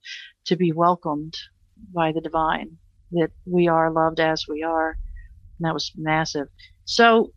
to 0.46 0.56
be 0.56 0.72
welcomed 0.72 1.34
by 1.94 2.12
the 2.12 2.20
divine, 2.20 2.78
that 3.12 3.30
we 3.44 3.68
are 3.68 3.92
loved 3.92 4.18
as 4.18 4.46
we 4.48 4.62
are. 4.62 4.96
And 5.58 5.66
that 5.66 5.74
was 5.74 5.92
massive. 5.96 6.48
So 6.84 7.32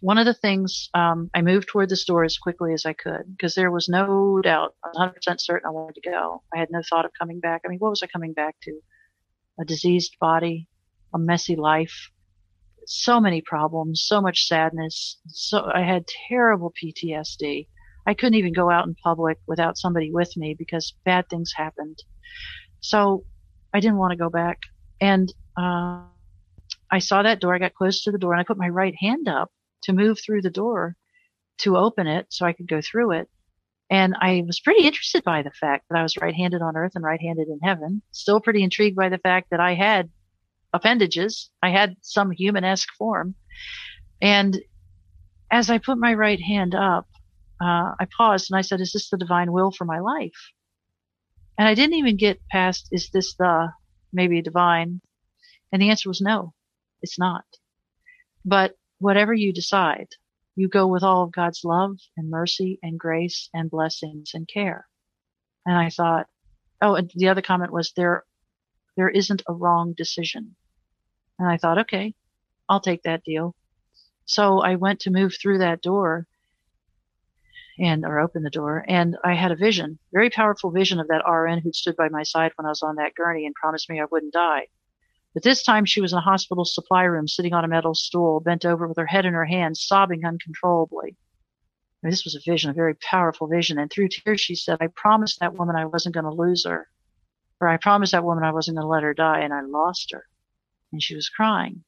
one 0.00 0.18
of 0.18 0.26
the 0.26 0.34
things 0.34 0.88
um, 0.94 1.30
I 1.34 1.42
moved 1.42 1.68
toward 1.68 1.88
the 1.88 1.96
store 1.96 2.24
as 2.24 2.38
quickly 2.38 2.72
as 2.72 2.84
I 2.84 2.92
could 2.92 3.22
because 3.28 3.54
there 3.54 3.70
was 3.70 3.88
no 3.88 4.40
doubt, 4.42 4.74
100% 4.94 5.12
certain 5.38 5.66
I 5.66 5.70
wanted 5.70 6.00
to 6.02 6.10
go. 6.10 6.42
I 6.54 6.58
had 6.58 6.68
no 6.70 6.82
thought 6.88 7.04
of 7.04 7.12
coming 7.18 7.40
back. 7.40 7.62
I 7.64 7.68
mean, 7.68 7.78
what 7.78 7.90
was 7.90 8.02
I 8.02 8.06
coming 8.06 8.32
back 8.32 8.56
to? 8.62 8.80
A 9.60 9.64
diseased 9.64 10.16
body, 10.20 10.68
a 11.14 11.18
messy 11.18 11.56
life, 11.56 12.10
so 12.86 13.20
many 13.20 13.40
problems, 13.40 14.04
so 14.06 14.20
much 14.20 14.46
sadness. 14.46 15.18
So 15.28 15.68
I 15.72 15.82
had 15.82 16.04
terrible 16.28 16.72
PTSD. 16.82 17.68
I 18.06 18.14
couldn't 18.14 18.38
even 18.38 18.52
go 18.52 18.70
out 18.70 18.86
in 18.86 18.94
public 19.02 19.38
without 19.46 19.78
somebody 19.78 20.12
with 20.12 20.36
me 20.36 20.54
because 20.56 20.94
bad 21.04 21.28
things 21.28 21.52
happened. 21.56 21.98
So 22.80 23.24
I 23.74 23.80
didn't 23.80 23.98
want 23.98 24.12
to 24.12 24.16
go 24.16 24.30
back. 24.30 24.60
And 25.00 25.32
uh, 25.56 26.02
I 26.90 26.98
saw 26.98 27.22
that 27.22 27.40
door. 27.40 27.54
I 27.54 27.58
got 27.58 27.74
close 27.74 28.02
to 28.04 28.12
the 28.12 28.18
door 28.18 28.32
and 28.32 28.40
I 28.40 28.44
put 28.44 28.58
my 28.58 28.68
right 28.68 28.94
hand 29.00 29.26
up 29.28 29.50
to 29.86 29.92
move 29.92 30.18
through 30.20 30.42
the 30.42 30.50
door 30.50 30.96
to 31.58 31.76
open 31.76 32.06
it 32.06 32.26
so 32.30 32.44
I 32.44 32.52
could 32.52 32.68
go 32.68 32.80
through 32.80 33.12
it. 33.12 33.28
And 33.88 34.14
I 34.20 34.42
was 34.46 34.60
pretty 34.60 34.84
interested 34.86 35.22
by 35.24 35.42
the 35.42 35.50
fact 35.50 35.86
that 35.88 35.98
I 35.98 36.02
was 36.02 36.16
right 36.16 36.34
handed 36.34 36.60
on 36.60 36.76
earth 36.76 36.92
and 36.94 37.04
right 37.04 37.20
handed 37.20 37.48
in 37.48 37.60
heaven. 37.62 38.02
Still 38.10 38.40
pretty 38.40 38.62
intrigued 38.62 38.96
by 38.96 39.08
the 39.08 39.18
fact 39.18 39.50
that 39.50 39.60
I 39.60 39.74
had 39.74 40.10
appendages. 40.72 41.50
I 41.62 41.70
had 41.70 41.96
some 42.02 42.30
human 42.30 42.64
esque 42.64 42.88
form. 42.98 43.34
And 44.20 44.58
as 45.50 45.70
I 45.70 45.78
put 45.78 45.98
my 45.98 46.14
right 46.14 46.40
hand 46.40 46.74
up, 46.74 47.06
uh, 47.60 47.94
I 47.98 48.06
paused 48.16 48.50
and 48.50 48.58
I 48.58 48.62
said, 48.62 48.80
Is 48.80 48.92
this 48.92 49.08
the 49.08 49.16
divine 49.16 49.52
will 49.52 49.70
for 49.70 49.84
my 49.84 50.00
life? 50.00 50.52
And 51.58 51.66
I 51.66 51.74
didn't 51.74 51.94
even 51.94 52.16
get 52.16 52.40
past, 52.50 52.88
Is 52.90 53.08
this 53.10 53.34
the 53.34 53.72
maybe 54.12 54.42
divine? 54.42 55.00
And 55.72 55.80
the 55.80 55.90
answer 55.90 56.08
was 56.08 56.20
no. 56.20 56.52
It's 57.02 57.18
not. 57.18 57.44
But 58.44 58.74
whatever 58.98 59.32
you 59.32 59.52
decide, 59.52 60.08
you 60.54 60.68
go 60.68 60.86
with 60.86 61.02
all 61.02 61.22
of 61.22 61.32
God's 61.32 61.62
love 61.64 61.96
and 62.16 62.30
mercy 62.30 62.78
and 62.82 62.98
grace 62.98 63.48
and 63.52 63.70
blessings 63.70 64.32
and 64.34 64.48
care. 64.48 64.86
And 65.66 65.76
I 65.76 65.90
thought, 65.90 66.26
oh, 66.80 66.94
and 66.94 67.10
the 67.14 67.28
other 67.28 67.42
comment 67.42 67.72
was 67.72 67.92
there, 67.96 68.24
there 68.96 69.08
isn't 69.08 69.42
a 69.48 69.52
wrong 69.52 69.94
decision. 69.96 70.56
And 71.38 71.48
I 71.48 71.58
thought, 71.58 71.78
okay, 71.80 72.14
I'll 72.68 72.80
take 72.80 73.02
that 73.02 73.24
deal. 73.24 73.54
So 74.24 74.60
I 74.60 74.76
went 74.76 75.00
to 75.00 75.10
move 75.10 75.34
through 75.40 75.58
that 75.58 75.82
door 75.82 76.26
and, 77.78 78.04
or 78.04 78.18
open 78.18 78.42
the 78.42 78.50
door 78.50 78.84
and 78.88 79.16
I 79.22 79.34
had 79.34 79.52
a 79.52 79.56
vision, 79.56 79.98
very 80.12 80.30
powerful 80.30 80.70
vision 80.70 80.98
of 80.98 81.08
that 81.08 81.28
RN 81.30 81.60
who'd 81.60 81.74
stood 81.74 81.96
by 81.96 82.08
my 82.08 82.22
side 82.22 82.52
when 82.56 82.64
I 82.64 82.70
was 82.70 82.82
on 82.82 82.96
that 82.96 83.14
gurney 83.14 83.44
and 83.44 83.54
promised 83.54 83.90
me 83.90 84.00
I 84.00 84.06
wouldn't 84.10 84.32
die. 84.32 84.68
But 85.36 85.42
this 85.42 85.62
time 85.62 85.84
she 85.84 86.00
was 86.00 86.12
in 86.12 86.18
a 86.18 86.22
hospital 86.22 86.64
supply 86.64 87.04
room, 87.04 87.28
sitting 87.28 87.52
on 87.52 87.62
a 87.62 87.68
metal 87.68 87.94
stool, 87.94 88.40
bent 88.40 88.64
over 88.64 88.88
with 88.88 88.96
her 88.96 89.04
head 89.04 89.26
in 89.26 89.34
her 89.34 89.44
hands, 89.44 89.84
sobbing 89.84 90.24
uncontrollably. 90.24 91.10
I 91.10 92.06
mean, 92.06 92.10
this 92.10 92.24
was 92.24 92.34
a 92.34 92.50
vision, 92.50 92.70
a 92.70 92.72
very 92.72 92.94
powerful 92.94 93.46
vision. 93.46 93.78
And 93.78 93.90
through 93.90 94.08
tears, 94.08 94.40
she 94.40 94.54
said, 94.54 94.78
I 94.80 94.86
promised 94.86 95.40
that 95.40 95.52
woman 95.54 95.76
I 95.76 95.84
wasn't 95.84 96.14
going 96.14 96.24
to 96.24 96.32
lose 96.32 96.64
her. 96.64 96.88
Or 97.60 97.68
I 97.68 97.76
promised 97.76 98.12
that 98.12 98.24
woman 98.24 98.44
I 98.44 98.52
wasn't 98.52 98.78
going 98.78 98.86
to 98.86 98.88
let 98.88 99.02
her 99.02 99.12
die, 99.12 99.40
and 99.40 99.52
I 99.52 99.60
lost 99.60 100.12
her. 100.12 100.24
and 100.92 101.02
she 101.02 101.14
was 101.14 101.28
crying. 101.28 101.84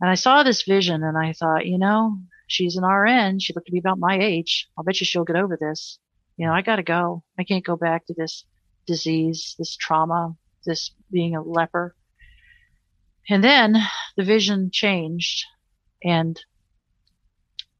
And 0.00 0.10
I 0.10 0.14
saw 0.14 0.42
this 0.42 0.64
vision 0.64 1.02
and 1.04 1.16
I 1.16 1.32
thought, 1.32 1.66
you 1.66 1.78
know, 1.78 2.18
she's 2.48 2.76
an 2.76 2.84
RN. 2.84 3.38
She 3.38 3.52
looked 3.54 3.66
to 3.66 3.72
be 3.72 3.78
about 3.78 3.98
my 3.98 4.18
age. 4.18 4.68
I'll 4.76 4.84
bet 4.84 5.00
you 5.00 5.06
she'll 5.06 5.24
get 5.24 5.36
over 5.36 5.56
this. 5.56 5.98
You 6.36 6.46
know, 6.46 6.52
I 6.52 6.62
gotta 6.62 6.82
go. 6.82 7.22
I 7.38 7.44
can't 7.44 7.64
go 7.64 7.76
back 7.76 8.06
to 8.06 8.14
this 8.14 8.44
disease, 8.86 9.54
this 9.58 9.76
trauma, 9.76 10.34
this 10.66 10.90
being 11.10 11.34
a 11.36 11.42
leper. 11.42 11.94
And 13.28 13.42
then 13.42 13.76
the 14.16 14.24
vision 14.24 14.70
changed 14.72 15.44
and, 16.02 16.40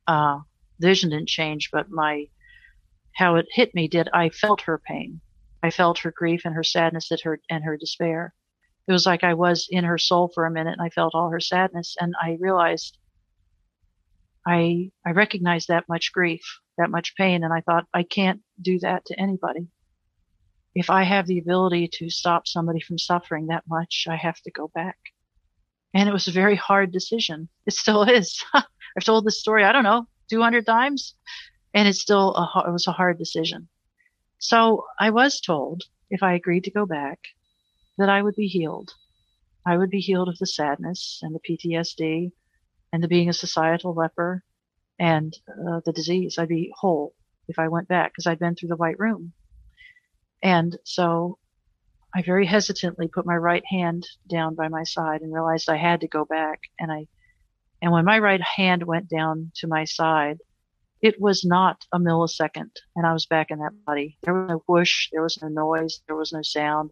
uh, 0.06 0.40
the 0.78 0.88
vision 0.88 1.10
didn't 1.10 1.28
change, 1.28 1.70
but 1.72 1.90
my, 1.90 2.26
how 3.14 3.36
it 3.36 3.46
hit 3.50 3.74
me 3.74 3.88
did, 3.88 4.08
I 4.12 4.28
felt 4.30 4.62
her 4.62 4.78
pain. 4.78 5.20
I 5.62 5.70
felt 5.70 5.98
her 6.00 6.12
grief 6.12 6.42
and 6.44 6.54
her 6.54 6.64
sadness 6.64 7.10
at 7.12 7.22
her, 7.22 7.40
and 7.48 7.64
her 7.64 7.76
despair. 7.76 8.34
It 8.86 8.92
was 8.92 9.06
like 9.06 9.24
I 9.24 9.34
was 9.34 9.66
in 9.70 9.84
her 9.84 9.98
soul 9.98 10.30
for 10.34 10.46
a 10.46 10.50
minute 10.50 10.76
and 10.78 10.82
I 10.82 10.90
felt 10.90 11.14
all 11.14 11.30
her 11.30 11.40
sadness 11.40 11.96
and 11.98 12.14
I 12.20 12.36
realized 12.40 12.98
I, 14.46 14.92
I 15.04 15.10
recognized 15.10 15.68
that 15.68 15.88
much 15.88 16.12
grief, 16.12 16.60
that 16.78 16.90
much 16.90 17.16
pain. 17.16 17.42
And 17.42 17.52
I 17.52 17.62
thought, 17.62 17.86
I 17.92 18.04
can't 18.04 18.40
do 18.62 18.78
that 18.78 19.04
to 19.06 19.20
anybody. 19.20 19.66
If 20.74 20.88
I 20.88 21.02
have 21.02 21.26
the 21.26 21.38
ability 21.38 21.88
to 21.94 22.10
stop 22.10 22.46
somebody 22.46 22.80
from 22.80 22.98
suffering 22.98 23.48
that 23.48 23.64
much, 23.66 24.06
I 24.08 24.14
have 24.14 24.40
to 24.42 24.50
go 24.52 24.70
back. 24.72 24.98
And 25.96 26.10
it 26.10 26.12
was 26.12 26.28
a 26.28 26.32
very 26.32 26.56
hard 26.56 26.92
decision. 26.92 27.48
It 27.64 27.72
still 27.72 28.02
is. 28.18 28.44
I've 28.52 29.04
told 29.04 29.24
this 29.24 29.40
story, 29.40 29.64
I 29.64 29.72
don't 29.72 29.84
know, 29.84 30.06
200 30.28 30.66
times 30.66 31.14
and 31.72 31.88
it's 31.88 32.00
still 32.00 32.34
a, 32.36 32.68
it 32.68 32.72
was 32.72 32.86
a 32.86 32.92
hard 32.92 33.18
decision. 33.18 33.68
So 34.38 34.84
I 35.00 35.10
was 35.10 35.40
told 35.40 35.84
if 36.10 36.22
I 36.22 36.34
agreed 36.34 36.64
to 36.64 36.70
go 36.70 36.86
back 36.86 37.18
that 37.98 38.10
I 38.10 38.22
would 38.22 38.34
be 38.34 38.46
healed. 38.46 38.92
I 39.66 39.76
would 39.76 39.90
be 39.90 40.00
healed 40.00 40.28
of 40.28 40.38
the 40.38 40.46
sadness 40.46 41.20
and 41.22 41.34
the 41.34 41.40
PTSD 41.40 42.32
and 42.92 43.02
the 43.02 43.08
being 43.08 43.28
a 43.28 43.32
societal 43.32 43.94
leper 43.94 44.44
and 44.98 45.34
uh, 45.48 45.80
the 45.84 45.92
disease. 45.92 46.36
I'd 46.38 46.48
be 46.48 46.72
whole 46.74 47.14
if 47.48 47.58
I 47.58 47.68
went 47.68 47.88
back 47.88 48.12
because 48.12 48.26
I'd 48.26 48.38
been 48.38 48.54
through 48.54 48.68
the 48.68 48.76
white 48.76 48.98
room. 48.98 49.32
And 50.42 50.78
so 50.84 51.38
I 52.14 52.22
very 52.22 52.46
hesitantly 52.46 53.08
put 53.08 53.26
my 53.26 53.36
right 53.36 53.64
hand 53.68 54.06
down 54.28 54.54
by 54.54 54.68
my 54.68 54.84
side 54.84 55.20
and 55.20 55.32
realized 55.32 55.68
I 55.68 55.76
had 55.76 56.00
to 56.00 56.08
go 56.08 56.24
back. 56.24 56.60
And 56.78 56.90
I, 56.90 57.06
and 57.82 57.92
when 57.92 58.04
my 58.04 58.18
right 58.18 58.40
hand 58.40 58.82
went 58.84 59.08
down 59.08 59.52
to 59.56 59.66
my 59.66 59.84
side, 59.84 60.38
it 61.02 61.20
was 61.20 61.44
not 61.44 61.84
a 61.92 61.98
millisecond 61.98 62.70
and 62.94 63.06
I 63.06 63.12
was 63.12 63.26
back 63.26 63.50
in 63.50 63.58
that 63.58 63.72
body. 63.84 64.18
There 64.22 64.34
was 64.34 64.48
no 64.48 64.62
whoosh, 64.66 65.08
there 65.12 65.22
was 65.22 65.38
no 65.42 65.48
noise, 65.48 66.00
there 66.06 66.16
was 66.16 66.32
no 66.32 66.40
sound. 66.42 66.90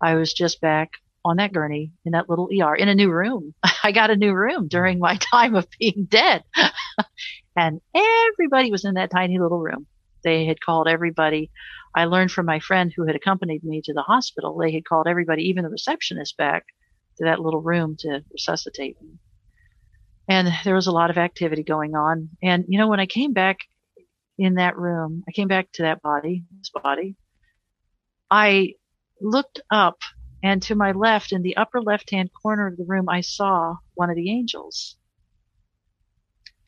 I 0.00 0.14
was 0.14 0.32
just 0.32 0.60
back 0.60 0.90
on 1.24 1.36
that 1.36 1.52
gurney 1.52 1.92
in 2.04 2.12
that 2.12 2.28
little 2.28 2.48
ER 2.52 2.74
in 2.74 2.88
a 2.88 2.94
new 2.94 3.10
room. 3.10 3.54
I 3.84 3.92
got 3.92 4.10
a 4.10 4.16
new 4.16 4.32
room 4.32 4.68
during 4.68 4.98
my 4.98 5.16
time 5.32 5.54
of 5.54 5.66
being 5.78 6.06
dead. 6.08 6.42
and 7.56 7.80
everybody 7.94 8.70
was 8.70 8.84
in 8.84 8.94
that 8.94 9.10
tiny 9.10 9.38
little 9.38 9.58
room. 9.58 9.86
They 10.24 10.46
had 10.46 10.60
called 10.60 10.88
everybody. 10.88 11.50
I 11.94 12.04
learned 12.04 12.30
from 12.30 12.46
my 12.46 12.60
friend 12.60 12.92
who 12.94 13.06
had 13.06 13.16
accompanied 13.16 13.64
me 13.64 13.80
to 13.84 13.92
the 13.92 14.02
hospital, 14.02 14.56
they 14.56 14.72
had 14.72 14.84
called 14.84 15.06
everybody, 15.08 15.44
even 15.44 15.64
the 15.64 15.70
receptionist, 15.70 16.36
back 16.36 16.64
to 17.18 17.24
that 17.24 17.40
little 17.40 17.62
room 17.62 17.96
to 18.00 18.22
resuscitate 18.32 19.00
me. 19.02 19.18
And 20.28 20.48
there 20.64 20.74
was 20.74 20.86
a 20.86 20.92
lot 20.92 21.10
of 21.10 21.18
activity 21.18 21.62
going 21.62 21.94
on. 21.94 22.30
And, 22.42 22.64
you 22.68 22.78
know, 22.78 22.88
when 22.88 23.00
I 23.00 23.06
came 23.06 23.32
back 23.32 23.58
in 24.38 24.54
that 24.54 24.76
room, 24.76 25.24
I 25.28 25.32
came 25.32 25.48
back 25.48 25.68
to 25.74 25.82
that 25.82 26.02
body, 26.02 26.44
this 26.58 26.70
body, 26.70 27.16
I 28.30 28.74
looked 29.20 29.60
up 29.70 29.98
and 30.42 30.62
to 30.62 30.74
my 30.74 30.92
left 30.92 31.32
in 31.32 31.42
the 31.42 31.56
upper 31.56 31.82
left 31.82 32.10
hand 32.10 32.30
corner 32.42 32.68
of 32.68 32.76
the 32.76 32.84
room, 32.86 33.08
I 33.08 33.22
saw 33.22 33.76
one 33.94 34.10
of 34.10 34.16
the 34.16 34.30
angels. 34.30 34.96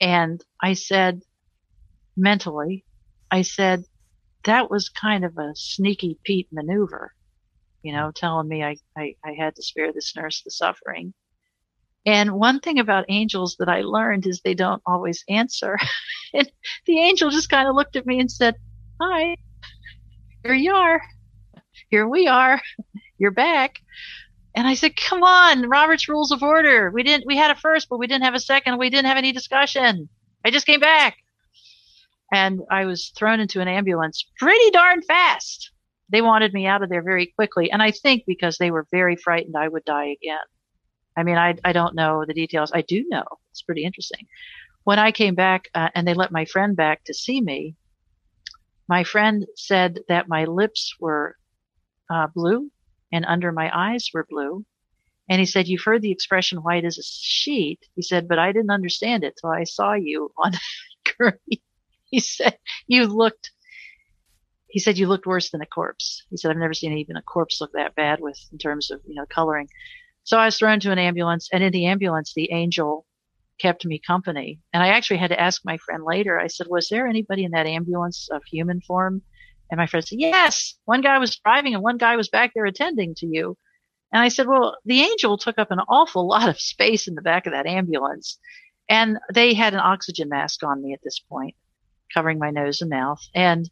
And 0.01 0.43
I 0.61 0.73
said, 0.73 1.21
mentally, 2.17 2.85
I 3.31 3.43
said, 3.43 3.85
that 4.45 4.71
was 4.71 4.89
kind 4.89 5.25
of 5.25 5.37
a 5.39 5.53
sneaky 5.55 6.19
Pete 6.25 6.49
maneuver, 6.53 7.13
you 7.83 7.93
hmm. 7.93 7.99
know, 7.99 8.11
telling 8.15 8.49
me 8.49 8.63
I, 8.63 8.77
I, 8.97 9.15
I 9.25 9.33
had 9.33 9.57
to 9.57 9.63
spare 9.63 9.93
this 9.93 10.15
nurse 10.17 10.43
the 10.43 10.51
suffering. 10.51 11.15
And 12.07 12.33
one 12.33 12.61
thing 12.61 12.79
about 12.79 13.05
angels 13.09 13.57
that 13.59 13.69
I 13.69 13.83
learned 13.83 14.27
is 14.27 14.41
they 14.41 14.55
don't 14.55 14.83
always 14.87 15.23
answer. 15.29 15.79
and 16.35 16.51
the 16.87 16.99
angel 16.99 17.31
just 17.31 17.51
kind 17.51 17.69
of 17.69 17.75
looked 17.75 17.97
at 17.97 18.07
me 18.07 18.19
and 18.21 18.31
said, 18.31 18.55
Hi, 19.01 19.37
here 20.43 20.55
you 20.55 20.75
are 20.75 21.03
here 21.91 22.09
we 22.09 22.29
are. 22.29 22.61
You're 23.19 23.33
back. 23.33 23.81
And 24.55 24.67
I 24.67 24.75
said, 24.75 24.97
come 24.97 25.23
on, 25.23 25.69
Robert's 25.69 26.09
Rules 26.09 26.33
of 26.33 26.43
Order. 26.43 26.91
We 26.91 27.03
didn't, 27.03 27.27
we 27.27 27.37
had 27.37 27.51
a 27.51 27.55
first, 27.55 27.89
but 27.89 27.99
we 27.99 28.07
didn't 28.07 28.25
have 28.25 28.35
a 28.35 28.41
second. 28.41 28.79
We 28.79 28.91
didn't 28.91 29.07
have 29.07 29.17
any 29.17 29.33
discussion. 29.33 30.09
I 30.45 30.51
just 30.51 30.67
came 30.67 30.81
back. 30.81 31.19
And 32.33 32.61
I 32.71 32.85
was 32.85 33.13
thrown 33.17 33.41
into 33.41 33.61
an 33.61 33.69
ambulance 33.69 34.25
pretty 34.39 34.71
darn 34.71 35.03
fast. 35.03 35.73
They 36.09 36.23
wanted 36.23 36.53
me 36.53 36.67
out 36.67 36.83
of 36.83 36.89
there 36.89 37.03
very 37.03 37.27
quickly. 37.27 37.71
And 37.71 37.83
I 37.83 37.91
think 37.91 38.25
because 38.27 38.59
they 38.59 38.71
were 38.71 38.87
very 38.91 39.17
frightened 39.17 39.57
I 39.57 39.69
would 39.69 39.85
die 39.85 40.17
again. 40.23 40.39
I 41.17 41.23
mean, 41.23 41.37
I, 41.37 41.57
I 41.65 41.73
don't 41.73 41.95
know 41.95 42.25
the 42.27 42.35
details. 42.35 42.71
I 42.73 42.83
do 42.83 43.05
know. 43.09 43.25
It's 43.51 43.63
pretty 43.63 43.85
interesting. 43.85 44.27
When 44.85 44.99
I 44.99 45.13
came 45.13 45.35
back 45.35 45.69
uh, 45.75 45.91
and 45.95 46.07
they 46.07 46.15
let 46.15 46.33
my 46.33 46.45
friend 46.45 46.77
back 46.77 47.05
to 47.05 47.15
see 47.15 47.41
me, 47.41 47.75
my 48.89 49.05
friend 49.05 49.47
said 49.57 50.01
that 50.09 50.29
my 50.29 50.45
lips 50.45 50.95
were 50.99 51.37
uh, 52.09 52.27
blue 52.35 52.71
and 53.13 53.25
under 53.25 53.53
my 53.53 53.71
eyes 53.73 54.11
were 54.13 54.27
blue. 54.29 54.65
And 55.29 55.39
he 55.39 55.47
said, 55.47 55.69
You've 55.69 55.85
heard 55.85 56.03
the 56.03 56.11
expression 56.11 56.59
white 56.59 56.85
as 56.85 56.99
a 56.99 57.03
sheet. 57.03 57.81
He 57.95 58.03
said, 58.03 58.27
But 58.27 58.41
I 58.41 58.53
didn't 58.53 58.71
understand 58.71 59.23
it 59.23 59.35
till 59.41 59.51
I 59.51 59.65
saw 59.65 59.93
you 59.93 60.33
on 60.37 60.53
Gurney. 61.19 61.63
He 62.17 62.21
said, 62.21 62.59
You 62.87 63.07
looked, 63.07 63.53
he 64.69 64.81
said, 64.81 64.99
You 64.99 65.07
looked 65.07 65.27
worse 65.27 65.51
than 65.51 65.63
a 65.63 65.67
corpse. 65.67 66.25
He 66.31 66.37
said, 66.37 66.51
I've 66.51 66.57
never 66.57 66.75
seen 66.75 66.97
even 66.99 67.17
a 67.17 67.23
corpse 67.23 67.61
look 67.61 67.73
that 67.75 67.95
bad 67.95 68.21
with, 68.21 68.39
in 68.53 68.59
terms 68.59 68.91
of, 68.91 69.01
you 69.07 69.15
know, 69.15 69.27
coloring. 69.27 69.69
So 70.25 70.37
I 70.37 70.47
was 70.47 70.59
thrown 70.59 70.81
to 70.81 70.93
an 70.93 70.99
ambulance 70.99 71.49
and 71.53 71.63
in 71.63 71.73
the 71.73 71.87
ambulance, 71.87 72.33
the 72.35 72.53
angel 72.53 73.07
kept 73.59 73.85
me 73.85 74.01
company. 74.05 74.61
And 74.73 74.83
I 74.83 74.89
actually 74.89 75.19
had 75.19 75.31
to 75.31 75.41
ask 75.41 75.63
my 75.65 75.79
friend 75.79 76.03
later, 76.05 76.39
I 76.39 76.49
said, 76.49 76.67
Was 76.69 76.89
there 76.89 77.07
anybody 77.07 77.45
in 77.45 77.53
that 77.53 77.67
ambulance 77.67 78.29
of 78.31 78.43
human 78.45 78.81
form? 78.81 79.23
And 79.71 79.79
my 79.79 79.87
friend 79.87 80.07
said, 80.07 80.19
yes, 80.19 80.75
one 80.85 81.01
guy 81.01 81.19
was 81.19 81.37
driving 81.37 81.75
and 81.75 81.83
one 81.83 81.97
guy 81.97 82.17
was 82.17 82.29
back 82.29 82.53
there 82.55 82.65
attending 82.65 83.15
to 83.17 83.27
you. 83.27 83.57
And 84.13 84.21
I 84.21 84.29
said, 84.29 84.49
well, 84.49 84.77
the 84.85 85.03
angel 85.03 85.39
took 85.39 85.59
up 85.59 85.71
an 85.71 85.79
awful 85.89 86.27
lot 86.27 86.49
of 86.49 86.61
space 86.61 87.07
in 87.07 87.15
the 87.15 87.23
back 87.23 87.47
of 87.47 87.53
that 87.53 87.67
ambulance. 87.67 88.39
And 88.89 89.19
they 89.33 89.55
had 89.55 89.73
an 89.73 89.81
oxygen 89.81 90.29
mask 90.29 90.65
on 90.65 90.83
me 90.83 90.93
at 90.93 91.01
this 91.05 91.21
point, 91.21 91.55
covering 92.13 92.39
my 92.39 92.51
nose 92.51 92.81
and 92.81 92.91
mouth. 92.91 93.21
And 93.35 93.71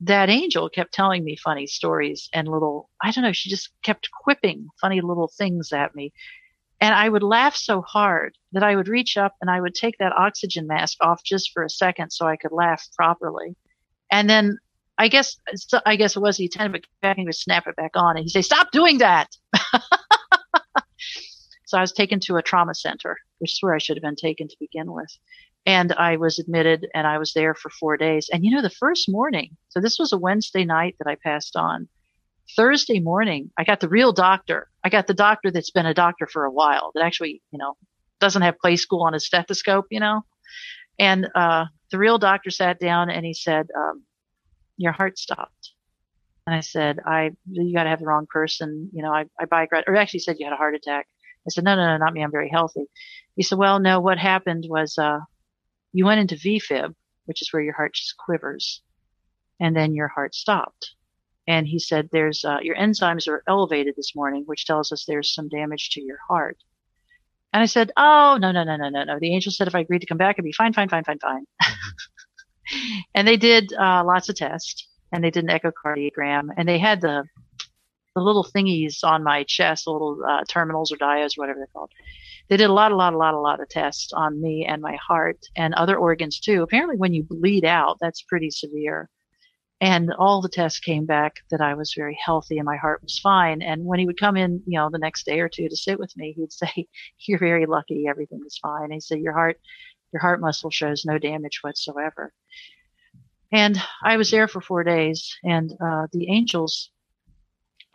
that 0.00 0.28
angel 0.28 0.68
kept 0.68 0.92
telling 0.92 1.24
me 1.24 1.36
funny 1.36 1.66
stories 1.66 2.28
and 2.32 2.48
little, 2.48 2.90
I 3.02 3.10
don't 3.10 3.24
know, 3.24 3.32
she 3.32 3.48
just 3.48 3.70
kept 3.82 4.10
quipping 4.10 4.68
funny 4.80 5.00
little 5.00 5.28
things 5.28 5.72
at 5.72 5.94
me. 5.94 6.12
And 6.80 6.94
I 6.94 7.08
would 7.08 7.22
laugh 7.22 7.56
so 7.56 7.80
hard 7.80 8.36
that 8.52 8.62
I 8.62 8.76
would 8.76 8.88
reach 8.88 9.16
up 9.16 9.34
and 9.40 9.50
I 9.50 9.60
would 9.60 9.74
take 9.74 9.96
that 9.98 10.12
oxygen 10.12 10.66
mask 10.66 10.98
off 11.00 11.24
just 11.24 11.52
for 11.52 11.62
a 11.62 11.70
second 11.70 12.10
so 12.10 12.26
I 12.26 12.36
could 12.36 12.52
laugh 12.52 12.86
properly. 12.94 13.56
And 14.12 14.28
then 14.28 14.58
I 14.98 15.08
guess 15.08 15.38
I 15.84 15.96
guess 15.96 16.16
it 16.16 16.20
was 16.20 16.36
the 16.38 16.46
attendant, 16.46 16.86
but 17.02 17.16
he 17.16 17.24
would 17.24 17.34
snap 17.34 17.66
it 17.66 17.76
back 17.76 17.92
on 17.94 18.16
and 18.16 18.24
he'd 18.24 18.30
say, 18.30 18.42
"Stop 18.42 18.70
doing 18.72 18.98
that." 18.98 19.28
so 21.66 21.76
I 21.76 21.80
was 21.80 21.92
taken 21.92 22.20
to 22.20 22.36
a 22.36 22.42
trauma 22.42 22.74
center, 22.74 23.18
which 23.38 23.52
is 23.52 23.58
where 23.60 23.74
I 23.74 23.78
should 23.78 23.96
have 23.96 24.02
been 24.02 24.16
taken 24.16 24.48
to 24.48 24.56
begin 24.58 24.92
with. 24.92 25.18
And 25.66 25.92
I 25.92 26.16
was 26.16 26.38
admitted 26.38 26.86
and 26.94 27.06
I 27.06 27.18
was 27.18 27.32
there 27.32 27.54
for 27.54 27.70
four 27.70 27.96
days. 27.96 28.30
And 28.32 28.44
you 28.44 28.52
know, 28.52 28.62
the 28.62 28.70
first 28.70 29.10
morning, 29.10 29.56
so 29.68 29.80
this 29.80 29.98
was 29.98 30.12
a 30.12 30.18
Wednesday 30.18 30.64
night 30.64 30.94
that 30.98 31.10
I 31.10 31.16
passed 31.16 31.56
on. 31.56 31.88
Thursday 32.56 33.00
morning, 33.00 33.50
I 33.58 33.64
got 33.64 33.80
the 33.80 33.88
real 33.88 34.12
doctor. 34.12 34.68
I 34.84 34.88
got 34.88 35.08
the 35.08 35.14
doctor 35.14 35.50
that's 35.50 35.72
been 35.72 35.86
a 35.86 35.94
doctor 35.94 36.28
for 36.28 36.44
a 36.44 36.52
while 36.52 36.92
that 36.94 37.04
actually, 37.04 37.42
you 37.50 37.58
know, 37.58 37.74
doesn't 38.20 38.42
have 38.42 38.58
play 38.58 38.76
school 38.76 39.02
on 39.02 39.12
his 39.12 39.26
stethoscope, 39.26 39.86
you 39.90 39.98
know. 39.98 40.22
And 41.00 41.28
uh, 41.34 41.64
the 41.90 41.98
real 41.98 42.18
doctor 42.18 42.50
sat 42.50 42.78
down 42.78 43.10
and 43.10 43.26
he 43.26 43.34
said, 43.34 43.66
um, 43.76 44.04
your 44.76 44.92
heart 44.92 45.18
stopped. 45.18 45.72
And 46.46 46.54
I 46.54 46.60
said, 46.60 47.00
I, 47.04 47.32
you 47.50 47.74
got 47.74 47.84
to 47.84 47.90
have 47.90 47.98
the 47.98 48.06
wrong 48.06 48.26
person. 48.30 48.88
You 48.92 49.02
know, 49.02 49.12
I, 49.12 49.24
I 49.40 49.66
or 49.86 49.96
actually 49.96 50.20
said 50.20 50.36
you 50.38 50.46
had 50.46 50.52
a 50.52 50.56
heart 50.56 50.76
attack. 50.76 51.08
I 51.46 51.50
said, 51.50 51.64
no, 51.64 51.74
no, 51.74 51.86
no, 51.86 51.96
not 51.96 52.12
me. 52.12 52.22
I'm 52.22 52.30
very 52.30 52.48
healthy. 52.48 52.84
He 53.34 53.42
said, 53.42 53.58
well, 53.58 53.80
no, 53.80 54.00
what 54.00 54.18
happened 54.18 54.64
was, 54.68 54.96
uh, 54.96 55.18
you 55.96 56.04
went 56.04 56.20
into 56.20 56.36
VFib, 56.36 56.94
which 57.24 57.40
is 57.40 57.52
where 57.52 57.62
your 57.62 57.74
heart 57.74 57.94
just 57.94 58.16
quivers 58.18 58.82
and 59.58 59.74
then 59.74 59.94
your 59.94 60.08
heart 60.08 60.34
stopped. 60.34 60.94
And 61.48 61.66
he 61.66 61.78
said, 61.78 62.10
there's, 62.12 62.44
uh, 62.44 62.58
your 62.60 62.76
enzymes 62.76 63.26
are 63.28 63.42
elevated 63.48 63.94
this 63.96 64.14
morning, 64.14 64.42
which 64.44 64.66
tells 64.66 64.92
us 64.92 65.04
there's 65.06 65.32
some 65.32 65.48
damage 65.48 65.90
to 65.90 66.02
your 66.02 66.18
heart. 66.28 66.58
And 67.54 67.62
I 67.62 67.66
said, 67.66 67.92
oh, 67.96 68.36
no, 68.38 68.52
no, 68.52 68.62
no, 68.64 68.76
no, 68.76 68.90
no, 68.90 69.04
no. 69.04 69.18
The 69.18 69.32
angel 69.32 69.52
said 69.52 69.68
if 69.68 69.74
I 69.74 69.80
agreed 69.80 70.00
to 70.00 70.06
come 70.06 70.18
back, 70.18 70.36
I'd 70.38 70.44
be 70.44 70.52
fine, 70.52 70.74
fine, 70.74 70.90
fine, 70.90 71.04
fine, 71.04 71.18
fine. 71.18 71.46
and 73.14 73.26
they 73.26 73.38
did 73.38 73.72
uh, 73.72 74.04
lots 74.04 74.28
of 74.28 74.34
tests 74.34 74.86
and 75.12 75.24
they 75.24 75.30
did 75.30 75.44
an 75.44 75.58
echocardiogram 75.58 76.48
and 76.58 76.68
they 76.68 76.78
had 76.78 77.00
the 77.00 77.24
the 78.14 78.22
little 78.22 78.44
thingies 78.44 79.04
on 79.04 79.22
my 79.22 79.44
chest, 79.44 79.84
the 79.84 79.92
little 79.92 80.18
uh, 80.26 80.42
terminals 80.48 80.90
or 80.90 80.96
diodes, 80.96 81.36
whatever 81.36 81.58
they're 81.58 81.66
called. 81.66 81.90
They 82.48 82.56
did 82.56 82.70
a 82.70 82.72
lot, 82.72 82.92
a 82.92 82.96
lot, 82.96 83.12
a 83.12 83.16
lot, 83.18 83.34
a 83.34 83.40
lot 83.40 83.60
of 83.60 83.68
tests 83.68 84.12
on 84.12 84.40
me 84.40 84.64
and 84.64 84.80
my 84.80 84.96
heart 84.96 85.38
and 85.56 85.74
other 85.74 85.96
organs 85.96 86.38
too. 86.38 86.62
Apparently, 86.62 86.96
when 86.96 87.12
you 87.12 87.24
bleed 87.24 87.64
out, 87.64 87.98
that's 88.00 88.22
pretty 88.22 88.50
severe. 88.50 89.10
And 89.80 90.12
all 90.14 90.40
the 90.40 90.48
tests 90.48 90.80
came 90.80 91.04
back 91.04 91.34
that 91.50 91.60
I 91.60 91.74
was 91.74 91.92
very 91.94 92.18
healthy 92.24 92.56
and 92.56 92.64
my 92.64 92.76
heart 92.76 93.02
was 93.02 93.18
fine. 93.18 93.60
And 93.60 93.84
when 93.84 93.98
he 93.98 94.06
would 94.06 94.18
come 94.18 94.36
in, 94.36 94.62
you 94.66 94.78
know, 94.78 94.88
the 94.90 94.98
next 94.98 95.26
day 95.26 95.40
or 95.40 95.50
two 95.50 95.68
to 95.68 95.76
sit 95.76 95.98
with 95.98 96.16
me, 96.16 96.32
he'd 96.32 96.52
say, 96.52 96.86
"You're 97.26 97.38
very 97.38 97.66
lucky. 97.66 98.06
Everything 98.08 98.40
is 98.46 98.58
fine." 98.58 98.90
He 98.90 99.00
said, 99.00 99.20
"Your 99.20 99.34
heart, 99.34 99.60
your 100.12 100.20
heart 100.20 100.40
muscle 100.40 100.70
shows 100.70 101.04
no 101.04 101.18
damage 101.18 101.58
whatsoever." 101.62 102.32
And 103.52 103.80
I 104.02 104.16
was 104.16 104.30
there 104.30 104.48
for 104.48 104.60
four 104.60 104.82
days, 104.82 105.36
and 105.44 105.72
uh, 105.72 106.06
the 106.12 106.30
angels. 106.30 106.90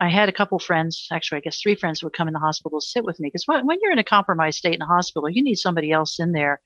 I 0.02 0.08
had 0.08 0.28
a 0.28 0.32
couple 0.32 0.58
friends, 0.58 1.06
actually, 1.12 1.38
I 1.38 1.42
guess 1.42 1.60
three 1.60 1.76
friends 1.76 2.02
would 2.02 2.12
come 2.12 2.26
in 2.26 2.34
the 2.34 2.40
hospital 2.40 2.80
to 2.80 2.84
sit 2.84 3.04
with 3.04 3.20
me 3.20 3.28
because 3.28 3.44
when, 3.46 3.78
you're 3.80 3.92
in 3.92 4.00
a 4.00 4.04
compromised 4.04 4.58
state 4.58 4.74
in 4.74 4.82
a 4.82 4.86
hospital, 4.86 5.30
you 5.30 5.44
need 5.44 5.54
somebody 5.54 5.92
else 5.92 6.18
in 6.18 6.32
there 6.32 6.60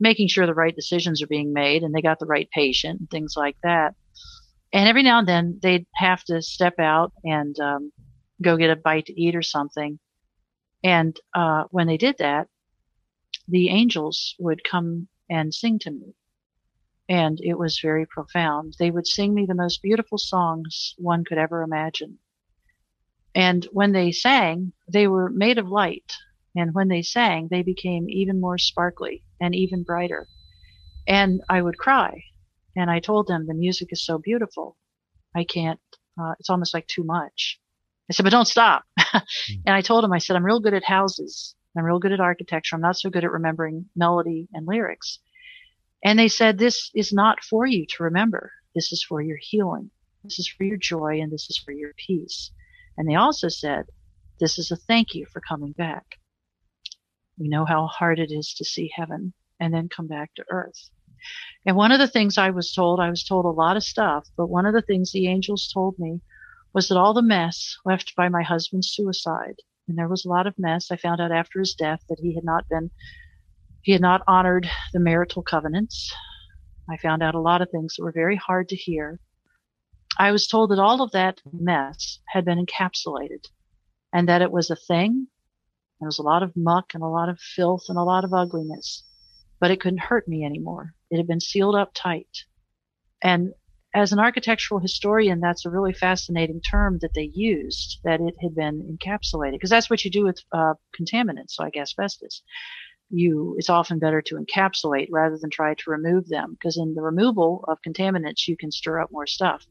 making 0.00 0.26
sure 0.26 0.46
the 0.46 0.54
right 0.54 0.74
decisions 0.74 1.22
are 1.22 1.28
being 1.28 1.52
made 1.52 1.84
and 1.84 1.94
they 1.94 2.02
got 2.02 2.18
the 2.18 2.26
right 2.26 2.48
patient 2.50 2.98
and 2.98 3.08
things 3.08 3.34
like 3.36 3.56
that. 3.62 3.94
And 4.72 4.88
every 4.88 5.04
now 5.04 5.20
and 5.20 5.28
then 5.28 5.60
they'd 5.62 5.86
have 5.94 6.24
to 6.24 6.42
step 6.42 6.80
out 6.80 7.12
and 7.22 7.56
um, 7.60 7.92
go 8.42 8.56
get 8.56 8.70
a 8.70 8.74
bite 8.74 9.06
to 9.06 9.20
eat 9.20 9.36
or 9.36 9.42
something. 9.42 10.00
And 10.82 11.16
uh, 11.36 11.64
when 11.70 11.86
they 11.86 11.98
did 11.98 12.16
that, 12.18 12.48
the 13.46 13.68
angels 13.68 14.34
would 14.40 14.64
come 14.64 15.06
and 15.30 15.54
sing 15.54 15.78
to 15.80 15.90
me 15.92 16.16
and 17.08 17.38
it 17.42 17.58
was 17.58 17.78
very 17.80 18.06
profound. 18.06 18.74
They 18.80 18.90
would 18.90 19.06
sing 19.06 19.34
me 19.34 19.46
the 19.46 19.54
most 19.54 19.82
beautiful 19.82 20.18
songs 20.18 20.94
one 20.98 21.24
could 21.24 21.38
ever 21.38 21.62
imagine. 21.62 22.18
And 23.34 23.66
when 23.72 23.92
they 23.92 24.12
sang, 24.12 24.72
they 24.88 25.06
were 25.06 25.30
made 25.30 25.58
of 25.58 25.68
light. 25.68 26.12
And 26.54 26.74
when 26.74 26.88
they 26.88 27.02
sang, 27.02 27.48
they 27.50 27.62
became 27.62 28.10
even 28.10 28.40
more 28.40 28.58
sparkly 28.58 29.24
and 29.40 29.54
even 29.54 29.84
brighter. 29.84 30.28
And 31.06 31.40
I 31.48 31.62
would 31.62 31.78
cry. 31.78 32.24
And 32.76 32.90
I 32.90 33.00
told 33.00 33.26
them 33.26 33.46
the 33.46 33.54
music 33.54 33.88
is 33.90 34.04
so 34.04 34.18
beautiful. 34.18 34.76
I 35.34 35.44
can't, 35.44 35.80
uh, 36.20 36.34
it's 36.38 36.50
almost 36.50 36.74
like 36.74 36.86
too 36.86 37.04
much. 37.04 37.58
I 38.10 38.12
said, 38.12 38.24
but 38.24 38.30
don't 38.30 38.46
stop. 38.46 38.84
and 39.14 39.74
I 39.74 39.80
told 39.80 40.04
them, 40.04 40.12
I 40.12 40.18
said, 40.18 40.36
I'm 40.36 40.44
real 40.44 40.60
good 40.60 40.74
at 40.74 40.84
houses. 40.84 41.54
I'm 41.76 41.84
real 41.84 41.98
good 41.98 42.12
at 42.12 42.20
architecture. 42.20 42.76
I'm 42.76 42.82
not 42.82 42.98
so 42.98 43.08
good 43.08 43.24
at 43.24 43.30
remembering 43.30 43.86
melody 43.96 44.48
and 44.52 44.66
lyrics. 44.66 45.20
And 46.04 46.18
they 46.18 46.28
said, 46.28 46.58
this 46.58 46.90
is 46.94 47.12
not 47.12 47.42
for 47.42 47.64
you 47.64 47.86
to 47.86 48.02
remember. 48.02 48.52
This 48.74 48.92
is 48.92 49.02
for 49.02 49.22
your 49.22 49.38
healing. 49.40 49.90
This 50.24 50.38
is 50.38 50.48
for 50.48 50.64
your 50.64 50.76
joy 50.76 51.20
and 51.20 51.32
this 51.32 51.48
is 51.48 51.58
for 51.58 51.72
your 51.72 51.92
peace. 51.96 52.50
And 52.96 53.08
they 53.08 53.14
also 53.14 53.48
said, 53.48 53.86
this 54.40 54.58
is 54.58 54.70
a 54.70 54.76
thank 54.76 55.14
you 55.14 55.26
for 55.32 55.40
coming 55.40 55.72
back. 55.72 56.18
We 57.38 57.48
know 57.48 57.64
how 57.64 57.86
hard 57.86 58.18
it 58.18 58.30
is 58.30 58.54
to 58.54 58.64
see 58.64 58.90
heaven 58.94 59.32
and 59.60 59.72
then 59.72 59.88
come 59.88 60.06
back 60.06 60.34
to 60.34 60.44
earth. 60.50 60.90
And 61.64 61.76
one 61.76 61.92
of 61.92 62.00
the 62.00 62.08
things 62.08 62.36
I 62.36 62.50
was 62.50 62.72
told, 62.72 62.98
I 62.98 63.10
was 63.10 63.24
told 63.24 63.44
a 63.44 63.48
lot 63.48 63.76
of 63.76 63.84
stuff, 63.84 64.26
but 64.36 64.48
one 64.48 64.66
of 64.66 64.74
the 64.74 64.82
things 64.82 65.12
the 65.12 65.28
angels 65.28 65.70
told 65.72 65.98
me 65.98 66.20
was 66.74 66.88
that 66.88 66.98
all 66.98 67.14
the 67.14 67.22
mess 67.22 67.76
left 67.84 68.16
by 68.16 68.28
my 68.28 68.42
husband's 68.42 68.88
suicide, 68.88 69.56
and 69.86 69.96
there 69.96 70.08
was 70.08 70.24
a 70.24 70.28
lot 70.28 70.46
of 70.46 70.58
mess. 70.58 70.90
I 70.90 70.96
found 70.96 71.20
out 71.20 71.30
after 71.30 71.60
his 71.60 71.74
death 71.74 72.02
that 72.08 72.18
he 72.20 72.34
had 72.34 72.44
not 72.44 72.68
been 72.68 72.90
he 73.82 73.92
had 73.92 74.00
not 74.00 74.22
honored 74.28 74.70
the 74.92 75.00
marital 75.00 75.42
covenants. 75.42 76.14
I 76.88 76.96
found 76.96 77.22
out 77.22 77.34
a 77.34 77.40
lot 77.40 77.62
of 77.62 77.70
things 77.70 77.96
that 77.96 78.04
were 78.04 78.12
very 78.12 78.36
hard 78.36 78.68
to 78.68 78.76
hear. 78.76 79.18
I 80.18 80.30
was 80.30 80.46
told 80.46 80.70
that 80.70 80.78
all 80.78 81.02
of 81.02 81.12
that 81.12 81.40
mess 81.52 82.20
had 82.26 82.44
been 82.44 82.64
encapsulated 82.64 83.46
and 84.12 84.28
that 84.28 84.42
it 84.42 84.52
was 84.52 84.70
a 84.70 84.76
thing. 84.76 85.28
There 86.00 86.06
was 86.06 86.18
a 86.18 86.22
lot 86.22 86.42
of 86.42 86.56
muck 86.56 86.94
and 86.94 87.02
a 87.02 87.08
lot 87.08 87.28
of 87.28 87.40
filth 87.40 87.84
and 87.88 87.96
a 87.96 88.02
lot 88.02 88.24
of 88.24 88.34
ugliness, 88.34 89.04
but 89.60 89.70
it 89.70 89.80
couldn't 89.80 90.00
hurt 90.00 90.28
me 90.28 90.44
anymore. 90.44 90.94
It 91.10 91.16
had 91.16 91.26
been 91.26 91.40
sealed 91.40 91.76
up 91.76 91.92
tight. 91.94 92.44
And 93.22 93.52
as 93.94 94.12
an 94.12 94.18
architectural 94.18 94.80
historian, 94.80 95.40
that's 95.40 95.64
a 95.64 95.70
really 95.70 95.92
fascinating 95.92 96.60
term 96.60 96.98
that 97.00 97.14
they 97.14 97.30
used, 97.34 98.00
that 98.04 98.20
it 98.20 98.34
had 98.40 98.54
been 98.54 98.98
encapsulated, 98.98 99.52
because 99.52 99.70
that's 99.70 99.90
what 99.90 100.04
you 100.04 100.10
do 100.10 100.24
with 100.24 100.42
uh, 100.52 100.74
contaminants, 100.98 101.58
like 101.58 101.76
asbestos 101.76 102.42
you 103.12 103.54
it's 103.58 103.68
often 103.68 103.98
better 103.98 104.22
to 104.22 104.36
encapsulate 104.36 105.08
rather 105.10 105.36
than 105.36 105.50
try 105.50 105.74
to 105.74 105.90
remove 105.90 106.28
them 106.28 106.52
because 106.52 106.78
in 106.78 106.94
the 106.94 107.02
removal 107.02 107.62
of 107.68 107.78
contaminants 107.86 108.48
you 108.48 108.56
can 108.56 108.72
stir 108.72 109.00
up 109.00 109.10
more 109.12 109.26
stuff 109.26 109.66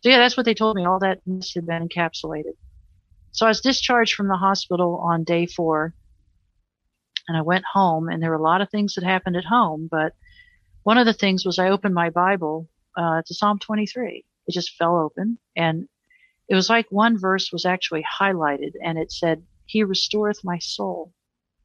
so 0.00 0.08
yeah 0.08 0.18
that's 0.18 0.36
what 0.36 0.46
they 0.46 0.54
told 0.54 0.76
me 0.76 0.84
all 0.84 0.98
that 0.98 1.20
must 1.26 1.54
have 1.54 1.66
been 1.66 1.86
encapsulated 1.88 2.54
so 3.32 3.46
i 3.46 3.48
was 3.48 3.60
discharged 3.60 4.14
from 4.14 4.28
the 4.28 4.36
hospital 4.36 5.00
on 5.02 5.24
day 5.24 5.46
four 5.46 5.94
and 7.28 7.36
i 7.36 7.42
went 7.42 7.64
home 7.72 8.08
and 8.08 8.22
there 8.22 8.30
were 8.30 8.36
a 8.36 8.42
lot 8.42 8.60
of 8.60 8.70
things 8.70 8.94
that 8.94 9.04
happened 9.04 9.36
at 9.36 9.44
home 9.44 9.88
but 9.90 10.12
one 10.82 10.98
of 10.98 11.06
the 11.06 11.12
things 11.12 11.44
was 11.44 11.58
i 11.58 11.68
opened 11.68 11.94
my 11.94 12.10
bible 12.10 12.68
uh, 12.96 13.22
to 13.26 13.34
psalm 13.34 13.58
23 13.58 14.24
it 14.46 14.52
just 14.52 14.76
fell 14.76 14.98
open 14.98 15.38
and 15.56 15.88
it 16.48 16.54
was 16.54 16.68
like 16.68 16.86
one 16.90 17.16
verse 17.18 17.52
was 17.52 17.64
actually 17.64 18.04
highlighted 18.20 18.72
and 18.84 18.98
it 18.98 19.12
said 19.12 19.42
he 19.66 19.84
restoreth 19.84 20.40
my 20.42 20.58
soul 20.58 21.12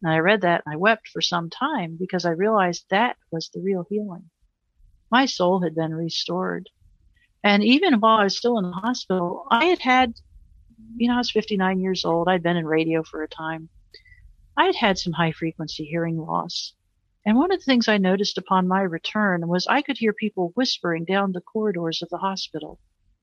and 0.06 0.14
I 0.14 0.20
read 0.20 0.42
that 0.42 0.62
and 0.66 0.74
I 0.74 0.78
wept 0.78 1.08
for 1.08 1.20
some 1.20 1.50
time 1.50 1.98
because 2.00 2.26
I 2.26 2.30
realized 2.30 2.86
that 2.90 3.18
was 3.32 3.50
the 3.50 3.60
real 3.60 3.86
healing. 3.90 4.30
My 5.10 5.26
soul 5.26 5.62
had 5.62 5.74
been 5.74 5.96
restored. 5.96 6.70
And 7.46 7.64
even 7.64 8.00
while 8.00 8.18
I 8.18 8.24
was 8.24 8.36
still 8.36 8.58
in 8.58 8.66
the 8.66 8.72
hospital, 8.72 9.46
I 9.52 9.66
had 9.66 9.78
had, 9.78 10.16
you 10.98 11.08
know, 11.08 11.14
I 11.14 11.20
was 11.20 11.30
59 11.30 11.80
years 11.80 12.04
old. 12.04 12.28
I'd 12.28 12.42
been 12.42 12.58
in 12.58 12.66
radio 12.66 13.04
for 13.04 13.22
a 13.22 13.28
time. 13.28 13.70
I 14.58 14.66
had 14.66 14.76
had 14.76 14.98
some 14.98 15.14
high 15.14 15.32
frequency 15.32 15.86
hearing 15.86 16.18
loss. 16.18 16.74
And 17.24 17.38
one 17.38 17.52
of 17.52 17.60
the 17.60 17.64
things 17.64 17.88
I 17.88 18.00
noticed 18.00 18.40
upon 18.40 18.68
my 18.68 18.82
return 18.82 19.48
was 19.48 19.68
I 19.68 19.84
could 19.84 20.00
hear 20.00 20.12
people 20.12 20.54
whispering 20.56 21.06
down 21.06 21.34
the 21.34 21.40
corridors 21.40 22.02
of 22.02 22.10
the 22.10 22.18
hospital. 22.18 22.80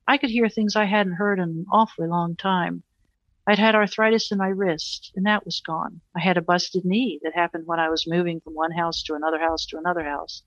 I 0.06 0.18
could 0.18 0.30
hear 0.30 0.48
things 0.48 0.76
I 0.76 0.84
hadn't 0.84 1.14
heard 1.14 1.40
in 1.40 1.48
an 1.48 1.66
awfully 1.72 2.06
long 2.06 2.36
time. 2.36 2.84
I'd 3.44 3.58
had 3.58 3.74
arthritis 3.74 4.30
in 4.30 4.38
my 4.38 4.50
wrist, 4.50 5.10
and 5.16 5.26
that 5.26 5.44
was 5.44 5.60
gone. 5.60 6.00
I 6.14 6.20
had 6.20 6.36
a 6.36 6.42
busted 6.42 6.84
knee 6.84 7.18
that 7.24 7.34
happened 7.34 7.66
when 7.66 7.80
I 7.80 7.88
was 7.88 8.06
moving 8.06 8.38
from 8.38 8.54
one 8.54 8.70
house 8.70 9.02
to 9.02 9.14
another 9.14 9.40
house 9.40 9.66
to 9.66 9.78
another 9.78 10.04
house. 10.04 10.44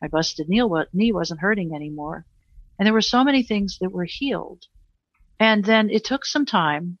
My 0.00 0.06
busted 0.06 0.48
knee 0.48 0.62
knee 0.92 1.10
wasn't 1.10 1.40
hurting 1.40 1.74
anymore. 1.74 2.24
And 2.78 2.86
there 2.86 2.92
were 2.92 3.00
so 3.00 3.24
many 3.24 3.42
things 3.42 3.78
that 3.80 3.92
were 3.92 4.06
healed. 4.08 4.64
And 5.40 5.64
then 5.64 5.90
it 5.90 6.04
took 6.04 6.24
some 6.24 6.46
time, 6.46 6.98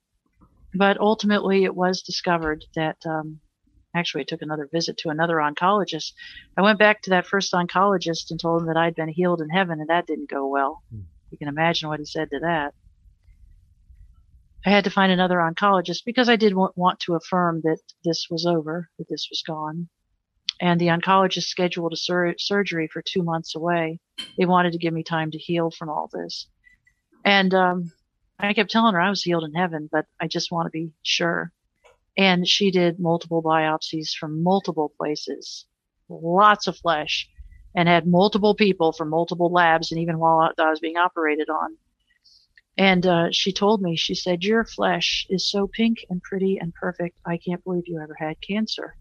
but 0.74 0.98
ultimately 0.98 1.64
it 1.64 1.74
was 1.74 2.02
discovered 2.02 2.64
that, 2.74 2.98
um, 3.06 3.40
actually, 3.94 4.22
I 4.22 4.26
took 4.28 4.42
another 4.42 4.68
visit 4.72 4.96
to 4.98 5.08
another 5.08 5.36
oncologist. 5.36 6.12
I 6.56 6.62
went 6.62 6.78
back 6.78 7.02
to 7.02 7.10
that 7.10 7.26
first 7.26 7.52
oncologist 7.52 8.30
and 8.30 8.38
told 8.40 8.62
him 8.62 8.68
that 8.68 8.76
I'd 8.76 8.94
been 8.94 9.08
healed 9.08 9.40
in 9.40 9.50
heaven, 9.50 9.80
and 9.80 9.88
that 9.88 10.06
didn't 10.06 10.30
go 10.30 10.46
well. 10.46 10.82
Hmm. 10.90 11.02
You 11.30 11.38
can 11.38 11.48
imagine 11.48 11.88
what 11.88 12.00
he 12.00 12.06
said 12.06 12.30
to 12.30 12.40
that. 12.40 12.74
I 14.66 14.70
had 14.70 14.84
to 14.84 14.90
find 14.90 15.12
another 15.12 15.38
oncologist 15.38 16.04
because 16.04 16.28
I 16.28 16.36
did 16.36 16.54
want 16.54 17.00
to 17.00 17.14
affirm 17.14 17.60
that 17.62 17.78
this 18.04 18.26
was 18.30 18.44
over, 18.44 18.90
that 18.98 19.08
this 19.08 19.28
was 19.30 19.42
gone. 19.46 19.88
And 20.60 20.80
the 20.80 20.88
oncologist 20.88 21.44
scheduled 21.44 21.92
a 21.92 21.96
sur- 21.96 22.34
surgery 22.38 22.88
for 22.92 23.02
two 23.02 23.22
months 23.22 23.54
away. 23.54 24.00
They 24.36 24.46
wanted 24.46 24.72
to 24.72 24.78
give 24.78 24.92
me 24.92 25.02
time 25.02 25.30
to 25.30 25.38
heal 25.38 25.70
from 25.70 25.88
all 25.88 26.10
this. 26.12 26.48
And 27.24 27.54
um, 27.54 27.92
I 28.38 28.54
kept 28.54 28.70
telling 28.70 28.94
her 28.94 29.00
I 29.00 29.10
was 29.10 29.22
healed 29.22 29.44
in 29.44 29.54
heaven, 29.54 29.88
but 29.90 30.06
I 30.20 30.28
just 30.28 30.50
want 30.50 30.66
to 30.66 30.70
be 30.70 30.92
sure. 31.02 31.52
And 32.16 32.46
she 32.46 32.70
did 32.70 32.98
multiple 32.98 33.42
biopsies 33.42 34.10
from 34.12 34.42
multiple 34.42 34.92
places, 34.96 35.66
lots 36.08 36.66
of 36.66 36.76
flesh, 36.76 37.28
and 37.74 37.88
had 37.88 38.06
multiple 38.06 38.54
people 38.54 38.92
from 38.92 39.10
multiple 39.10 39.52
labs, 39.52 39.92
and 39.92 40.00
even 40.00 40.18
while 40.18 40.52
I 40.58 40.70
was 40.70 40.80
being 40.80 40.96
operated 40.96 41.48
on. 41.48 41.76
And 42.76 43.06
uh, 43.06 43.28
she 43.32 43.52
told 43.52 43.82
me, 43.82 43.96
she 43.96 44.14
said, 44.14 44.44
Your 44.44 44.64
flesh 44.64 45.26
is 45.28 45.48
so 45.48 45.66
pink 45.66 45.98
and 46.08 46.22
pretty 46.22 46.58
and 46.58 46.72
perfect. 46.74 47.18
I 47.26 47.36
can't 47.36 47.62
believe 47.64 47.84
you 47.86 48.00
ever 48.00 48.16
had 48.18 48.40
cancer. 48.40 48.96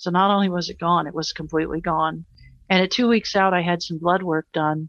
So 0.00 0.10
not 0.10 0.30
only 0.30 0.48
was 0.48 0.70
it 0.70 0.78
gone, 0.78 1.06
it 1.06 1.14
was 1.14 1.34
completely 1.34 1.82
gone. 1.82 2.24
And 2.70 2.82
at 2.82 2.90
two 2.90 3.06
weeks 3.06 3.36
out, 3.36 3.52
I 3.52 3.60
had 3.60 3.82
some 3.82 3.98
blood 3.98 4.22
work 4.22 4.46
done. 4.50 4.88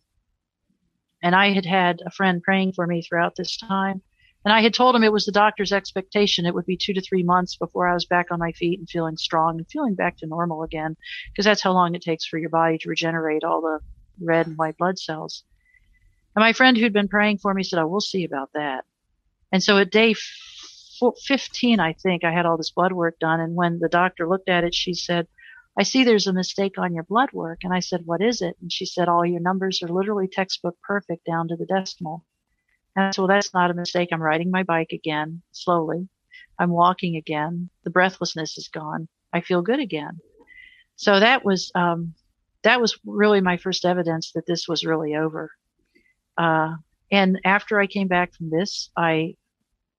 And 1.21 1.35
I 1.35 1.51
had 1.51 1.65
had 1.65 1.99
a 2.05 2.11
friend 2.11 2.41
praying 2.41 2.71
for 2.71 2.87
me 2.87 3.01
throughout 3.01 3.35
this 3.35 3.57
time. 3.57 4.01
And 4.45 4.53
I 4.53 4.61
had 4.61 4.73
told 4.73 4.95
him 4.95 5.03
it 5.03 5.11
was 5.11 5.25
the 5.25 5.33
doctor's 5.33 5.73
expectation. 5.73 6.45
It 6.45 6.55
would 6.55 6.65
be 6.65 6.77
two 6.77 6.93
to 6.93 7.01
three 7.01 7.23
months 7.23 7.57
before 7.57 7.89
I 7.89 7.93
was 7.93 8.05
back 8.05 8.27
on 8.31 8.39
my 8.39 8.53
feet 8.53 8.79
and 8.79 8.89
feeling 8.89 9.17
strong 9.17 9.57
and 9.57 9.67
feeling 9.69 9.95
back 9.95 10.15
to 10.19 10.27
normal 10.27 10.63
again, 10.63 10.95
because 11.27 11.43
that's 11.43 11.61
how 11.61 11.73
long 11.73 11.93
it 11.93 12.01
takes 12.01 12.25
for 12.25 12.39
your 12.39 12.49
body 12.49 12.77
to 12.77 12.89
regenerate 12.89 13.43
all 13.43 13.59
the 13.59 13.79
red 14.21 14.47
and 14.47 14.57
white 14.57 14.77
blood 14.77 14.97
cells. 14.97 15.43
And 16.37 16.41
my 16.41 16.53
friend 16.53 16.77
who'd 16.77 16.93
been 16.93 17.09
praying 17.09 17.39
for 17.39 17.53
me 17.53 17.63
said, 17.63 17.79
"Oh, 17.79 17.87
we'll 17.87 17.99
see 17.99 18.23
about 18.23 18.51
that." 18.53 18.85
And 19.51 19.61
so 19.61 19.77
at 19.77 19.91
day 19.91 20.15
15, 21.25 21.79
I 21.79 21.93
think, 21.93 22.23
I 22.23 22.31
had 22.31 22.45
all 22.45 22.57
this 22.57 22.71
blood 22.71 22.93
work 22.93 23.17
done. 23.19 23.39
And 23.39 23.55
when 23.55 23.79
the 23.79 23.89
doctor 23.89 24.27
looked 24.27 24.49
at 24.49 24.63
it, 24.63 24.75
she 24.75 24.93
said, 24.93 25.27
I 25.77 25.83
see 25.83 26.03
there's 26.03 26.27
a 26.27 26.33
mistake 26.33 26.77
on 26.77 26.93
your 26.93 27.03
blood 27.03 27.29
work. 27.33 27.59
And 27.63 27.73
I 27.73 27.79
said, 27.79 28.01
What 28.05 28.21
is 28.21 28.41
it? 28.41 28.55
And 28.61 28.71
she 28.71 28.85
said, 28.85 29.07
All 29.07 29.25
your 29.25 29.39
numbers 29.39 29.81
are 29.81 29.87
literally 29.87 30.27
textbook 30.27 30.77
perfect 30.83 31.25
down 31.25 31.47
to 31.47 31.55
the 31.55 31.65
decimal. 31.65 32.25
And 32.95 33.13
said, 33.13 33.21
well, 33.21 33.27
that's 33.27 33.53
not 33.53 33.71
a 33.71 33.73
mistake. 33.73 34.09
I'm 34.11 34.21
riding 34.21 34.51
my 34.51 34.63
bike 34.63 34.91
again, 34.91 35.41
slowly. 35.51 36.09
I'm 36.59 36.71
walking 36.71 37.15
again. 37.15 37.69
The 37.83 37.89
breathlessness 37.89 38.57
is 38.57 38.67
gone. 38.67 39.07
I 39.33 39.41
feel 39.41 39.61
good 39.61 39.79
again. 39.79 40.19
So 40.97 41.19
that 41.19 41.45
was, 41.45 41.71
um, 41.73 42.13
that 42.63 42.81
was 42.81 42.99
really 43.05 43.41
my 43.41 43.57
first 43.57 43.85
evidence 43.85 44.33
that 44.33 44.45
this 44.45 44.67
was 44.67 44.85
really 44.85 45.15
over. 45.15 45.51
Uh, 46.37 46.75
and 47.11 47.39
after 47.45 47.79
I 47.79 47.87
came 47.87 48.07
back 48.07 48.33
from 48.33 48.49
this, 48.49 48.89
I 48.95 49.35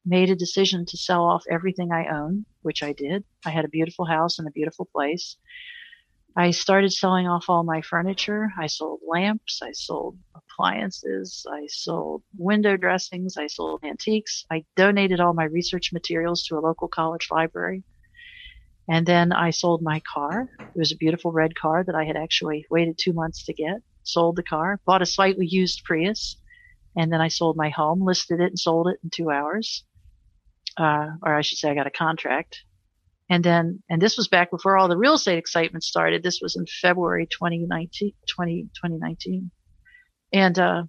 made 0.04 0.30
a 0.30 0.36
decision 0.36 0.84
to 0.86 0.96
sell 0.96 1.24
off 1.24 1.44
everything 1.50 1.92
I 1.92 2.06
own, 2.06 2.44
which 2.62 2.82
I 2.82 2.92
did. 2.92 3.24
I 3.44 3.50
had 3.50 3.64
a 3.64 3.68
beautiful 3.68 4.04
house 4.04 4.38
and 4.38 4.48
a 4.48 4.52
beautiful 4.52 4.88
place. 4.92 5.36
I 6.34 6.50
started 6.50 6.92
selling 6.92 7.28
off 7.28 7.50
all 7.50 7.62
my 7.62 7.82
furniture. 7.82 8.50
I 8.58 8.66
sold 8.66 9.00
lamps. 9.06 9.60
I 9.62 9.72
sold 9.72 10.16
appliances. 10.34 11.44
I 11.50 11.66
sold 11.68 12.22
window 12.38 12.76
dressings. 12.76 13.36
I 13.36 13.48
sold 13.48 13.84
antiques. 13.84 14.46
I 14.50 14.64
donated 14.74 15.20
all 15.20 15.34
my 15.34 15.44
research 15.44 15.92
materials 15.92 16.42
to 16.44 16.56
a 16.56 16.60
local 16.60 16.88
college 16.88 17.28
library. 17.30 17.84
And 18.88 19.06
then 19.06 19.30
I 19.32 19.50
sold 19.50 19.82
my 19.82 20.00
car. 20.12 20.48
It 20.58 20.78
was 20.78 20.90
a 20.90 20.96
beautiful 20.96 21.32
red 21.32 21.54
car 21.54 21.84
that 21.84 21.94
I 21.94 22.04
had 22.04 22.16
actually 22.16 22.66
waited 22.70 22.98
two 22.98 23.12
months 23.12 23.44
to 23.44 23.52
get. 23.52 23.82
Sold 24.02 24.36
the 24.36 24.42
car, 24.42 24.80
bought 24.84 25.02
a 25.02 25.06
slightly 25.06 25.46
used 25.46 25.84
Prius, 25.84 26.36
and 26.96 27.12
then 27.12 27.20
I 27.20 27.28
sold 27.28 27.56
my 27.56 27.68
home, 27.68 28.02
listed 28.02 28.40
it 28.40 28.46
and 28.46 28.58
sold 28.58 28.88
it 28.88 28.98
in 29.04 29.10
two 29.10 29.30
hours. 29.30 29.84
Uh, 30.76 31.08
or 31.22 31.34
I 31.34 31.42
should 31.42 31.58
say 31.58 31.70
I 31.70 31.74
got 31.74 31.86
a 31.86 31.90
contract 31.90 32.62
and 33.32 33.42
then, 33.42 33.82
and 33.88 34.00
this 34.00 34.18
was 34.18 34.28
back 34.28 34.50
before 34.50 34.76
all 34.76 34.88
the 34.88 34.96
real 34.96 35.14
estate 35.14 35.38
excitement 35.38 35.84
started. 35.84 36.22
This 36.22 36.40
was 36.42 36.54
in 36.54 36.66
February 36.66 37.26
2019, 37.26 38.12
20, 38.28 38.62
2019. 38.64 39.50
And, 40.34 40.58
uh, 40.58 40.82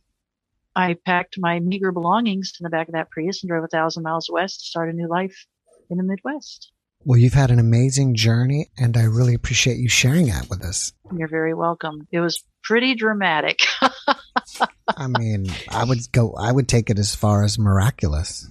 I 0.76 0.98
packed 1.06 1.36
my 1.38 1.60
meager 1.62 1.94
belongings 1.94 2.52
in 2.60 2.66
the 2.66 2.70
back 2.70 2.90
of 2.90 2.96
that 2.96 3.12
Prius 3.12 3.44
and 3.44 3.50
drove 3.50 3.64
a 3.64 3.68
thousand 3.68 4.04
miles 4.04 4.28
west 4.30 4.60
to 4.60 4.66
start 4.66 4.90
a 4.90 4.94
new 4.94 5.08
life 5.08 5.46
in 5.90 5.98
the 5.98 6.04
Midwest. 6.04 6.74
Well, 7.06 7.18
you've 7.18 7.34
had 7.34 7.50
an 7.50 7.60
amazing 7.60 8.16
journey, 8.16 8.72
and 8.78 8.98
I 8.98 9.04
really 9.04 9.36
appreciate 9.36 9.78
you 9.78 9.88
sharing 9.88 10.26
that 10.26 10.50
with 10.50 10.66
us. 10.66 10.92
You're 11.16 11.30
very 11.30 11.54
welcome. 11.54 12.08
It 12.12 12.20
was 12.20 12.44
pretty 12.64 12.96
dramatic. 12.96 13.60
I 14.98 15.08
mean, 15.08 15.46
I 15.70 15.86
would 15.86 16.12
go, 16.12 16.34
I 16.34 16.52
would 16.52 16.68
take 16.68 16.90
it 16.90 17.00
as 17.00 17.16
far 17.16 17.44
as 17.44 17.58
miraculous. 17.58 18.50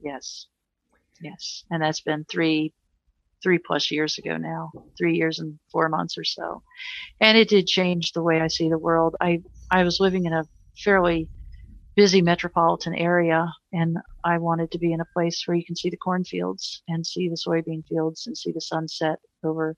Yes. 0.00 0.46
Yes. 1.24 1.64
And 1.70 1.82
that's 1.82 2.02
been 2.02 2.26
three 2.30 2.74
three 3.42 3.58
plus 3.58 3.90
years 3.92 4.18
ago 4.18 4.36
now, 4.38 4.72
three 4.98 5.16
years 5.16 5.38
and 5.40 5.58
four 5.72 5.88
months 5.90 6.18
or 6.18 6.24
so. 6.24 6.62
And 7.20 7.38
it 7.38 7.48
did 7.48 7.66
change 7.66 8.12
the 8.12 8.22
way 8.22 8.40
I 8.40 8.48
see 8.48 8.68
the 8.70 8.78
world. 8.78 9.16
I, 9.20 9.42
I 9.70 9.84
was 9.84 10.00
living 10.00 10.26
in 10.26 10.34
a 10.34 10.44
fairly 10.84 11.28
busy 11.96 12.22
metropolitan 12.22 12.94
area 12.94 13.52
and 13.72 13.98
I 14.24 14.38
wanted 14.38 14.72
to 14.72 14.78
be 14.78 14.92
in 14.92 15.00
a 15.00 15.06
place 15.14 15.42
where 15.46 15.56
you 15.56 15.64
can 15.66 15.76
see 15.76 15.90
the 15.90 15.98
cornfields 15.98 16.82
and 16.88 17.06
see 17.06 17.28
the 17.28 17.36
soybean 17.36 17.84
fields 17.88 18.26
and 18.26 18.36
see 18.38 18.52
the 18.52 18.60
sunset 18.62 19.18
over 19.44 19.76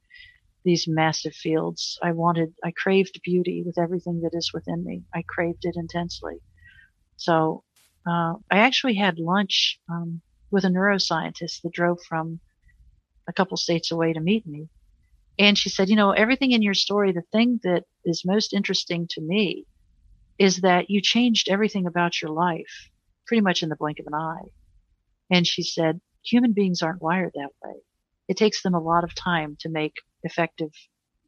these 0.64 0.86
massive 0.88 1.34
fields. 1.34 1.98
I 2.02 2.12
wanted, 2.12 2.54
I 2.64 2.72
craved 2.76 3.20
beauty 3.24 3.62
with 3.66 3.78
everything 3.78 4.20
that 4.22 4.32
is 4.36 4.50
within 4.54 4.84
me. 4.84 5.04
I 5.14 5.24
craved 5.28 5.64
it 5.64 5.76
intensely. 5.76 6.36
So, 7.16 7.64
uh, 8.08 8.34
I 8.50 8.58
actually 8.58 8.94
had 8.96 9.18
lunch, 9.18 9.80
um, 9.90 10.22
with 10.56 10.64
a 10.64 10.68
neuroscientist 10.68 11.60
that 11.62 11.72
drove 11.74 11.98
from 12.08 12.40
a 13.28 13.32
couple 13.34 13.58
states 13.58 13.92
away 13.92 14.14
to 14.14 14.20
meet 14.20 14.46
me. 14.46 14.70
And 15.38 15.58
she 15.58 15.68
said, 15.68 15.90
you 15.90 15.96
know, 15.96 16.12
everything 16.12 16.52
in 16.52 16.62
your 16.62 16.72
story, 16.72 17.12
the 17.12 17.28
thing 17.30 17.60
that 17.62 17.84
is 18.06 18.22
most 18.24 18.54
interesting 18.54 19.06
to 19.10 19.20
me 19.20 19.66
is 20.38 20.62
that 20.62 20.88
you 20.88 21.02
changed 21.02 21.50
everything 21.50 21.86
about 21.86 22.22
your 22.22 22.30
life 22.30 22.88
pretty 23.26 23.42
much 23.42 23.62
in 23.62 23.68
the 23.68 23.76
blink 23.76 23.98
of 23.98 24.06
an 24.06 24.14
eye. 24.14 24.48
And 25.30 25.46
she 25.46 25.62
said, 25.62 26.00
human 26.24 26.54
beings 26.54 26.80
aren't 26.80 27.02
wired 27.02 27.32
that 27.34 27.50
way. 27.62 27.74
It 28.26 28.38
takes 28.38 28.62
them 28.62 28.72
a 28.72 28.80
lot 28.80 29.04
of 29.04 29.14
time 29.14 29.58
to 29.60 29.68
make 29.68 29.96
effective 30.22 30.70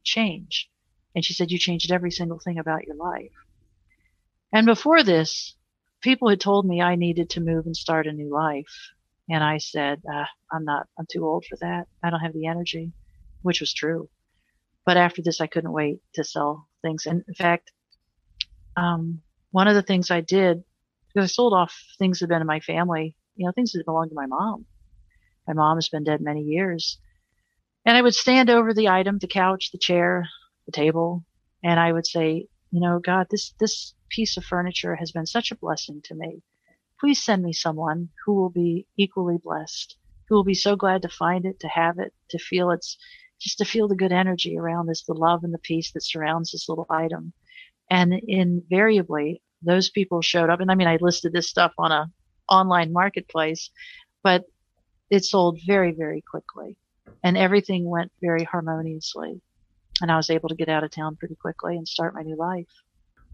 change. 0.05 0.71
And 1.15 1.23
she 1.23 1.35
said, 1.35 1.51
you 1.51 1.59
changed 1.59 1.93
every 1.93 2.13
single 2.13 2.41
thing 2.43 2.59
about 2.59 2.87
your 2.87 2.97
life. 2.97 3.37
And 4.55 4.65
before 4.65 5.03
this, 5.03 5.55
people 6.01 6.31
had 6.31 6.41
told 6.41 6.65
me 6.65 6.81
I 6.81 6.95
needed 6.95 7.29
to 7.31 7.43
move 7.43 7.67
and 7.67 7.77
start 7.77 8.07
a 8.07 8.13
new 8.13 8.33
life. 8.33 8.95
And 9.29 9.45
I 9.45 9.59
said, 9.59 10.03
uh, 10.11 10.25
I'm 10.51 10.65
not, 10.65 10.87
I'm 10.99 11.07
too 11.11 11.25
old 11.25 11.45
for 11.49 11.57
that. 11.61 11.85
I 12.03 12.11
don't 12.11 12.21
have 12.21 12.33
the 12.33 12.47
energy, 12.47 12.93
which 13.43 13.61
was 13.61 13.75
true. 13.75 14.09
But 14.87 14.97
after 14.97 15.21
this, 15.23 15.41
I 15.41 15.47
couldn't 15.47 15.73
wait 15.73 15.99
to 16.15 16.25
sell 16.25 16.67
things. 16.83 17.05
And 17.05 17.23
in 17.29 17.35
fact, 17.35 17.73
um, 18.77 19.21
one 19.51 19.69
of 19.69 19.75
the 19.75 19.83
things 19.83 20.11
I 20.11 20.23
did, 20.23 20.65
because 21.13 21.31
I 21.31 21.33
sold 21.33 21.53
off 21.53 21.75
things 21.99 22.19
that 22.19 22.25
had 22.25 22.29
been 22.31 22.41
in 22.41 22.47
my 22.47 22.61
family, 22.61 23.15
you 23.37 23.47
know, 23.47 23.53
things 23.53 23.73
that 23.73 23.85
belonged 23.85 24.11
to 24.11 24.17
my 24.17 24.27
mom. 24.27 24.65
My 25.47 25.55
mom 25.55 25.77
has 25.77 25.89
been 25.89 26.05
dead 26.05 26.21
many 26.21 26.43
years. 26.43 26.99
And 27.85 27.97
I 27.97 28.03
would 28.03 28.15
stand 28.15 28.51
over 28.51 28.73
the 28.73 28.89
item, 28.89 29.19
the 29.19 29.29
couch, 29.29 29.71
the 29.73 29.79
chair, 29.79 30.29
the 30.67 30.73
table, 30.73 31.25
and 31.63 31.79
I 31.81 31.93
would 31.93 32.07
say, 32.07 32.47
you 32.71 32.81
know, 32.81 32.99
God, 32.99 33.27
this, 33.31 33.55
this 33.59 33.95
piece 34.11 34.37
of 34.37 34.45
furniture 34.45 34.95
has 34.95 35.13
been 35.13 35.27
such 35.27 35.51
a 35.51 35.57
blessing 35.57 36.01
to 36.05 36.15
me 36.15 36.43
please 37.01 37.23
send 37.23 37.43
me 37.43 37.53
someone 37.53 38.09
who 38.25 38.35
will 38.35 38.51
be 38.51 38.87
equally 38.97 39.39
blessed, 39.43 39.97
who 40.29 40.35
will 40.35 40.45
be 40.45 40.55
so 40.55 40.77
glad 40.77 41.03
to 41.03 41.09
find 41.09 41.45
it, 41.45 41.61
to 41.61 41.69
have 41.69 41.99
it, 41.99 42.13
to 42.31 42.39
feel 42.39 42.71
its, 42.71 42.97
just 43.41 43.59
to 43.59 43.65
feel 43.65 43.89
the 43.89 43.97
good 43.97 44.13
energy 44.13 44.59
around 44.59 44.87
this, 44.87 45.05
the 45.05 45.15
love 45.15 45.45
and 45.45 45.55
the 45.55 45.59
peace 45.59 45.93
that 45.93 46.05
surrounds 46.05 46.53
this 46.53 46.69
little 46.69 46.87
item. 46.91 47.33
And 47.91 48.13
invariably, 48.27 49.43
those 49.63 49.91
people 49.91 50.23
showed 50.23 50.51
up. 50.51 50.61
And 50.61 50.71
I 50.71 50.75
mean, 50.75 50.89
I 50.89 50.99
listed 51.01 51.33
this 51.33 51.49
stuff 51.49 51.73
on 51.79 51.93
a 51.93 52.11
online 52.49 52.93
marketplace, 52.93 53.71
but 54.23 54.45
it 55.11 55.25
sold 55.25 55.59
very, 55.67 55.93
very 55.93 56.23
quickly 56.29 56.79
and 57.23 57.37
everything 57.37 57.89
went 57.89 58.13
very 58.21 58.45
harmoniously. 58.45 59.41
And 60.01 60.13
I 60.13 60.17
was 60.17 60.31
able 60.31 60.49
to 60.49 60.55
get 60.55 60.69
out 60.69 60.85
of 60.85 60.91
town 60.91 61.17
pretty 61.17 61.35
quickly 61.35 61.77
and 61.77 61.87
start 61.89 62.15
my 62.15 62.23
new 62.23 62.37
life. 62.37 62.69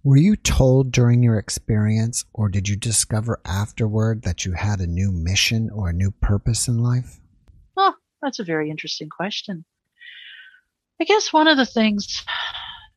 Were 0.07 0.19
you 0.19 0.37
told 0.37 0.93
during 0.93 1.23
your 1.23 1.39
experience, 1.39 2.27
or 2.35 2.51
did 2.51 2.69
you 2.69 2.77
discover 2.77 3.41
afterward 3.47 4.21
that 4.25 4.45
you 4.45 4.53
had 4.53 4.81
a 4.81 4.87
new 4.87 5.11
mission 5.11 5.71
or 5.71 5.89
a 5.89 5.95
new 5.95 6.11
purpose 6.11 6.69
in 6.69 6.77
life? 6.77 7.21
Oh, 7.75 7.95
that's 8.21 8.39
a 8.39 8.45
very 8.45 8.69
interesting 8.69 9.09
question. 9.09 9.65
I 11.01 11.05
guess 11.05 11.33
one 11.33 11.49
of 11.49 11.57
the 11.57 11.65
things 11.65 12.23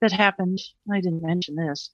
that 0.01 0.11
happened, 0.11 0.59
I 0.91 0.99
didn't 0.99 1.21
mention 1.21 1.55
this, 1.55 1.91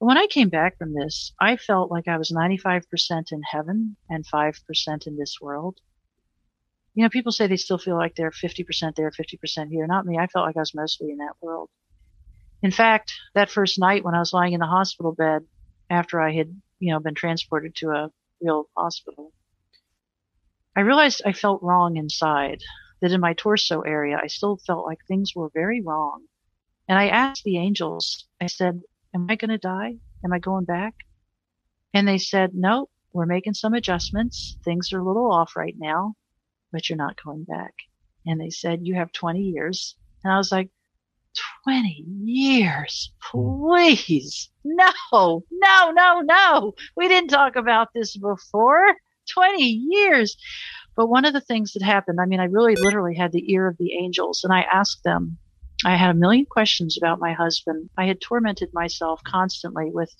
when 0.00 0.18
I 0.18 0.26
came 0.26 0.48
back 0.48 0.76
from 0.76 0.92
this, 0.92 1.32
I 1.40 1.56
felt 1.56 1.92
like 1.92 2.08
I 2.08 2.18
was 2.18 2.32
95% 2.32 2.82
in 3.30 3.42
heaven 3.42 3.96
and 4.10 4.26
5% 4.26 5.06
in 5.06 5.16
this 5.16 5.36
world. 5.40 5.78
You 6.94 7.04
know, 7.04 7.10
people 7.10 7.30
say 7.30 7.46
they 7.46 7.56
still 7.56 7.78
feel 7.78 7.96
like 7.96 8.16
they're 8.16 8.32
50% 8.32 8.96
there, 8.96 9.12
50% 9.12 9.68
here. 9.70 9.86
Not 9.86 10.04
me. 10.04 10.18
I 10.18 10.26
felt 10.26 10.46
like 10.46 10.56
I 10.56 10.60
was 10.60 10.74
mostly 10.74 11.10
in 11.10 11.18
that 11.18 11.34
world. 11.40 11.70
In 12.62 12.70
fact, 12.70 13.14
that 13.34 13.50
first 13.50 13.78
night 13.78 14.04
when 14.04 14.14
I 14.14 14.18
was 14.18 14.32
lying 14.32 14.52
in 14.52 14.60
the 14.60 14.66
hospital 14.66 15.12
bed 15.12 15.44
after 15.90 16.20
I 16.20 16.32
had, 16.32 16.60
you 16.80 16.92
know, 16.92 17.00
been 17.00 17.14
transported 17.14 17.74
to 17.76 17.90
a 17.90 18.10
real 18.40 18.68
hospital, 18.76 19.32
I 20.76 20.80
realized 20.80 21.22
I 21.24 21.32
felt 21.32 21.62
wrong 21.62 21.96
inside, 21.96 22.60
that 23.00 23.12
in 23.12 23.20
my 23.20 23.34
torso 23.34 23.82
area, 23.82 24.18
I 24.22 24.26
still 24.26 24.56
felt 24.56 24.86
like 24.86 24.98
things 25.04 25.34
were 25.34 25.50
very 25.54 25.80
wrong. 25.80 26.24
And 26.88 26.98
I 26.98 27.08
asked 27.08 27.44
the 27.44 27.58
angels, 27.58 28.26
I 28.40 28.46
said, 28.46 28.80
am 29.14 29.26
I 29.28 29.36
going 29.36 29.50
to 29.50 29.58
die? 29.58 29.96
Am 30.24 30.32
I 30.32 30.38
going 30.38 30.64
back? 30.64 30.94
And 31.94 32.08
they 32.08 32.18
said, 32.18 32.54
no, 32.54 32.88
we're 33.12 33.26
making 33.26 33.54
some 33.54 33.74
adjustments. 33.74 34.56
Things 34.64 34.92
are 34.92 34.98
a 34.98 35.04
little 35.04 35.30
off 35.32 35.56
right 35.56 35.74
now, 35.78 36.14
but 36.72 36.88
you're 36.88 36.96
not 36.96 37.22
going 37.22 37.44
back. 37.44 37.74
And 38.26 38.40
they 38.40 38.50
said, 38.50 38.86
you 38.86 38.94
have 38.94 39.12
20 39.12 39.40
years. 39.40 39.96
And 40.24 40.32
I 40.32 40.38
was 40.38 40.50
like, 40.50 40.70
20 41.64 42.04
years. 42.24 43.12
Hmm. 43.20 43.68
Please. 43.68 44.50
No, 44.64 45.44
no, 45.50 45.90
no, 45.90 46.20
no. 46.20 46.74
We 46.96 47.08
didn't 47.08 47.30
talk 47.30 47.56
about 47.56 47.88
this 47.94 48.16
before. 48.16 48.94
20 49.32 49.62
years. 49.62 50.36
But 50.96 51.08
one 51.08 51.24
of 51.24 51.32
the 51.32 51.40
things 51.40 51.72
that 51.72 51.82
happened, 51.82 52.18
I 52.20 52.26
mean, 52.26 52.40
I 52.40 52.44
really 52.44 52.74
literally 52.74 53.14
had 53.14 53.32
the 53.32 53.52
ear 53.52 53.68
of 53.68 53.76
the 53.78 53.92
angels 53.92 54.42
and 54.42 54.52
I 54.52 54.62
asked 54.62 55.04
them, 55.04 55.38
I 55.84 55.96
had 55.96 56.10
a 56.10 56.18
million 56.18 56.44
questions 56.44 56.98
about 56.98 57.20
my 57.20 57.32
husband. 57.32 57.90
I 57.96 58.06
had 58.06 58.20
tormented 58.20 58.70
myself 58.72 59.20
constantly 59.24 59.90
with 59.92 60.12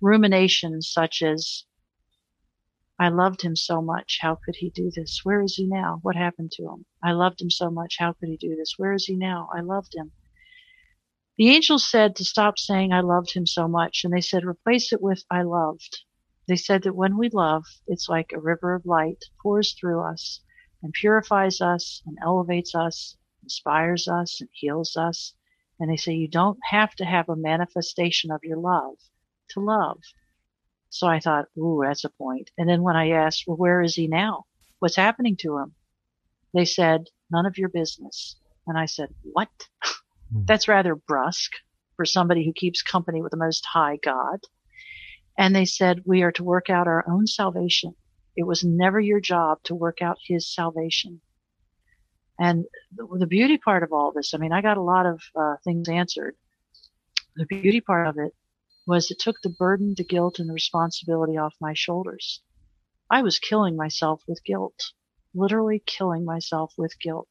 ruminations 0.00 0.88
such 0.88 1.20
as, 1.22 1.64
I 2.96 3.08
loved 3.08 3.42
him 3.42 3.56
so 3.56 3.82
much. 3.82 4.18
How 4.20 4.38
could 4.44 4.54
he 4.54 4.70
do 4.70 4.92
this? 4.94 5.22
Where 5.24 5.42
is 5.42 5.56
he 5.56 5.66
now? 5.66 5.98
What 6.02 6.14
happened 6.14 6.52
to 6.52 6.62
him? 6.62 6.84
I 7.02 7.10
loved 7.10 7.42
him 7.42 7.50
so 7.50 7.68
much. 7.70 7.96
How 7.98 8.12
could 8.12 8.28
he 8.28 8.36
do 8.36 8.54
this? 8.54 8.74
Where 8.76 8.92
is 8.92 9.06
he 9.06 9.16
now? 9.16 9.48
I 9.52 9.62
loved 9.62 9.96
him. 9.96 10.12
The 11.36 11.48
angels 11.48 11.90
said 11.90 12.14
to 12.16 12.24
stop 12.24 12.60
saying 12.60 12.92
I 12.92 13.00
loved 13.00 13.34
him 13.34 13.44
so 13.44 13.66
much, 13.66 14.04
and 14.04 14.12
they 14.12 14.20
said 14.20 14.44
replace 14.44 14.92
it 14.92 15.02
with 15.02 15.24
I 15.30 15.42
loved. 15.42 16.04
They 16.46 16.54
said 16.56 16.84
that 16.84 16.94
when 16.94 17.16
we 17.18 17.28
love, 17.28 17.64
it's 17.88 18.08
like 18.08 18.32
a 18.32 18.40
river 18.40 18.74
of 18.74 18.86
light 18.86 19.24
pours 19.42 19.72
through 19.72 20.00
us 20.02 20.40
and 20.80 20.92
purifies 20.92 21.60
us 21.60 22.02
and 22.06 22.18
elevates 22.22 22.74
us, 22.74 23.16
inspires 23.42 24.06
us 24.06 24.40
and 24.40 24.50
heals 24.52 24.96
us. 24.96 25.34
And 25.80 25.90
they 25.90 25.96
say 25.96 26.12
you 26.12 26.28
don't 26.28 26.58
have 26.70 26.94
to 26.96 27.04
have 27.04 27.28
a 27.28 27.34
manifestation 27.34 28.30
of 28.30 28.44
your 28.44 28.58
love 28.58 28.94
to 29.50 29.60
love. 29.60 30.02
So 30.90 31.08
I 31.08 31.18
thought, 31.18 31.46
ooh, 31.58 31.82
that's 31.84 32.04
a 32.04 32.10
point. 32.10 32.52
And 32.56 32.68
then 32.68 32.82
when 32.82 32.94
I 32.94 33.10
asked, 33.10 33.44
well, 33.48 33.56
where 33.56 33.82
is 33.82 33.96
he 33.96 34.06
now? 34.06 34.44
What's 34.78 34.94
happening 34.94 35.36
to 35.38 35.58
him? 35.58 35.74
They 36.52 36.64
said, 36.64 37.08
none 37.28 37.46
of 37.46 37.58
your 37.58 37.70
business. 37.70 38.36
And 38.68 38.78
I 38.78 38.86
said, 38.86 39.08
what? 39.22 39.48
Hmm. 40.34 40.42
That's 40.46 40.68
rather 40.68 40.96
brusque 40.96 41.52
for 41.96 42.04
somebody 42.04 42.44
who 42.44 42.52
keeps 42.52 42.82
company 42.82 43.22
with 43.22 43.30
the 43.30 43.36
Most 43.36 43.64
High 43.64 43.98
God. 44.02 44.40
And 45.38 45.54
they 45.54 45.64
said, 45.64 46.02
we 46.04 46.22
are 46.22 46.32
to 46.32 46.44
work 46.44 46.68
out 46.68 46.86
our 46.86 47.04
own 47.08 47.26
salvation. 47.26 47.94
It 48.36 48.44
was 48.44 48.64
never 48.64 49.00
your 49.00 49.20
job 49.20 49.58
to 49.64 49.74
work 49.74 50.02
out 50.02 50.18
his 50.26 50.52
salvation. 50.52 51.20
And 52.38 52.64
the, 52.94 53.06
the 53.18 53.26
beauty 53.26 53.58
part 53.58 53.84
of 53.84 53.92
all 53.92 54.12
this, 54.12 54.34
I 54.34 54.38
mean, 54.38 54.52
I 54.52 54.60
got 54.60 54.76
a 54.76 54.82
lot 54.82 55.06
of 55.06 55.22
uh, 55.36 55.54
things 55.62 55.88
answered. 55.88 56.34
The 57.36 57.46
beauty 57.46 57.80
part 57.80 58.08
of 58.08 58.18
it 58.18 58.32
was 58.86 59.10
it 59.10 59.18
took 59.20 59.40
the 59.42 59.50
burden, 59.50 59.94
the 59.96 60.04
guilt, 60.04 60.38
and 60.38 60.48
the 60.48 60.52
responsibility 60.52 61.36
off 61.36 61.54
my 61.60 61.74
shoulders. 61.74 62.42
I 63.10 63.22
was 63.22 63.38
killing 63.38 63.76
myself 63.76 64.22
with 64.26 64.44
guilt, 64.44 64.92
literally 65.32 65.82
killing 65.84 66.24
myself 66.24 66.72
with 66.76 66.98
guilt. 67.00 67.28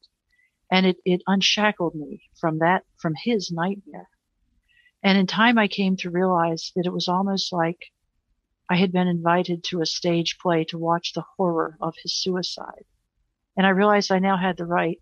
And 0.70 0.86
it, 0.86 0.96
it 1.04 1.22
unshackled 1.26 1.94
me 1.94 2.22
from 2.40 2.58
that, 2.58 2.84
from 2.96 3.14
his 3.16 3.50
nightmare. 3.50 4.08
And 5.02 5.18
in 5.18 5.26
time, 5.26 5.58
I 5.58 5.68
came 5.68 5.96
to 5.98 6.10
realize 6.10 6.72
that 6.74 6.86
it 6.86 6.92
was 6.92 7.08
almost 7.08 7.52
like 7.52 7.78
I 8.70 8.76
had 8.76 8.92
been 8.92 9.08
invited 9.08 9.62
to 9.64 9.82
a 9.82 9.86
stage 9.86 10.38
play 10.38 10.64
to 10.64 10.78
watch 10.78 11.12
the 11.12 11.24
horror 11.36 11.76
of 11.80 11.94
his 12.02 12.14
suicide. 12.14 12.84
And 13.56 13.66
I 13.66 13.70
realized 13.70 14.10
I 14.10 14.18
now 14.18 14.36
had 14.36 14.56
the 14.56 14.64
right 14.64 15.00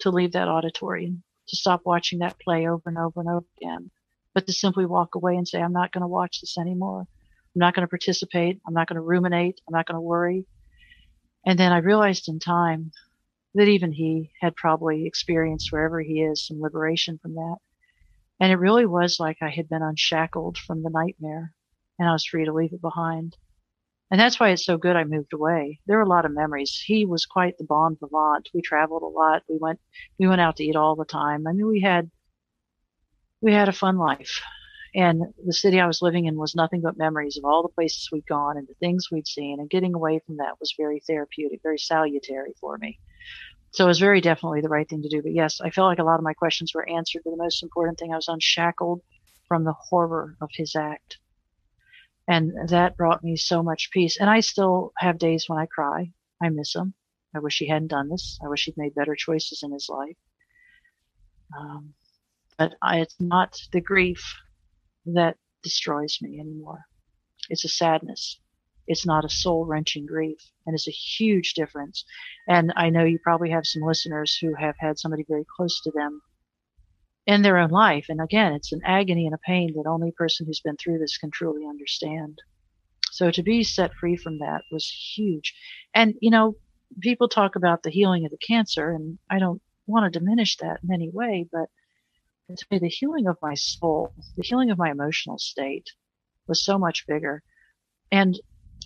to 0.00 0.10
leave 0.10 0.32
that 0.32 0.48
auditorium, 0.48 1.22
to 1.48 1.56
stop 1.56 1.82
watching 1.84 2.18
that 2.18 2.38
play 2.40 2.68
over 2.68 2.82
and 2.86 2.98
over 2.98 3.20
and 3.20 3.28
over 3.28 3.46
again, 3.58 3.90
but 4.34 4.46
to 4.46 4.52
simply 4.52 4.84
walk 4.84 5.14
away 5.14 5.36
and 5.36 5.46
say, 5.46 5.60
I'm 5.62 5.72
not 5.72 5.92
going 5.92 6.02
to 6.02 6.08
watch 6.08 6.40
this 6.40 6.58
anymore. 6.58 7.00
I'm 7.02 7.60
not 7.60 7.74
going 7.74 7.86
to 7.86 7.90
participate. 7.90 8.60
I'm 8.66 8.74
not 8.74 8.88
going 8.88 8.96
to 8.96 9.02
ruminate. 9.02 9.60
I'm 9.66 9.72
not 9.72 9.86
going 9.86 9.96
to 9.96 10.00
worry. 10.00 10.46
And 11.46 11.58
then 11.58 11.72
I 11.72 11.78
realized 11.78 12.28
in 12.28 12.40
time 12.40 12.90
that 13.54 13.68
even 13.68 13.92
he 13.92 14.30
had 14.40 14.56
probably 14.56 15.06
experienced 15.06 15.70
wherever 15.70 16.00
he 16.00 16.22
is 16.22 16.46
some 16.46 16.60
liberation 16.60 17.18
from 17.18 17.34
that. 17.34 17.56
And 18.40 18.52
it 18.52 18.56
really 18.56 18.86
was 18.86 19.18
like 19.20 19.38
I 19.40 19.50
had 19.50 19.68
been 19.68 19.82
unshackled 19.82 20.58
from 20.58 20.82
the 20.82 20.90
nightmare 20.90 21.54
and 21.98 22.08
I 22.08 22.12
was 22.12 22.26
free 22.26 22.44
to 22.44 22.52
leave 22.52 22.72
it 22.72 22.80
behind. 22.80 23.36
And 24.10 24.20
that's 24.20 24.38
why 24.38 24.50
it's 24.50 24.64
so 24.64 24.76
good 24.76 24.96
I 24.96 25.04
moved 25.04 25.32
away. 25.32 25.80
There 25.86 25.96
were 25.96 26.02
a 26.02 26.08
lot 26.08 26.24
of 26.24 26.32
memories. 26.32 26.82
He 26.84 27.06
was 27.06 27.26
quite 27.26 27.56
the 27.58 27.64
bon 27.64 27.96
vivant. 28.00 28.48
We 28.52 28.60
traveled 28.60 29.02
a 29.02 29.06
lot. 29.06 29.42
We 29.48 29.58
went 29.60 29.80
we 30.18 30.26
went 30.26 30.40
out 30.40 30.56
to 30.56 30.64
eat 30.64 30.76
all 30.76 30.96
the 30.96 31.04
time. 31.04 31.46
I 31.46 31.52
mean 31.52 31.66
we 31.66 31.80
had 31.80 32.10
we 33.40 33.52
had 33.52 33.68
a 33.68 33.72
fun 33.72 33.98
life. 33.98 34.40
And 34.94 35.22
the 35.44 35.52
city 35.52 35.80
I 35.80 35.86
was 35.86 36.02
living 36.02 36.26
in 36.26 36.36
was 36.36 36.54
nothing 36.54 36.80
but 36.80 36.96
memories 36.96 37.36
of 37.36 37.44
all 37.44 37.62
the 37.62 37.74
places 37.74 38.08
we'd 38.12 38.26
gone 38.26 38.56
and 38.56 38.68
the 38.68 38.74
things 38.74 39.10
we'd 39.10 39.26
seen 39.26 39.58
and 39.58 39.68
getting 39.68 39.94
away 39.94 40.20
from 40.24 40.36
that 40.36 40.60
was 40.60 40.74
very 40.76 41.00
therapeutic, 41.00 41.60
very 41.62 41.78
salutary 41.78 42.54
for 42.60 42.78
me. 42.78 43.00
So 43.74 43.84
it 43.84 43.88
was 43.88 43.98
very 43.98 44.20
definitely 44.20 44.60
the 44.60 44.68
right 44.68 44.88
thing 44.88 45.02
to 45.02 45.08
do. 45.08 45.20
But 45.20 45.32
yes, 45.32 45.60
I 45.60 45.70
felt 45.70 45.88
like 45.88 45.98
a 45.98 46.04
lot 46.04 46.20
of 46.20 46.22
my 46.22 46.32
questions 46.32 46.72
were 46.72 46.88
answered. 46.88 47.22
But 47.24 47.32
the 47.32 47.42
most 47.42 47.60
important 47.60 47.98
thing, 47.98 48.12
I 48.12 48.16
was 48.16 48.28
unshackled 48.28 49.00
from 49.48 49.64
the 49.64 49.72
horror 49.72 50.36
of 50.40 50.48
his 50.52 50.76
act. 50.76 51.18
And 52.28 52.52
that 52.68 52.96
brought 52.96 53.24
me 53.24 53.36
so 53.36 53.64
much 53.64 53.90
peace. 53.90 54.16
And 54.20 54.30
I 54.30 54.40
still 54.40 54.92
have 54.98 55.18
days 55.18 55.46
when 55.48 55.58
I 55.58 55.66
cry. 55.66 56.12
I 56.40 56.50
miss 56.50 56.72
him. 56.72 56.94
I 57.34 57.40
wish 57.40 57.58
he 57.58 57.66
hadn't 57.66 57.88
done 57.88 58.08
this. 58.08 58.38
I 58.44 58.48
wish 58.48 58.64
he'd 58.64 58.76
made 58.76 58.94
better 58.94 59.16
choices 59.16 59.64
in 59.64 59.72
his 59.72 59.88
life. 59.88 60.16
Um, 61.58 61.94
but 62.56 62.74
I, 62.80 63.00
it's 63.00 63.16
not 63.18 63.60
the 63.72 63.80
grief 63.80 64.22
that 65.06 65.36
destroys 65.64 66.18
me 66.22 66.38
anymore. 66.38 66.84
It's 67.50 67.64
a 67.64 67.68
sadness. 67.68 68.38
It's 68.86 69.06
not 69.06 69.24
a 69.24 69.28
soul 69.28 69.64
wrenching 69.64 70.06
grief. 70.06 70.38
And 70.66 70.74
it's 70.74 70.88
a 70.88 70.92
huge 70.92 71.54
difference. 71.54 72.04
And 72.48 72.72
I 72.76 72.90
know 72.90 73.04
you 73.04 73.18
probably 73.22 73.50
have 73.50 73.66
some 73.66 73.82
listeners 73.82 74.36
who 74.40 74.54
have 74.54 74.74
had 74.78 74.98
somebody 74.98 75.24
very 75.28 75.44
close 75.56 75.80
to 75.82 75.90
them 75.94 76.20
in 77.26 77.42
their 77.42 77.58
own 77.58 77.70
life. 77.70 78.06
And 78.08 78.20
again, 78.20 78.52
it's 78.52 78.72
an 78.72 78.80
agony 78.84 79.26
and 79.26 79.34
a 79.34 79.38
pain 79.38 79.72
that 79.76 79.88
only 79.88 80.10
a 80.10 80.12
person 80.12 80.46
who's 80.46 80.60
been 80.60 80.76
through 80.76 80.98
this 80.98 81.16
can 81.16 81.30
truly 81.30 81.66
understand. 81.66 82.38
So 83.10 83.30
to 83.30 83.42
be 83.42 83.62
set 83.62 83.94
free 83.94 84.16
from 84.16 84.38
that 84.40 84.62
was 84.72 84.88
huge. 85.16 85.54
And, 85.94 86.14
you 86.20 86.30
know, 86.30 86.56
people 87.00 87.28
talk 87.28 87.56
about 87.56 87.82
the 87.82 87.90
healing 87.90 88.24
of 88.24 88.30
the 88.30 88.38
cancer, 88.38 88.90
and 88.90 89.18
I 89.30 89.38
don't 89.38 89.62
want 89.86 90.12
to 90.12 90.18
diminish 90.18 90.56
that 90.58 90.80
in 90.82 90.92
any 90.92 91.10
way, 91.10 91.46
but 91.50 91.68
the 92.70 92.88
healing 92.88 93.26
of 93.26 93.38
my 93.40 93.54
soul, 93.54 94.12
the 94.36 94.42
healing 94.42 94.70
of 94.70 94.78
my 94.78 94.90
emotional 94.90 95.38
state 95.38 95.86
was 96.46 96.64
so 96.64 96.78
much 96.78 97.06
bigger. 97.06 97.42
And 98.12 98.38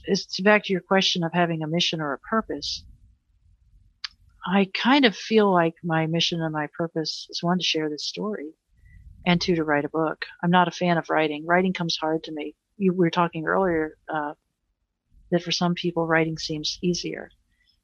it's 0.09 0.41
back 0.41 0.65
to 0.65 0.73
your 0.73 0.81
question 0.81 1.23
of 1.23 1.33
having 1.33 1.63
a 1.63 1.69
mission 1.69 2.01
or 2.01 2.15
a 2.15 2.19
purpose. 2.19 2.83
I 4.47 4.71
kind 4.73 5.05
of 5.05 5.15
feel 5.15 5.53
like 5.53 5.75
my 5.85 6.07
mission 6.07 6.41
and 6.41 6.53
my 6.53 6.69
purpose 6.77 7.27
is 7.29 7.43
one 7.43 7.59
to 7.59 7.65
share 7.65 7.91
this 7.91 8.07
story 8.07 8.55
and 9.27 9.39
two 9.39 9.55
to 9.57 9.65
write 9.65 9.85
a 9.85 9.91
book. 9.91 10.25
I'm 10.43 10.51
not 10.51 10.69
a 10.69 10.73
fan 10.73 10.97
of 10.97 11.11
writing. 11.11 11.45
Writing 11.45 11.75
comes 11.75 11.99
hard 12.01 12.25
to 12.25 12.33
me. 12.33 12.55
You 12.79 12.93
we 12.93 12.99
were 12.99 13.11
talking 13.11 13.47
earlier 13.47 13.99
uh, 14.09 14.33
that 15.31 15.43
for 15.43 15.53
some 15.53 15.75
people 15.75 16.07
writing 16.07 16.39
seems 16.39 16.79
easier. 16.83 17.31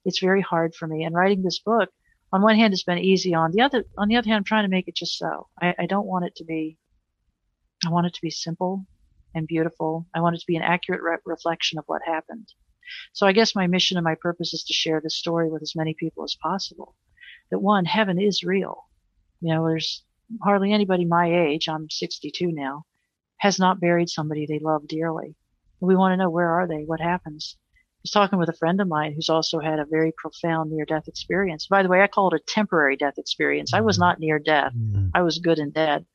It's 0.07 0.21
very 0.21 0.41
hard 0.41 0.75
for 0.75 0.87
me. 0.87 1.05
And 1.05 1.15
writing 1.15 1.43
this 1.43 1.59
book, 1.59 1.91
on 2.33 2.41
one 2.41 2.57
hand, 2.57 2.73
has 2.73 2.85
been 2.85 2.99
easy. 2.99 3.35
On 3.35 3.53
the 3.53 3.61
other, 3.61 3.85
on 3.99 4.09
the 4.09 4.17
other 4.17 4.29
hand, 4.29 4.39
I'm 4.39 4.45
trying 4.45 4.65
to 4.65 4.71
make 4.71 4.89
it 4.89 4.97
just 4.97 5.19
so. 5.19 5.49
I, 5.61 5.75
I 5.81 5.87
don't 5.87 6.07
want 6.07 6.25
it 6.25 6.37
to 6.37 6.45
be. 6.45 6.79
I 7.87 7.91
want 7.91 8.07
it 8.07 8.15
to 8.15 8.23
be 8.23 8.31
simple 8.31 8.87
and 9.35 9.47
beautiful. 9.47 10.07
I 10.15 10.21
want 10.21 10.37
it 10.37 10.41
to 10.41 10.47
be 10.47 10.57
an 10.57 10.63
accurate 10.63 11.03
re- 11.03 11.19
reflection 11.25 11.79
of 11.79 11.85
what 11.87 12.03
happened. 12.05 12.53
So 13.13 13.27
I 13.27 13.33
guess 13.33 13.55
my 13.55 13.67
mission 13.67 13.97
and 13.97 14.05
my 14.05 14.15
purpose 14.15 14.53
is 14.53 14.65
to 14.65 14.73
share 14.73 15.01
this 15.01 15.17
story 15.17 15.51
with 15.51 15.63
as 15.63 15.77
many 15.77 15.95
people 15.95 16.25
as 16.25 16.37
possible. 16.41 16.95
That 17.51 17.61
one, 17.61 17.85
heaven 17.85 18.21
is 18.21 18.45
real. 18.45 18.85
You 19.41 19.55
know, 19.55 19.67
there's 19.67 20.05
hardly 20.43 20.73
anybody 20.73 21.05
my 21.05 21.33
age, 21.49 21.69
I'm 21.69 21.91
62 21.91 22.53
now, 22.53 22.85
has 23.39 23.59
not 23.59 23.81
buried 23.81 24.09
somebody 24.09 24.47
they 24.47 24.59
love 24.59 24.87
dearly. 24.89 25.37
We 25.81 25.97
want 25.97 26.13
to 26.13 26.17
know 26.17 26.31
where 26.31 26.51
are 26.51 26.67
they? 26.67 26.85
What 26.85 27.01
happens? 27.01 27.57
I 27.59 28.05
was 28.05 28.11
talking 28.11 28.39
with 28.39 28.49
a 28.49 28.55
friend 28.55 28.81
of 28.81 28.89
mine 28.89 29.13
who's 29.15 29.29
also 29.29 29.61
had 29.61 29.79
a 29.79 29.85
very 29.85 30.13
profound 30.17 30.71
near 30.71 30.85
death 30.85 31.09
experience. 31.09 31.67
By 31.67 31.83
the 31.83 31.89
way, 31.89 32.03
I 32.03 32.07
call 32.07 32.29
it 32.29 32.41
a 32.41 32.45
temporary 32.47 32.97
death 32.97 33.19
experience. 33.19 33.73
I 33.73 33.81
was 33.81 33.97
mm-hmm. 33.97 34.05
not 34.05 34.21
near 34.21 34.39
death. 34.39 34.73
Mm-hmm. 34.75 35.09
I 35.15 35.23
was 35.23 35.39
good 35.39 35.59
and 35.59 35.73
dead. 35.73 36.07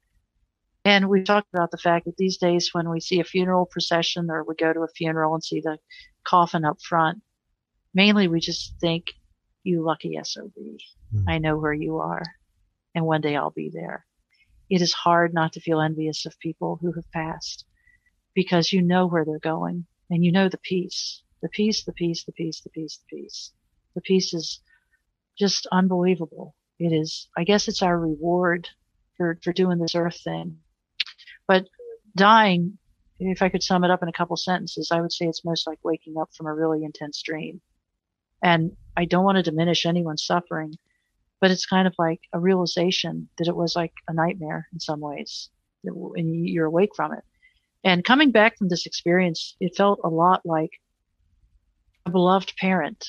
And 0.89 1.07
we 1.07 1.21
talked 1.21 1.53
about 1.53 1.69
the 1.69 1.77
fact 1.77 2.05
that 2.05 2.17
these 2.17 2.37
days 2.37 2.71
when 2.71 2.89
we 2.89 2.99
see 2.99 3.19
a 3.19 3.23
funeral 3.23 3.67
procession 3.67 4.31
or 4.31 4.43
we 4.43 4.55
go 4.55 4.73
to 4.73 4.79
a 4.79 4.87
funeral 4.87 5.35
and 5.35 5.43
see 5.43 5.61
the 5.61 5.77
coffin 6.23 6.65
up 6.65 6.81
front, 6.81 7.21
mainly 7.93 8.27
we 8.27 8.39
just 8.39 8.73
think, 8.81 9.13
you 9.61 9.85
lucky 9.85 10.17
SOB. 10.23 10.51
Mm. 11.13 11.25
I 11.27 11.37
know 11.37 11.57
where 11.57 11.73
you 11.73 11.97
are 11.97 12.23
and 12.95 13.05
one 13.05 13.21
day 13.21 13.35
I'll 13.35 13.51
be 13.51 13.69
there. 13.71 14.07
It 14.67 14.81
is 14.81 14.91
hard 14.91 15.31
not 15.31 15.53
to 15.53 15.61
feel 15.61 15.79
envious 15.79 16.25
of 16.25 16.39
people 16.39 16.79
who 16.81 16.91
have 16.93 17.11
passed 17.11 17.65
because 18.33 18.73
you 18.73 18.81
know 18.81 19.05
where 19.05 19.25
they're 19.25 19.37
going 19.37 19.85
and 20.09 20.25
you 20.25 20.31
know 20.31 20.49
the 20.49 20.57
peace, 20.57 21.21
the 21.43 21.49
peace, 21.49 21.83
the 21.83 21.93
peace, 21.93 22.23
the 22.23 22.31
peace, 22.31 22.61
the 22.61 22.71
peace, 22.71 22.97
the 22.97 23.15
peace. 23.15 23.51
The 23.93 24.01
peace 24.01 24.33
is 24.33 24.59
just 25.37 25.67
unbelievable. 25.71 26.55
It 26.79 26.93
is, 26.93 27.29
I 27.37 27.43
guess 27.43 27.67
it's 27.67 27.83
our 27.83 27.99
reward 27.99 28.67
for, 29.17 29.37
for 29.43 29.53
doing 29.53 29.77
this 29.77 29.93
earth 29.93 30.19
thing 30.23 30.57
but 31.49 31.67
dying, 32.15 32.77
if 33.19 33.41
I 33.41 33.49
could 33.49 33.63
sum 33.63 33.83
it 33.83 33.89
up 33.89 34.03
in 34.03 34.07
a 34.07 34.13
couple 34.13 34.37
sentences, 34.37 34.91
I 34.91 35.01
would 35.01 35.11
say 35.11 35.25
it's 35.25 35.43
most 35.43 35.65
like 35.65 35.79
waking 35.83 36.15
up 36.15 36.29
from 36.37 36.45
a 36.45 36.53
really 36.53 36.83
intense 36.83 37.23
dream. 37.23 37.59
And 38.43 38.77
I 38.95 39.05
don't 39.05 39.23
want 39.23 39.37
to 39.37 39.41
diminish 39.41 39.87
anyone's 39.87 40.23
suffering, 40.23 40.75
but 41.41 41.49
it's 41.49 41.65
kind 41.65 41.87
of 41.87 41.95
like 41.97 42.21
a 42.33 42.39
realization 42.39 43.29
that 43.39 43.47
it 43.47 43.55
was 43.55 43.75
like 43.75 43.93
a 44.07 44.13
nightmare 44.13 44.67
in 44.71 44.79
some 44.79 44.99
ways, 44.99 45.49
and 45.83 46.47
you're 46.47 46.67
awake 46.67 46.91
from 46.95 47.13
it. 47.13 47.23
And 47.83 48.05
coming 48.05 48.29
back 48.29 48.55
from 48.55 48.69
this 48.69 48.85
experience, 48.85 49.55
it 49.59 49.75
felt 49.75 50.01
a 50.03 50.09
lot 50.09 50.45
like 50.45 50.71
a 52.05 52.11
beloved 52.11 52.53
parent 52.57 53.03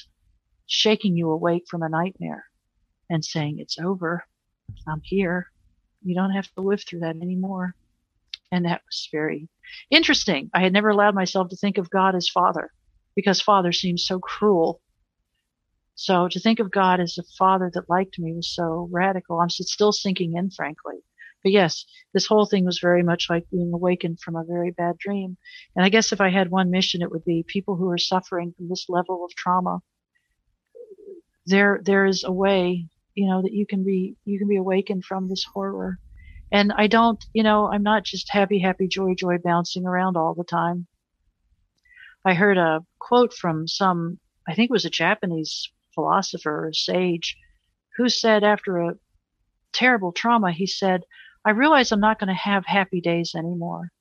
shaking 0.66 1.14
you 1.14 1.30
awake 1.30 1.64
from 1.68 1.82
a 1.82 1.90
nightmare 1.90 2.46
and 3.10 3.22
saying, 3.22 3.58
It's 3.58 3.78
over. 3.78 4.24
I'm 4.88 5.02
here. 5.04 5.48
You 6.02 6.14
don't 6.14 6.30
have 6.30 6.50
to 6.54 6.62
live 6.62 6.82
through 6.88 7.00
that 7.00 7.16
anymore. 7.16 7.74
And 8.52 8.64
that 8.64 8.82
was 8.86 9.08
very 9.12 9.48
interesting. 9.90 10.50
I 10.52 10.60
had 10.60 10.72
never 10.72 10.88
allowed 10.88 11.14
myself 11.14 11.48
to 11.50 11.56
think 11.56 11.78
of 11.78 11.90
God 11.90 12.14
as 12.14 12.28
father 12.28 12.70
because 13.14 13.40
father 13.40 13.72
seems 13.72 14.04
so 14.04 14.18
cruel. 14.18 14.80
So 15.94 16.28
to 16.28 16.40
think 16.40 16.58
of 16.60 16.70
God 16.70 16.98
as 16.98 17.18
a 17.18 17.22
father 17.38 17.70
that 17.74 17.90
liked 17.90 18.18
me 18.18 18.32
was 18.32 18.48
so 18.54 18.88
radical. 18.90 19.40
I'm 19.40 19.50
still 19.50 19.92
sinking 19.92 20.34
in, 20.34 20.50
frankly. 20.50 20.96
But 21.42 21.52
yes, 21.52 21.84
this 22.12 22.26
whole 22.26 22.44
thing 22.46 22.64
was 22.64 22.80
very 22.80 23.02
much 23.02 23.28
like 23.30 23.48
being 23.50 23.72
awakened 23.72 24.20
from 24.20 24.36
a 24.36 24.44
very 24.44 24.72
bad 24.72 24.98
dream. 24.98 25.36
And 25.76 25.84
I 25.84 25.88
guess 25.88 26.12
if 26.12 26.20
I 26.20 26.30
had 26.30 26.50
one 26.50 26.70
mission, 26.70 27.02
it 27.02 27.10
would 27.10 27.24
be 27.24 27.44
people 27.46 27.76
who 27.76 27.88
are 27.90 27.98
suffering 27.98 28.52
from 28.56 28.68
this 28.68 28.86
level 28.88 29.24
of 29.24 29.34
trauma. 29.34 29.80
There, 31.46 31.80
there 31.82 32.04
is 32.04 32.24
a 32.24 32.32
way, 32.32 32.86
you 33.14 33.28
know, 33.28 33.42
that 33.42 33.52
you 33.52 33.66
can 33.66 33.84
be, 33.84 34.16
you 34.24 34.38
can 34.38 34.48
be 34.48 34.56
awakened 34.56 35.04
from 35.04 35.28
this 35.28 35.44
horror 35.44 35.98
and 36.52 36.72
I 36.76 36.86
don't, 36.86 37.24
you 37.32 37.42
know, 37.42 37.68
I'm 37.68 37.82
not 37.82 38.04
just 38.04 38.30
happy, 38.30 38.58
happy, 38.58 38.88
joy, 38.88 39.14
joy 39.14 39.38
bouncing 39.38 39.86
around 39.86 40.16
all 40.16 40.34
the 40.34 40.44
time. 40.44 40.86
I 42.24 42.34
heard 42.34 42.58
a 42.58 42.80
quote 42.98 43.32
from 43.32 43.66
some, 43.66 44.18
I 44.48 44.54
think 44.54 44.70
it 44.70 44.72
was 44.72 44.84
a 44.84 44.90
Japanese 44.90 45.70
philosopher 45.94 46.66
or 46.66 46.72
sage, 46.72 47.36
who 47.96 48.08
said 48.08 48.44
after 48.44 48.78
a 48.78 48.94
terrible 49.72 50.12
trauma, 50.12 50.52
he 50.52 50.66
said, 50.66 51.02
I 51.44 51.50
realize 51.50 51.92
I'm 51.92 52.00
not 52.00 52.18
going 52.18 52.28
to 52.28 52.34
have 52.34 52.66
happy 52.66 53.00
days 53.00 53.34
anymore, 53.34 53.92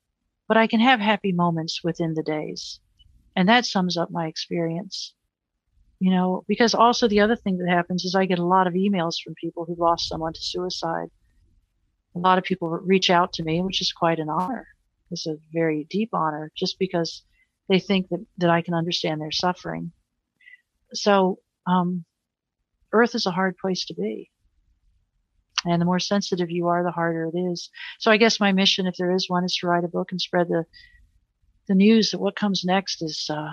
but 0.47 0.58
I 0.58 0.68
can 0.68 0.80
have 0.80 1.00
happy 1.00 1.32
moments 1.32 1.84
within 1.84 2.14
the 2.14 2.24
days. 2.24 2.80
And 3.36 3.47
that 3.47 3.66
sums 3.66 3.95
up 3.95 4.12
my 4.12 4.28
experience. 4.28 5.14
You 6.00 6.12
know, 6.12 6.45
because 6.47 6.74
also 6.74 7.08
the 7.08 7.20
other 7.20 7.36
thing 7.36 7.58
that 7.58 7.70
happens 7.70 8.06
is 8.06 8.16
I 8.16 8.26
get 8.26 8.39
a 8.39 8.45
lot 8.45 8.68
of 8.68 8.74
emails 8.74 9.16
from 9.22 9.36
people 9.36 9.66
who 9.66 9.76
lost 9.76 10.08
someone 10.08 10.34
to 10.34 10.41
suicide. 10.41 11.10
A 12.20 12.28
lot 12.28 12.38
of 12.38 12.43
people 12.43 12.70
reach 12.70 13.09
out 13.09 13.34
to 13.34 13.43
me, 13.43 13.61
which 13.61 13.82
is 13.82 13.91
quite 13.91 14.20
an 14.20 14.30
honor. 14.30 14.67
It's 15.11 15.28
a 15.28 15.38
very 15.53 15.88
deep 15.89 16.09
honor 16.13 16.51
just 16.55 16.78
because 16.78 17.24
they 17.67 17.80
think 17.80 18.09
that, 18.09 18.26
that 18.38 18.49
I 18.49 18.61
can 18.61 18.74
understand 18.74 19.22
their 19.22 19.32
suffering. 19.32 19.91
So, 20.93 21.39
um, 21.65 22.05
earth 22.91 23.15
is 23.15 23.26
a 23.26 23.32
hard 23.32 23.57
place 23.57 23.86
to 23.86 23.93
be. 23.93 24.30
And 25.65 25.82
the 25.82 25.86
more 25.86 25.99
sensitive 25.99 26.49
you 26.49 26.67
are, 26.67 26.84
the 26.84 26.91
harder 26.91 27.30
it 27.34 27.38
is. 27.38 27.70
So 27.99 28.11
I 28.11 28.17
guess 28.17 28.39
my 28.39 28.51
mission, 28.51 28.88
if 28.88 28.95
there 28.97 29.11
is 29.11 29.30
one, 29.30 29.43
is 29.43 29.55
to 29.57 29.67
write 29.67 29.84
a 29.84 29.89
book 29.89 30.11
and 30.11 30.22
spread 30.22 30.47
the 30.47 30.65
the 31.67 31.76
news 31.76 32.11
that 32.11 32.20
what 32.20 32.36
comes 32.36 32.63
next 32.65 33.03
is 33.03 33.30
uh, 33.30 33.51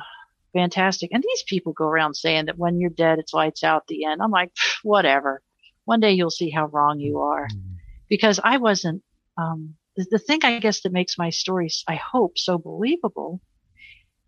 fantastic. 0.55 1.11
And 1.13 1.23
these 1.23 1.43
people 1.47 1.73
go 1.75 1.85
around 1.85 2.15
saying 2.15 2.47
that 2.47 2.57
when 2.57 2.81
you're 2.81 2.89
dead, 2.89 3.19
it's 3.19 3.35
lights 3.35 3.63
out 3.63 3.87
the 3.87 4.07
end. 4.07 4.23
I'm 4.23 4.31
like, 4.31 4.53
whatever. 4.83 5.43
One 5.85 6.01
day 6.01 6.13
you'll 6.13 6.31
see 6.31 6.51
how 6.51 6.67
wrong 6.67 6.99
you 6.99 7.21
are, 7.21 7.47
mm-hmm. 7.47 7.76
Because 8.09 8.41
I 8.43 8.59
wasn't. 8.59 9.03
Um, 9.39 9.75
the, 9.97 10.19
thing 10.19 10.41
I 10.45 10.59
guess 10.59 10.83
that 10.83 10.93
makes 10.93 11.17
my 11.17 11.31
stories, 11.31 11.83
I 11.89 11.95
hope, 11.95 12.39
so 12.39 12.59
believable, 12.59 13.41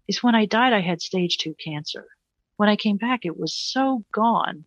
is 0.07 0.23
when 0.23 0.35
I 0.35 0.47
died, 0.47 0.73
I 0.73 0.81
had 0.81 1.03
stage 1.03 1.37
two 1.37 1.55
cancer. 1.63 2.07
When 2.57 2.69
I 2.69 2.77
came 2.77 2.97
back, 2.97 3.21
it 3.25 3.39
was 3.39 3.55
so 3.55 4.05
gone 4.13 4.65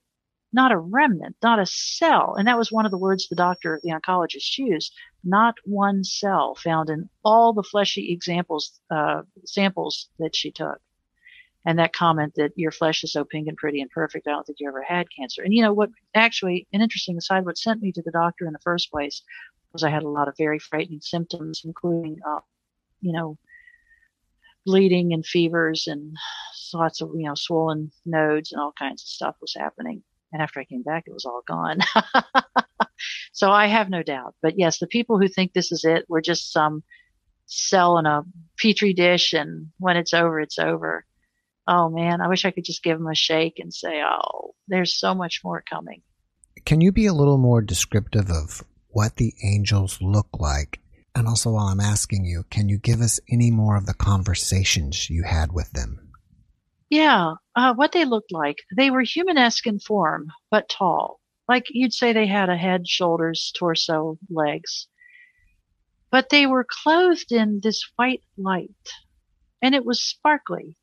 not 0.53 0.72
a 0.72 0.78
remnant, 0.78 1.36
not 1.41 1.59
a 1.59 1.66
cell. 1.66 2.36
And 2.38 2.47
that 2.47 2.57
was 2.57 2.72
one 2.72 2.86
of 2.86 2.91
the 2.91 2.97
words 2.97 3.28
the 3.28 3.36
doctor, 3.36 3.80
the 3.84 3.91
oncologist 3.91 4.57
used. 4.57 4.93
Not 5.24 5.55
one 5.64 6.03
cell 6.03 6.55
found 6.55 6.89
in 6.89 7.09
all 7.24 7.53
the 7.53 7.64
fleshy 7.64 8.12
examples, 8.12 8.80
uh, 8.89 9.22
samples 9.45 10.09
that 10.20 10.36
she 10.36 10.51
took. 10.51 10.80
And 11.66 11.78
that 11.78 11.93
comment 11.93 12.34
that 12.36 12.53
your 12.55 12.72
flesh 12.72 13.03
is 13.03 13.14
so 13.14 13.24
pink 13.24 13.47
and 13.47 13.57
pretty 13.57 13.82
and 13.82 13.89
perfect, 13.91 14.28
I 14.28 14.32
don't 14.32 14.45
think 14.45 14.59
you 14.59 14.68
ever 14.68 14.82
had 14.82 15.07
cancer. 15.16 15.43
And 15.43 15.53
you 15.53 15.62
know 15.62 15.74
what, 15.74 15.89
actually, 16.16 16.68
an 16.74 16.82
interesting 16.82 17.18
aside, 17.18 17.45
what 17.45 17.57
sent 17.57 17.82
me 17.82 17.91
to 17.91 18.01
the 18.01 18.12
doctor 18.12 18.47
in 18.47 18.53
the 18.53 18.59
first 18.59 18.89
place 18.91 19.22
was 19.72 19.84
I 19.84 19.89
had 19.89 20.03
a 20.03 20.09
lot 20.09 20.28
of 20.28 20.36
very 20.38 20.59
frightening 20.59 21.01
symptoms, 21.01 21.62
including, 21.64 22.18
uh, 22.28 22.39
you 22.99 23.14
know, 23.14 23.38
bleeding 24.66 25.14
and 25.14 25.26
fevers 25.26 25.88
and 25.88 26.16
lots 26.74 27.01
of, 27.01 27.12
you 27.16 27.28
know, 27.28 27.36
swollen 27.36 27.91
nodes 28.05 28.51
and 28.51 28.62
all 28.62 28.74
kinds 28.78 29.03
of 29.03 29.07
stuff 29.07 29.36
was 29.41 29.53
happening. 29.57 30.03
And 30.34 30.41
after 30.41 30.59
I 30.59 30.66
came 30.66 30.84
back, 30.84 31.03
it 31.07 31.14
was 31.14 31.26
all 31.26 31.43
gone. 31.45 31.80
so 33.34 33.51
I 33.51 33.68
have 33.68 33.89
no 33.89 34.01
doubt. 34.01 34.36
But 34.41 34.57
yes, 34.57 34.80
the 34.80 34.88
people 34.88 35.20
who 35.20 35.28
think 35.28 35.53
this 35.53 35.72
is 35.72 35.84
it, 35.84 36.05
we're 36.07 36.22
just 36.22 36.51
some 36.51 36.84
cell 37.47 37.97
in 37.97 38.05
a 38.05 38.24
petri 38.57 38.93
dish, 38.93 39.34
and 39.34 39.68
when 39.78 39.97
it's 39.97 40.14
over, 40.14 40.39
it's 40.39 40.57
over. 40.57 41.05
Oh 41.68 41.89
man, 41.89 42.22
I 42.22 42.28
wish 42.28 42.45
I 42.45 42.51
could 42.51 42.66
just 42.66 42.84
give 42.84 42.97
them 42.97 43.07
a 43.07 43.16
shake 43.16 43.59
and 43.59 43.74
say, 43.74 44.01
"Oh, 44.03 44.55
there's 44.68 44.99
so 44.99 45.14
much 45.14 45.41
more 45.43 45.64
coming." 45.68 46.01
Can 46.66 46.82
you 46.82 46.91
be 46.91 47.05
a 47.05 47.14
little 47.14 47.38
more 47.38 47.62
descriptive 47.62 48.30
of 48.30 48.64
what 48.89 49.18
the 49.18 49.34
angels 49.43 50.01
look 50.01 50.28
like? 50.34 50.80
And 51.16 51.28
also, 51.28 51.51
while 51.51 51.68
I'm 51.68 51.80
asking 51.80 52.26
you, 52.26 52.43
can 52.49 52.70
you 52.70 52.78
give 52.78 53.01
us 53.01 53.20
any 53.30 53.51
more 53.51 53.76
of 53.76 53.86
the 53.86 53.93
conversations 53.93 55.09
you 55.09 55.24
had 55.24 55.51
with 55.51 55.72
them? 55.72 56.12
Yeah, 56.89 57.36
uh, 57.55 57.74
what 57.74 57.91
they 57.91 58.05
looked 58.05 58.32
like. 58.32 58.57
They 58.76 58.91
were 58.91 59.03
humanesque 59.03 59.66
in 59.66 59.80
form, 59.80 60.28
but 60.49 60.70
tall. 60.70 61.22
Like 61.47 61.66
you'd 61.70 61.93
say 61.93 62.14
they 62.14 62.28
had 62.28 62.49
a 62.49 62.57
head, 62.57 62.88
shoulders, 62.88 63.51
torso, 63.57 64.18
legs. 64.30 64.88
But 66.12 66.30
they 66.30 66.45
were 66.45 66.66
clothed 66.70 67.32
in 67.32 67.62
this 67.64 67.82
white 67.95 68.24
light, 68.38 68.89
and 69.62 69.74
it 69.74 69.86
was 69.86 70.01
sparkly. 70.01 70.78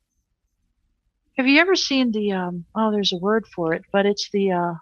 Have 1.39 1.47
you 1.47 1.59
ever 1.59 1.75
seen 1.75 2.11
the, 2.11 2.33
um, 2.33 2.65
oh, 2.75 2.91
there's 2.91 3.13
a 3.13 3.17
word 3.17 3.47
for 3.47 3.73
it, 3.73 3.81
but 3.91 4.05
it's 4.05 4.29
the, 4.31 4.51
uh, 4.51 4.73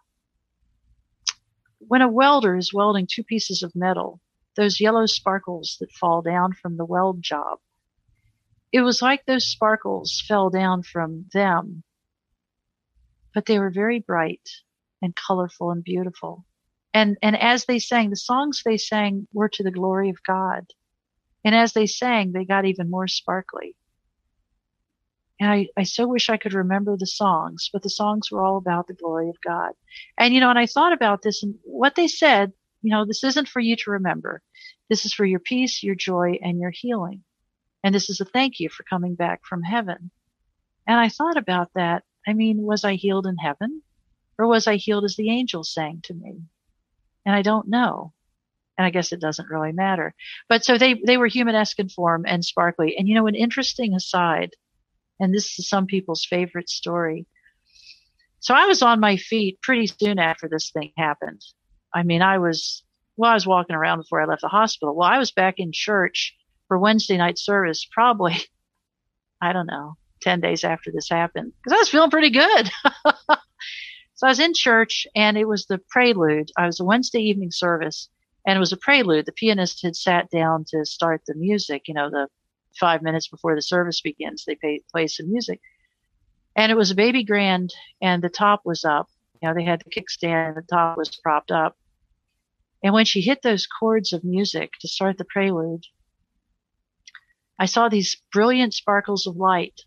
when 1.78 2.02
a 2.02 2.10
welder 2.10 2.58
is 2.58 2.74
welding 2.74 3.08
two 3.10 3.24
pieces 3.24 3.64
of 3.64 3.72
metal, 3.76 4.20
those 4.58 4.82
yellow 4.82 5.06
sparkles 5.06 5.78
that 5.80 5.92
fall 5.94 6.22
down 6.22 6.52
from 6.52 6.76
the 6.76 6.86
weld 6.86 7.22
job 7.22 7.60
it 8.72 8.82
was 8.82 9.02
like 9.02 9.26
those 9.26 9.48
sparkles 9.48 10.24
fell 10.28 10.50
down 10.50 10.84
from 10.84 11.26
them, 11.34 11.84
but 13.34 13.46
they 13.46 13.60
were 13.60 13.70
very 13.70 14.00
bright 14.00 14.50
and 15.02 15.16
colorful 15.16 15.72
and 15.72 15.84
beautiful. 15.84 16.46
And, 16.94 17.18
and 17.22 17.38
as 17.38 17.66
they 17.66 17.80
sang, 17.80 18.10
the 18.10 18.16
songs 18.16 18.62
they 18.66 18.78
sang 18.78 19.28
were 19.34 19.50
to 19.50 19.64
the 19.64 19.72
glory 19.72 20.10
of 20.10 20.24
God. 20.26 20.66
And 21.46 21.56
as 21.56 21.74
they 21.74 21.86
sang, 21.86 22.32
they 22.32 22.46
got 22.46 22.66
even 22.66 22.90
more 22.90 23.08
sparkly. 23.08 23.76
And 25.40 25.50
I, 25.50 25.68
I 25.78 25.84
so 25.84 26.08
wish 26.08 26.30
I 26.30 26.38
could 26.38 26.54
remember 26.54 26.98
the 26.98 27.06
songs, 27.06 27.70
but 27.72 27.84
the 27.84 27.90
songs 27.90 28.32
were 28.32 28.44
all 28.44 28.58
about 28.58 28.88
the 28.88 28.94
glory 28.94 29.30
of 29.30 29.40
God. 29.42 29.74
And, 30.18 30.34
you 30.34 30.40
know, 30.40 30.50
and 30.50 30.58
I 30.58 30.66
thought 30.66 30.94
about 30.94 31.22
this 31.22 31.44
and 31.44 31.56
what 31.64 31.96
they 31.96 32.08
said, 32.08 32.54
you 32.82 32.92
know, 32.92 33.06
this 33.06 33.24
isn't 33.24 33.48
for 33.48 33.60
you 33.60 33.76
to 33.78 33.92
remember. 33.92 34.42
This 34.90 35.06
is 35.06 35.14
for 35.14 35.26
your 35.26 35.40
peace, 35.40 35.84
your 35.84 35.96
joy, 35.96 36.40
and 36.42 36.60
your 36.60 36.72
healing. 36.72 37.24
And 37.84 37.94
this 37.94 38.10
is 38.10 38.20
a 38.20 38.26
thank 38.26 38.60
you 38.60 38.70
for 38.70 38.84
coming 38.84 39.16
back 39.16 39.42
from 39.46 39.62
heaven. 39.62 40.12
And 40.88 41.00
I 41.00 41.10
thought 41.10 41.38
about 41.38 41.70
that. 41.76 42.04
I 42.28 42.34
mean, 42.34 42.62
was 42.62 42.84
I 42.84 42.96
healed 42.96 43.28
in 43.28 43.38
heaven? 43.38 43.82
Or 44.40 44.48
was 44.48 44.68
I 44.68 44.76
healed 44.76 45.06
as 45.06 45.16
the 45.16 45.30
angels 45.30 45.74
sang 45.74 46.02
to 46.04 46.14
me? 46.14 46.42
And 47.26 47.36
I 47.36 47.42
don't 47.42 47.68
know. 47.68 48.14
And 48.78 48.86
I 48.86 48.90
guess 48.92 49.12
it 49.12 49.20
doesn't 49.20 49.50
really 49.50 49.72
matter. 49.72 50.14
But 50.48 50.64
so 50.64 50.78
they, 50.78 50.94
they 50.94 51.18
were 51.18 51.28
humanesque 51.28 51.80
in 51.80 51.90
form 51.90 52.26
and 52.28 52.46
sparkly. 52.46 52.96
And 52.98 53.08
you 53.08 53.16
know, 53.16 53.28
an 53.28 53.36
interesting 53.36 53.96
aside, 53.96 54.52
and 55.20 55.34
this 55.34 55.58
is 55.60 55.68
some 55.68 55.86
people's 55.86 56.26
favorite 56.26 56.70
story. 56.70 57.26
So 58.40 58.54
I 58.54 58.66
was 58.66 58.82
on 58.82 59.00
my 59.00 59.18
feet 59.18 59.62
pretty 59.62 59.88
soon 59.88 60.20
after 60.20 60.48
this 60.48 60.72
thing 60.72 60.92
happened. 60.98 61.42
I 61.94 62.04
mean, 62.04 62.22
I 62.22 62.38
was, 62.38 62.84
well, 63.16 63.32
I 63.32 63.34
was 63.34 63.48
walking 63.48 63.76
around 63.76 64.00
before 64.00 64.22
I 64.22 64.26
left 64.26 64.42
the 64.42 64.48
hospital. 64.48 64.96
Well, 64.96 65.10
I 65.10 65.18
was 65.18 65.32
back 65.32 65.56
in 65.58 65.72
church 65.74 66.36
for 66.68 66.78
Wednesday 66.78 67.18
night 67.18 67.40
service, 67.40 67.88
probably, 67.92 68.36
I 69.42 69.54
don't 69.54 69.68
know, 69.68 69.98
10 70.22 70.42
days 70.42 70.64
after 70.64 70.92
this 70.92 71.10
happened, 71.10 71.54
because 71.58 71.76
I 71.76 71.80
was 71.80 71.90
feeling 71.90 72.12
pretty 72.12 72.30
good. 72.30 72.70
so 74.16 74.28
I 74.28 74.30
was 74.30 74.40
in 74.40 74.54
church 74.54 75.08
and 75.16 75.38
it 75.38 75.48
was 75.48 75.66
the 75.66 75.80
prelude. 75.90 76.52
I 76.58 76.66
was 76.66 76.80
a 76.80 76.86
Wednesday 76.86 77.22
evening 77.22 77.52
service 77.52 78.10
and 78.46 78.56
it 78.56 78.60
was 78.60 78.72
a 78.72 78.78
prelude. 78.78 79.26
The 79.26 79.34
pianist 79.34 79.82
had 79.84 79.96
sat 79.96 80.30
down 80.30 80.66
to 80.70 80.86
start 80.86 81.22
the 81.28 81.36
music, 81.36 81.84
you 81.88 81.94
know, 81.94 82.10
the 82.10 82.28
five 82.80 83.02
minutes 83.02 83.28
before 83.28 83.56
the 83.56 83.62
service 83.62 84.02
begins, 84.02 84.46
they 84.46 84.56
pay, 84.56 84.82
play 84.92 85.08
some 85.08 85.32
music. 85.32 85.62
And 86.56 86.72
it 86.72 86.76
was 86.76 86.92
a 86.92 86.96
baby 86.96 87.24
grand 87.24 87.74
and 88.02 88.24
the 88.24 88.30
top 88.30 88.62
was 88.66 88.84
up. 88.84 89.08
You 89.42 89.48
know, 89.48 89.54
they 89.54 89.64
had 89.64 89.82
the 89.84 89.92
kickstand 89.92 90.50
and 90.50 90.58
the 90.58 90.68
top 90.70 90.98
was 90.98 91.16
propped 91.24 91.52
up. 91.52 91.78
And 92.84 92.94
when 92.94 93.06
she 93.06 93.22
hit 93.22 93.42
those 93.42 93.68
chords 93.68 94.14
of 94.14 94.24
music 94.24 94.72
to 94.82 94.88
start 94.88 95.18
the 95.18 95.26
prelude, 95.26 95.84
I 97.60 97.66
saw 97.66 97.90
these 97.90 98.22
brilliant 98.32 98.74
sparkles 98.74 99.26
of 99.28 99.36
light 99.36 99.82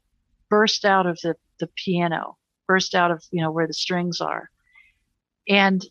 burst 0.48 0.84
out 0.84 1.06
of 1.06 1.18
the, 1.22 1.36
the 1.60 1.68
piano, 1.76 2.36
burst 2.66 2.94
out 2.94 3.10
of, 3.10 3.22
you 3.30 3.40
know, 3.40 3.52
where 3.52 3.66
the 3.66 3.74
strings 3.74 4.20
are. 4.20 4.50
And 5.48 5.84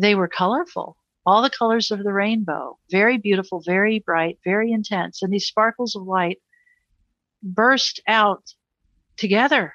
they 0.00 0.14
were 0.14 0.28
colorful, 0.28 0.96
all 1.24 1.42
the 1.42 1.50
colors 1.50 1.90
of 1.90 2.02
the 2.02 2.12
rainbow, 2.12 2.78
very 2.90 3.18
beautiful, 3.18 3.62
very 3.64 3.98
bright, 3.98 4.38
very 4.44 4.72
intense. 4.72 5.22
And 5.22 5.32
these 5.32 5.46
sparkles 5.46 5.96
of 5.96 6.02
light 6.02 6.38
burst 7.54 8.00
out 8.06 8.42
together, 9.16 9.72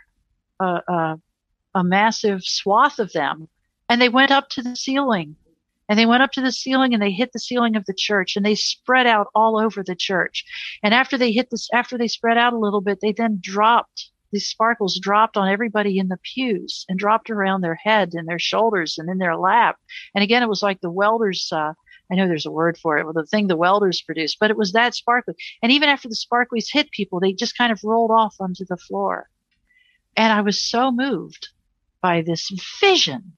uh, 0.60 0.82
uh, 0.88 1.16
a 1.74 1.84
massive 1.84 2.44
swath 2.44 3.00
of 3.00 3.12
them. 3.14 3.48
And 3.90 4.02
they 4.02 4.10
went 4.10 4.32
up 4.32 4.50
to 4.50 4.62
the 4.62 4.76
ceiling 4.76 5.36
and 5.90 6.00
they 6.00 6.06
went 6.06 6.24
up 6.24 6.32
to 6.34 6.42
the 6.42 6.52
ceiling 6.52 6.94
and 6.94 7.02
they 7.02 7.12
hit 7.12 7.34
the 7.34 7.40
ceiling 7.40 7.76
of 7.76 7.86
the 7.86 7.94
church 7.94 8.36
and 8.36 8.46
they 8.46 8.56
spread 8.56 9.08
out 9.08 9.28
all 9.36 9.60
over 9.60 9.84
the 9.84 9.96
church. 9.96 10.46
And 10.84 10.94
after 10.94 11.18
they 11.18 11.32
hit 11.32 11.50
this, 11.50 11.68
after 11.74 11.98
they 11.98 12.08
spread 12.08 12.38
out 12.38 12.54
a 12.54 12.60
little 12.60 12.82
bit, 12.82 13.00
they 13.02 13.12
then 13.12 13.40
dropped 13.42 14.12
these 14.32 14.48
sparkles 14.48 15.00
dropped 15.00 15.38
on 15.38 15.50
everybody 15.50 15.98
in 15.98 16.08
the 16.08 16.20
pews 16.24 16.86
and 16.88 16.98
dropped 16.98 17.30
around 17.30 17.62
their 17.62 17.76
head 17.76 18.14
and 18.14 18.28
their 18.28 18.40
shoulders 18.40 18.98
and 18.98 19.10
in 19.10 19.18
their 19.18 19.36
lap. 19.36 19.78
And 20.16 20.24
again, 20.24 20.42
it 20.42 20.50
was 20.50 20.64
like 20.64 20.82
the 20.82 20.92
welders, 20.92 21.50
uh, 21.52 21.74
I 22.12 22.16
know 22.16 22.28
there's 22.28 22.46
a 22.46 22.52
word 22.52 22.78
for 22.78 22.98
it, 22.98 23.06
well, 23.06 23.14
the 23.14 23.26
thing 23.26 23.48
the 23.48 23.56
welders 23.56 24.02
produced, 24.02 24.38
but 24.40 24.52
it 24.52 24.58
was 24.58 24.74
that 24.74 24.96
sparkly. 24.96 25.36
And 25.64 25.72
even 25.72 25.90
after 25.90 26.10
the 26.10 26.16
sparklies 26.16 26.68
hit 26.72 26.92
people, 26.92 27.20
they 27.20 27.34
just 27.34 27.58
kind 27.58 27.72
of 27.72 27.80
rolled 27.84 28.12
off 28.12 28.36
onto 28.40 28.66
the 28.66 28.78
floor. 28.78 29.30
And 30.18 30.34
I 30.34 30.42
was 30.42 30.62
so 30.62 30.92
moved 30.92 31.48
by 32.02 32.22
this 32.22 32.52
vision 32.82 33.34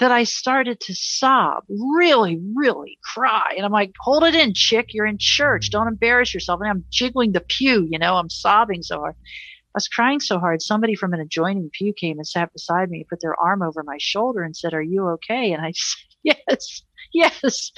that 0.00 0.12
I 0.12 0.24
started 0.24 0.80
to 0.80 0.94
sob, 0.94 1.64
really, 1.68 2.40
really 2.54 2.98
cry. 3.02 3.54
And 3.56 3.64
I'm 3.64 3.72
like, 3.72 3.92
hold 3.98 4.24
it 4.24 4.34
in, 4.34 4.54
chick. 4.54 4.94
You're 4.94 5.06
in 5.06 5.18
church. 5.18 5.70
Don't 5.70 5.88
embarrass 5.88 6.32
yourself. 6.32 6.60
And 6.60 6.70
I'm 6.70 6.84
jiggling 6.90 7.32
the 7.32 7.40
pew, 7.40 7.86
you 7.90 7.98
know, 7.98 8.16
I'm 8.16 8.30
sobbing 8.30 8.82
so 8.82 8.98
hard. 8.98 9.14
I 9.16 9.70
was 9.74 9.88
crying 9.88 10.20
so 10.20 10.38
hard. 10.38 10.62
Somebody 10.62 10.94
from 10.94 11.12
an 11.12 11.20
adjoining 11.20 11.70
pew 11.72 11.92
came 11.92 12.18
and 12.18 12.26
sat 12.26 12.52
beside 12.52 12.90
me, 12.90 13.06
put 13.08 13.20
their 13.20 13.38
arm 13.40 13.62
over 13.62 13.82
my 13.82 13.96
shoulder 13.98 14.42
and 14.42 14.56
said, 14.56 14.72
Are 14.72 14.82
you 14.82 15.08
okay? 15.10 15.52
And 15.52 15.64
I 15.64 15.72
Yes, 16.24 16.82
yes. 17.12 17.72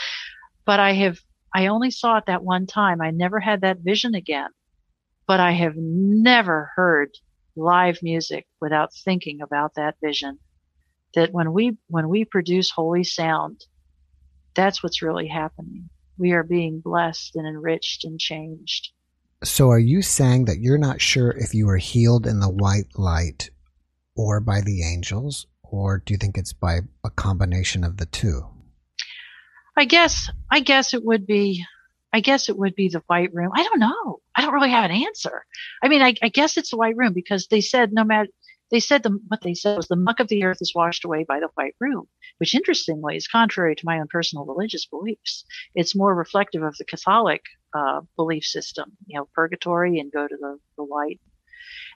But 0.64 0.80
I 0.80 0.92
have, 0.94 1.18
I 1.54 1.66
only 1.66 1.90
saw 1.90 2.18
it 2.18 2.24
that 2.26 2.42
one 2.42 2.66
time. 2.66 3.00
I 3.00 3.10
never 3.10 3.38
had 3.38 3.60
that 3.60 3.78
vision 3.80 4.14
again. 4.14 4.50
But 5.26 5.40
I 5.40 5.52
have 5.52 5.74
never 5.76 6.70
heard 6.74 7.10
live 7.54 7.98
music 8.02 8.46
without 8.60 8.90
thinking 9.04 9.40
about 9.40 9.74
that 9.76 9.96
vision. 10.02 10.38
That 11.14 11.32
when 11.32 11.52
we, 11.52 11.76
when 11.88 12.08
we 12.08 12.24
produce 12.24 12.70
holy 12.70 13.04
sound, 13.04 13.64
that's 14.54 14.82
what's 14.82 15.02
really 15.02 15.28
happening. 15.28 15.90
We 16.18 16.32
are 16.32 16.42
being 16.42 16.80
blessed 16.80 17.36
and 17.36 17.46
enriched 17.46 18.04
and 18.04 18.18
changed. 18.18 18.90
So, 19.42 19.70
are 19.70 19.78
you 19.78 20.02
saying 20.02 20.44
that 20.46 20.60
you're 20.60 20.78
not 20.78 21.00
sure 21.00 21.30
if 21.30 21.54
you 21.54 21.66
were 21.66 21.78
healed 21.78 22.26
in 22.26 22.40
the 22.40 22.50
white 22.50 22.98
light 22.98 23.50
or 24.14 24.38
by 24.38 24.60
the 24.60 24.82
angels, 24.82 25.46
or 25.70 26.02
do 26.04 26.12
you 26.12 26.18
think 26.18 26.36
it's 26.36 26.52
by 26.52 26.80
a 27.04 27.10
combination 27.10 27.84
of 27.84 27.96
the 27.96 28.06
two? 28.06 28.46
I 29.76 29.84
guess, 29.84 30.28
I 30.50 30.60
guess 30.60 30.94
it 30.94 31.04
would 31.04 31.26
be, 31.26 31.64
I 32.12 32.20
guess 32.20 32.48
it 32.48 32.58
would 32.58 32.74
be 32.74 32.88
the 32.88 33.02
white 33.06 33.32
room. 33.32 33.50
I 33.54 33.62
don't 33.62 33.78
know. 33.78 34.20
I 34.34 34.42
don't 34.42 34.52
really 34.52 34.70
have 34.70 34.84
an 34.84 34.90
answer. 34.90 35.44
I 35.82 35.88
mean, 35.88 36.02
I, 36.02 36.14
I 36.22 36.28
guess 36.28 36.56
it's 36.56 36.70
the 36.70 36.76
white 36.76 36.96
room 36.96 37.12
because 37.12 37.46
they 37.46 37.60
said 37.60 37.92
no 37.92 38.04
matter, 38.04 38.28
they 38.70 38.80
said 38.80 39.02
the, 39.02 39.18
what 39.28 39.40
they 39.42 39.54
said 39.54 39.76
was 39.76 39.88
the 39.88 39.96
muck 39.96 40.20
of 40.20 40.28
the 40.28 40.44
earth 40.44 40.58
is 40.60 40.74
washed 40.74 41.04
away 41.04 41.24
by 41.24 41.40
the 41.40 41.48
white 41.54 41.74
room, 41.80 42.06
which 42.38 42.54
interestingly 42.54 43.16
is 43.16 43.26
contrary 43.26 43.74
to 43.74 43.86
my 43.86 43.98
own 43.98 44.06
personal 44.08 44.44
religious 44.44 44.86
beliefs. 44.86 45.44
It's 45.74 45.96
more 45.96 46.14
reflective 46.14 46.62
of 46.62 46.76
the 46.76 46.84
Catholic 46.84 47.42
uh, 47.74 48.02
belief 48.16 48.44
system, 48.44 48.92
you 49.06 49.18
know, 49.18 49.28
purgatory 49.34 49.98
and 49.98 50.12
go 50.12 50.26
to 50.26 50.36
the, 50.36 50.58
the 50.76 50.82
light. 50.82 51.20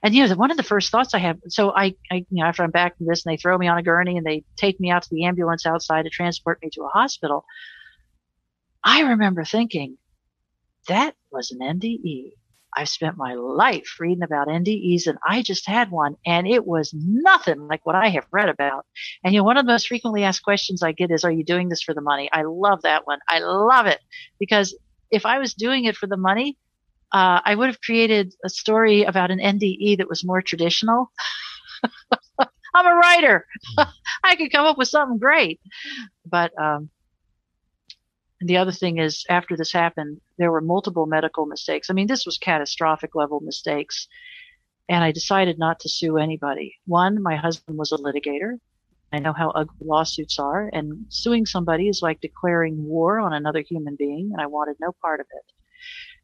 And 0.03 0.13
you 0.13 0.27
know, 0.27 0.35
one 0.35 0.51
of 0.51 0.57
the 0.57 0.63
first 0.63 0.91
thoughts 0.91 1.13
I 1.13 1.19
have, 1.19 1.37
so 1.47 1.71
I, 1.71 1.95
I, 2.11 2.15
you 2.15 2.25
know, 2.31 2.45
after 2.45 2.63
I'm 2.63 2.71
back 2.71 2.97
from 2.97 3.07
this 3.07 3.25
and 3.25 3.33
they 3.33 3.37
throw 3.37 3.57
me 3.57 3.67
on 3.67 3.77
a 3.77 3.83
gurney 3.83 4.17
and 4.17 4.25
they 4.25 4.43
take 4.57 4.79
me 4.79 4.91
out 4.91 5.03
to 5.03 5.09
the 5.11 5.25
ambulance 5.25 5.65
outside 5.65 6.03
to 6.03 6.09
transport 6.09 6.59
me 6.61 6.69
to 6.73 6.83
a 6.83 6.89
hospital, 6.89 7.45
I 8.83 9.01
remember 9.01 9.43
thinking, 9.43 9.97
that 10.87 11.15
was 11.31 11.51
an 11.51 11.59
NDE. 11.59 12.33
I've 12.77 12.89
spent 12.89 13.15
my 13.17 13.33
life 13.35 13.95
reading 13.99 14.23
about 14.23 14.47
NDEs 14.47 15.07
and 15.07 15.17
I 15.25 15.41
just 15.41 15.65
had 15.65 15.91
one 15.91 16.17
and 16.25 16.45
it 16.45 16.65
was 16.65 16.93
nothing 16.93 17.67
like 17.67 17.85
what 17.85 17.95
I 17.95 18.09
have 18.09 18.27
read 18.31 18.49
about. 18.49 18.85
And 19.23 19.33
you 19.33 19.39
know, 19.39 19.45
one 19.45 19.57
of 19.57 19.65
the 19.65 19.71
most 19.71 19.87
frequently 19.87 20.23
asked 20.23 20.43
questions 20.43 20.83
I 20.83 20.91
get 20.91 21.09
is, 21.09 21.23
are 21.23 21.31
you 21.31 21.45
doing 21.45 21.69
this 21.69 21.81
for 21.81 21.93
the 21.93 22.01
money? 22.01 22.29
I 22.33 22.43
love 22.43 22.81
that 22.81 23.07
one. 23.07 23.19
I 23.29 23.39
love 23.39 23.85
it 23.85 24.01
because 24.39 24.77
if 25.09 25.25
I 25.25 25.39
was 25.39 25.53
doing 25.53 25.85
it 25.85 25.95
for 25.95 26.07
the 26.07 26.17
money, 26.17 26.57
uh, 27.11 27.41
I 27.43 27.55
would 27.55 27.67
have 27.67 27.81
created 27.81 28.33
a 28.43 28.49
story 28.49 29.03
about 29.03 29.31
an 29.31 29.39
NDE 29.39 29.97
that 29.97 30.09
was 30.09 30.25
more 30.25 30.41
traditional. 30.41 31.11
I'm 32.75 32.87
a 32.87 32.95
writer. 32.95 33.45
I 34.23 34.35
could 34.35 34.51
come 34.51 34.65
up 34.65 34.77
with 34.77 34.89
something 34.89 35.17
great. 35.17 35.61
But 36.25 36.51
um, 36.59 36.89
the 38.41 38.57
other 38.57 38.71
thing 38.71 38.97
is, 38.97 39.23
after 39.29 39.55
this 39.55 39.71
happened, 39.71 40.19
there 40.37 40.51
were 40.51 40.61
multiple 40.61 41.05
medical 41.05 41.45
mistakes. 41.45 41.89
I 41.89 41.93
mean, 41.93 42.07
this 42.07 42.25
was 42.25 42.37
catastrophic 42.37 43.15
level 43.15 43.39
mistakes. 43.39 44.07
And 44.89 45.03
I 45.03 45.11
decided 45.11 45.57
not 45.57 45.79
to 45.79 45.89
sue 45.89 46.17
anybody. 46.17 46.75
One, 46.85 47.23
my 47.23 47.37
husband 47.37 47.77
was 47.77 47.91
a 47.91 47.97
litigator. 47.97 48.59
I 49.11 49.19
know 49.19 49.33
how 49.33 49.51
ugly 49.51 49.77
lawsuits 49.81 50.37
are, 50.39 50.69
and 50.73 51.05
suing 51.09 51.45
somebody 51.45 51.87
is 51.87 52.01
like 52.01 52.19
declaring 52.19 52.83
war 52.83 53.19
on 53.19 53.33
another 53.33 53.61
human 53.61 53.95
being, 53.95 54.31
and 54.33 54.41
I 54.41 54.47
wanted 54.47 54.75
no 54.79 54.91
part 55.01 55.21
of 55.21 55.27
it. 55.31 55.53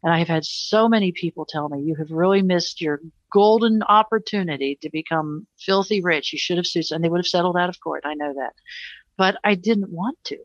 And 0.02 0.12
I 0.12 0.18
have 0.18 0.28
had 0.28 0.44
so 0.44 0.88
many 0.88 1.12
people 1.12 1.46
tell 1.48 1.68
me, 1.68 1.82
you 1.82 1.94
have 1.96 2.10
really 2.10 2.42
missed 2.42 2.80
your 2.80 3.00
golden 3.32 3.82
opportunity 3.84 4.78
to 4.82 4.90
become 4.90 5.46
filthy 5.58 6.00
rich. 6.00 6.32
You 6.32 6.38
should 6.38 6.56
have 6.56 6.66
sued, 6.66 6.90
and 6.90 7.04
they 7.04 7.08
would 7.08 7.20
have 7.20 7.26
settled 7.26 7.56
out 7.56 7.68
of 7.68 7.80
court. 7.80 8.02
I 8.04 8.14
know 8.14 8.34
that. 8.34 8.52
But 9.16 9.36
I 9.44 9.54
didn't 9.54 9.90
want 9.90 10.18
to. 10.24 10.38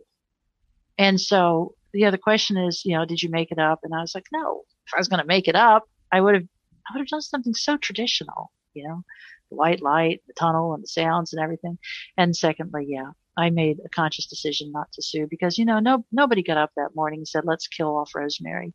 And 0.97 1.19
so 1.19 1.73
the 1.93 2.05
other 2.05 2.17
question 2.17 2.57
is, 2.57 2.83
you 2.85 2.95
know, 2.95 3.05
did 3.05 3.21
you 3.21 3.29
make 3.29 3.51
it 3.51 3.59
up? 3.59 3.79
And 3.83 3.93
I 3.93 4.01
was 4.01 4.13
like, 4.13 4.25
no, 4.31 4.63
if 4.85 4.93
I 4.93 4.99
was 4.99 5.07
going 5.07 5.21
to 5.21 5.27
make 5.27 5.47
it 5.47 5.55
up, 5.55 5.83
I 6.11 6.21
would 6.21 6.35
have, 6.35 6.43
I 6.43 6.93
would 6.93 7.01
have 7.01 7.07
done 7.07 7.21
something 7.21 7.53
so 7.53 7.77
traditional, 7.77 8.51
you 8.73 8.87
know, 8.87 9.03
the 9.49 9.55
white 9.55 9.81
light, 9.81 10.21
the 10.27 10.33
tunnel 10.33 10.73
and 10.73 10.83
the 10.83 10.87
sounds 10.87 11.33
and 11.33 11.41
everything. 11.41 11.77
And 12.15 12.35
secondly, 12.35 12.85
yeah, 12.89 13.11
I 13.35 13.49
made 13.49 13.77
a 13.85 13.89
conscious 13.89 14.27
decision 14.27 14.71
not 14.71 14.91
to 14.93 15.01
sue 15.01 15.27
because, 15.29 15.57
you 15.57 15.65
know, 15.65 15.79
no, 15.79 16.05
nobody 16.11 16.43
got 16.43 16.57
up 16.57 16.71
that 16.75 16.95
morning 16.95 17.19
and 17.19 17.27
said, 17.27 17.43
let's 17.45 17.67
kill 17.67 17.97
off 17.97 18.15
Rosemary. 18.15 18.73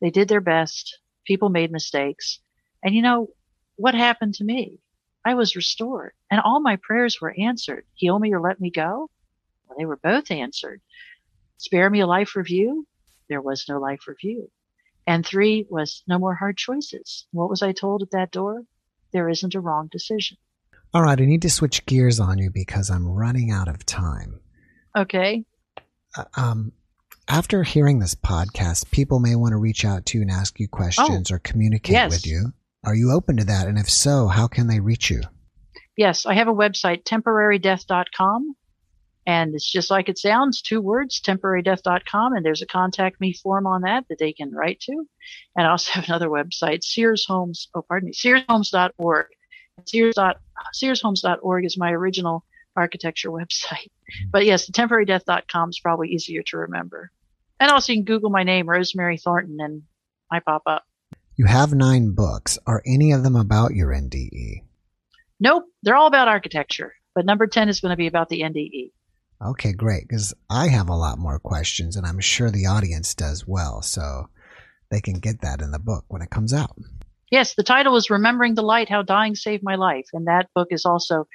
They 0.00 0.10
did 0.10 0.28
their 0.28 0.40
best. 0.40 0.98
People 1.26 1.48
made 1.48 1.72
mistakes. 1.72 2.40
And 2.82 2.94
you 2.94 3.02
know, 3.02 3.28
what 3.76 3.94
happened 3.94 4.34
to 4.34 4.44
me? 4.44 4.80
I 5.24 5.34
was 5.34 5.56
restored 5.56 6.12
and 6.30 6.40
all 6.40 6.60
my 6.60 6.76
prayers 6.76 7.20
were 7.20 7.34
answered. 7.36 7.84
Heal 7.94 8.18
me 8.18 8.32
or 8.32 8.40
let 8.40 8.60
me 8.60 8.70
go. 8.70 9.10
Well, 9.66 9.76
they 9.78 9.84
were 9.84 9.96
both 9.96 10.30
answered. 10.30 10.80
Spare 11.58 11.90
me 11.90 12.00
a 12.00 12.06
life 12.06 12.36
review. 12.36 12.86
There 13.28 13.42
was 13.42 13.66
no 13.68 13.78
life 13.80 14.06
review. 14.06 14.50
And 15.06 15.24
three 15.24 15.66
was 15.68 16.02
no 16.06 16.18
more 16.18 16.34
hard 16.34 16.56
choices. 16.56 17.26
What 17.32 17.50
was 17.50 17.62
I 17.62 17.72
told 17.72 18.02
at 18.02 18.10
that 18.12 18.30
door? 18.30 18.62
There 19.12 19.28
isn't 19.28 19.54
a 19.54 19.60
wrong 19.60 19.88
decision. 19.90 20.36
All 20.94 21.02
right, 21.02 21.20
I 21.20 21.24
need 21.24 21.42
to 21.42 21.50
switch 21.50 21.86
gears 21.86 22.20
on 22.20 22.38
you 22.38 22.50
because 22.50 22.90
I'm 22.90 23.08
running 23.08 23.50
out 23.50 23.68
of 23.68 23.84
time. 23.84 24.40
Okay. 24.96 25.44
Uh, 26.16 26.24
um, 26.36 26.72
after 27.28 27.62
hearing 27.62 27.98
this 27.98 28.14
podcast, 28.14 28.90
people 28.90 29.18
may 29.20 29.34
want 29.34 29.52
to 29.52 29.56
reach 29.56 29.84
out 29.84 30.06
to 30.06 30.18
you 30.18 30.22
and 30.22 30.30
ask 30.30 30.58
you 30.60 30.68
questions 30.68 31.30
oh, 31.30 31.34
or 31.34 31.38
communicate 31.38 31.92
Yes. 31.92 32.10
with 32.10 32.26
you. 32.26 32.52
Are 32.84 32.94
you 32.94 33.10
open 33.10 33.36
to 33.38 33.44
that? 33.44 33.66
And 33.66 33.78
if 33.78 33.90
so, 33.90 34.28
how 34.28 34.46
can 34.46 34.68
they 34.68 34.80
reach 34.80 35.10
you? 35.10 35.22
Yes, 35.96 36.26
I 36.26 36.34
have 36.34 36.48
a 36.48 36.54
website, 36.54 37.04
temporarydeath.com. 37.04 38.54
And 39.28 39.54
it's 39.56 39.68
just 39.70 39.90
like 39.90 40.08
it 40.08 40.18
sounds, 40.18 40.62
two 40.62 40.80
words, 40.80 41.20
temporarydeath.com. 41.20 42.34
And 42.34 42.44
there's 42.46 42.62
a 42.62 42.66
contact 42.66 43.20
me 43.20 43.32
form 43.32 43.66
on 43.66 43.82
that 43.82 44.04
that 44.08 44.18
they 44.20 44.32
can 44.32 44.52
write 44.52 44.78
to. 44.80 45.04
And 45.56 45.66
I 45.66 45.70
also 45.70 45.92
have 45.94 46.04
another 46.04 46.28
website, 46.28 46.84
Sears 46.84 47.24
Homes, 47.26 47.68
oh, 47.74 47.82
pardon 47.82 48.06
me, 48.06 48.12
SearsHomes.org. 48.12 49.26
Sears 49.84 50.14
SearsHomes.org 50.16 51.64
is 51.64 51.76
my 51.76 51.90
original 51.90 52.44
architecture 52.76 53.30
website. 53.30 53.88
But 54.30 54.44
yes, 54.44 54.66
the 54.66 54.72
temporarydeath.com 54.72 55.70
is 55.70 55.80
probably 55.80 56.10
easier 56.10 56.42
to 56.46 56.58
remember. 56.58 57.10
And 57.58 57.70
also 57.70 57.92
you 57.92 57.98
can 57.98 58.04
Google 58.04 58.30
my 58.30 58.42
name, 58.42 58.68
Rosemary 58.68 59.18
Thornton, 59.18 59.56
and 59.60 59.82
I 60.30 60.40
pop 60.40 60.62
up. 60.66 60.84
You 61.36 61.46
have 61.46 61.74
nine 61.74 62.14
books. 62.14 62.58
Are 62.66 62.82
any 62.86 63.12
of 63.12 63.22
them 63.22 63.36
about 63.36 63.74
your? 63.74 63.92
NDE? 63.92 64.62
Nope, 65.38 65.64
they're 65.82 65.96
all 65.96 66.06
about 66.06 66.28
architecture. 66.28 66.94
But 67.14 67.26
number 67.26 67.46
10 67.46 67.68
is 67.68 67.80
going 67.80 67.90
to 67.90 67.96
be 67.96 68.06
about 68.06 68.28
the. 68.28 68.40
NDE. 68.40 68.92
Okay, 69.44 69.72
great. 69.72 70.08
Because 70.08 70.34
I 70.48 70.68
have 70.68 70.88
a 70.88 70.96
lot 70.96 71.18
more 71.18 71.38
questions, 71.38 71.96
and 71.96 72.06
I'm 72.06 72.20
sure 72.20 72.50
the 72.50 72.66
audience 72.66 73.14
does 73.14 73.46
well. 73.46 73.82
So 73.82 74.28
they 74.90 75.00
can 75.00 75.18
get 75.18 75.42
that 75.42 75.60
in 75.60 75.70
the 75.70 75.78
book 75.78 76.04
when 76.08 76.22
it 76.22 76.30
comes 76.30 76.54
out. 76.54 76.76
Yes, 77.30 77.54
the 77.54 77.62
title 77.62 77.96
is 77.96 78.08
Remembering 78.08 78.54
the 78.54 78.62
Light 78.62 78.88
How 78.88 79.02
Dying 79.02 79.34
Saved 79.34 79.62
My 79.62 79.74
Life. 79.74 80.06
And 80.12 80.26
that 80.26 80.48
book 80.54 80.68
is 80.70 80.84
also, 80.84 81.26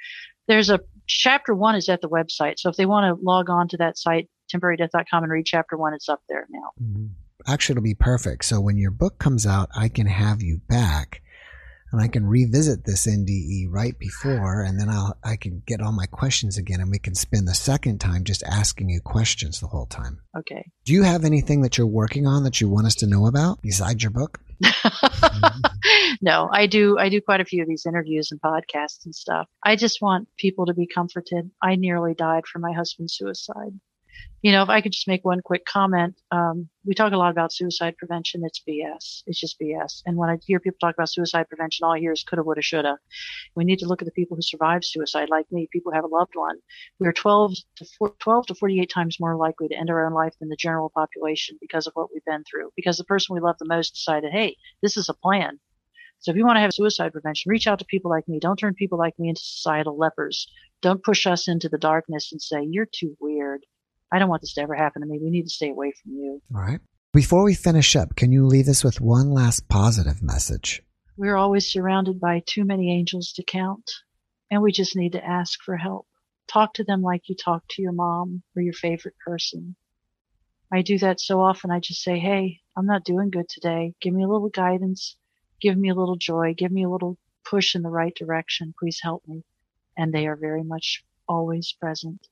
there's 0.48 0.70
a 0.70 0.80
chapter 1.06 1.54
one 1.54 1.76
is 1.76 1.88
at 1.88 2.00
the 2.00 2.08
website. 2.08 2.54
So 2.58 2.70
if 2.70 2.76
they 2.76 2.86
want 2.86 3.16
to 3.16 3.24
log 3.24 3.50
on 3.50 3.68
to 3.68 3.76
that 3.78 3.98
site, 3.98 4.28
temporarydeath.com 4.52 5.22
and 5.22 5.32
read 5.32 5.46
chapter 5.46 5.76
one, 5.76 5.94
it's 5.94 6.08
up 6.08 6.22
there 6.28 6.46
now. 6.50 6.70
Mm-hmm. 6.82 7.06
Actually, 7.46 7.74
it'll 7.74 7.82
be 7.82 7.94
perfect. 7.94 8.44
So 8.44 8.60
when 8.60 8.76
your 8.76 8.90
book 8.90 9.18
comes 9.18 9.46
out, 9.46 9.68
I 9.74 9.88
can 9.88 10.06
have 10.06 10.42
you 10.42 10.60
back 10.68 11.22
and 11.92 12.00
I 12.00 12.08
can 12.08 12.26
revisit 12.26 12.84
this 12.84 13.06
NDE 13.06 13.66
right 13.68 13.96
before, 13.98 14.62
and 14.62 14.80
then 14.80 14.88
I'll, 14.88 15.16
I 15.22 15.36
can 15.36 15.62
get 15.66 15.82
all 15.82 15.92
my 15.92 16.06
questions 16.06 16.56
again 16.56 16.80
and 16.80 16.90
we 16.90 16.98
can 16.98 17.14
spend 17.14 17.46
the 17.46 17.54
second 17.54 17.98
time 18.00 18.24
just 18.24 18.42
asking 18.44 18.88
you 18.88 19.00
questions 19.02 19.60
the 19.60 19.66
whole 19.66 19.86
time. 19.86 20.20
Okay. 20.36 20.70
Do 20.86 20.94
you 20.94 21.02
have 21.02 21.24
anything 21.24 21.60
that 21.62 21.76
you're 21.76 21.86
working 21.86 22.26
on 22.26 22.44
that 22.44 22.60
you 22.60 22.68
want 22.68 22.86
us 22.86 22.94
to 22.96 23.06
know 23.06 23.26
about 23.26 23.60
besides 23.60 24.02
your 24.02 24.10
book? 24.10 24.40
no, 26.22 26.48
I 26.50 26.66
do, 26.66 26.96
I 26.98 27.10
do 27.10 27.20
quite 27.20 27.42
a 27.42 27.44
few 27.44 27.62
of 27.62 27.68
these 27.68 27.84
interviews 27.86 28.30
and 28.30 28.40
podcasts 28.40 29.04
and 29.04 29.14
stuff. 29.14 29.46
I 29.62 29.76
just 29.76 30.00
want 30.00 30.28
people 30.38 30.66
to 30.66 30.74
be 30.74 30.86
comforted. 30.86 31.50
I 31.62 31.76
nearly 31.76 32.14
died 32.14 32.46
from 32.46 32.62
my 32.62 32.72
husband's 32.72 33.14
suicide. 33.16 33.78
You 34.42 34.50
know, 34.50 34.62
if 34.64 34.68
I 34.68 34.80
could 34.80 34.90
just 34.90 35.06
make 35.06 35.24
one 35.24 35.40
quick 35.40 35.64
comment, 35.64 36.16
um, 36.32 36.68
we 36.84 36.94
talk 36.94 37.12
a 37.12 37.16
lot 37.16 37.30
about 37.30 37.52
suicide 37.52 37.96
prevention. 37.96 38.42
It's 38.44 38.60
BS. 38.68 39.22
It's 39.26 39.38
just 39.38 39.60
BS. 39.60 40.02
And 40.04 40.16
when 40.16 40.30
I 40.30 40.38
hear 40.44 40.58
people 40.58 40.78
talk 40.80 40.96
about 40.96 41.10
suicide 41.10 41.48
prevention, 41.48 41.84
all 41.84 41.94
I 41.94 42.00
hear 42.00 42.10
is 42.10 42.24
coulda, 42.24 42.42
woulda, 42.42 42.60
shoulda. 42.60 42.98
We 43.54 43.64
need 43.64 43.78
to 43.78 43.86
look 43.86 44.02
at 44.02 44.06
the 44.06 44.12
people 44.12 44.36
who 44.36 44.42
survive 44.42 44.84
suicide, 44.84 45.28
like 45.30 45.46
me, 45.52 45.68
people 45.72 45.92
who 45.92 45.96
have 45.96 46.04
a 46.04 46.08
loved 46.08 46.32
one. 46.34 46.56
We 46.98 47.06
are 47.06 47.12
12 47.12 47.54
to 47.76 47.84
4, 47.98 48.14
12 48.18 48.46
to 48.46 48.54
48 48.56 48.90
times 48.90 49.20
more 49.20 49.36
likely 49.36 49.68
to 49.68 49.76
end 49.76 49.90
our 49.90 50.04
own 50.04 50.12
life 50.12 50.34
than 50.40 50.48
the 50.48 50.56
general 50.56 50.90
population 50.90 51.56
because 51.60 51.86
of 51.86 51.92
what 51.94 52.08
we've 52.12 52.24
been 52.24 52.42
through. 52.42 52.70
Because 52.74 52.98
the 52.98 53.04
person 53.04 53.34
we 53.34 53.40
love 53.40 53.56
the 53.60 53.64
most 53.64 53.94
decided, 53.94 54.32
hey, 54.32 54.56
this 54.82 54.96
is 54.96 55.08
a 55.08 55.14
plan. 55.14 55.60
So 56.22 56.30
if 56.30 56.36
you 56.36 56.44
want 56.44 56.56
to 56.56 56.60
have 56.60 56.72
suicide 56.72 57.10
prevention, 57.10 57.50
reach 57.50 57.66
out 57.66 57.80
to 57.80 57.84
people 57.84 58.08
like 58.08 58.28
me. 58.28 58.38
Don't 58.38 58.56
turn 58.56 58.74
people 58.74 58.96
like 58.96 59.18
me 59.18 59.28
into 59.28 59.40
societal 59.40 59.96
lepers. 59.96 60.46
Don't 60.80 61.02
push 61.02 61.26
us 61.26 61.48
into 61.48 61.68
the 61.68 61.78
darkness 61.78 62.30
and 62.30 62.40
say, 62.40 62.62
you're 62.62 62.86
too 62.86 63.16
weird. 63.20 63.66
I 64.12 64.18
don't 64.18 64.28
want 64.28 64.42
this 64.42 64.52
to 64.54 64.60
ever 64.60 64.74
happen 64.74 65.00
to 65.00 65.08
me. 65.08 65.18
We 65.22 65.30
need 65.30 65.44
to 65.44 65.50
stay 65.50 65.70
away 65.70 65.92
from 66.02 66.12
you. 66.12 66.42
All 66.54 66.60
right. 66.60 66.80
Before 67.14 67.44
we 67.44 67.54
finish 67.54 67.96
up, 67.96 68.14
can 68.14 68.30
you 68.30 68.46
leave 68.46 68.68
us 68.68 68.84
with 68.84 69.00
one 69.00 69.30
last 69.30 69.68
positive 69.68 70.22
message? 70.22 70.82
We're 71.16 71.36
always 71.36 71.70
surrounded 71.70 72.20
by 72.20 72.42
too 72.44 72.64
many 72.64 72.92
angels 72.92 73.32
to 73.36 73.42
count, 73.42 73.90
and 74.50 74.62
we 74.62 74.70
just 74.70 74.96
need 74.96 75.12
to 75.12 75.24
ask 75.24 75.58
for 75.64 75.76
help. 75.76 76.06
Talk 76.46 76.74
to 76.74 76.84
them 76.84 77.02
like 77.02 77.28
you 77.28 77.34
talk 77.34 77.64
to 77.70 77.82
your 77.82 77.92
mom 77.92 78.42
or 78.54 78.62
your 78.62 78.74
favorite 78.74 79.14
person. 79.24 79.76
I 80.72 80.82
do 80.82 80.98
that 80.98 81.20
so 81.20 81.40
often. 81.40 81.70
I 81.70 81.80
just 81.80 82.02
say, 82.02 82.18
Hey, 82.18 82.60
I'm 82.76 82.86
not 82.86 83.04
doing 83.04 83.30
good 83.30 83.48
today. 83.48 83.94
Give 84.00 84.12
me 84.14 84.24
a 84.24 84.28
little 84.28 84.48
guidance. 84.48 85.16
Give 85.60 85.76
me 85.76 85.90
a 85.90 85.94
little 85.94 86.16
joy. 86.16 86.54
Give 86.56 86.72
me 86.72 86.84
a 86.84 86.90
little 86.90 87.18
push 87.44 87.74
in 87.74 87.82
the 87.82 87.90
right 87.90 88.14
direction. 88.14 88.74
Please 88.78 88.98
help 89.02 89.22
me. 89.26 89.44
And 89.96 90.12
they 90.12 90.26
are 90.26 90.36
very 90.36 90.64
much 90.64 91.04
always 91.28 91.74
present. 91.78 92.26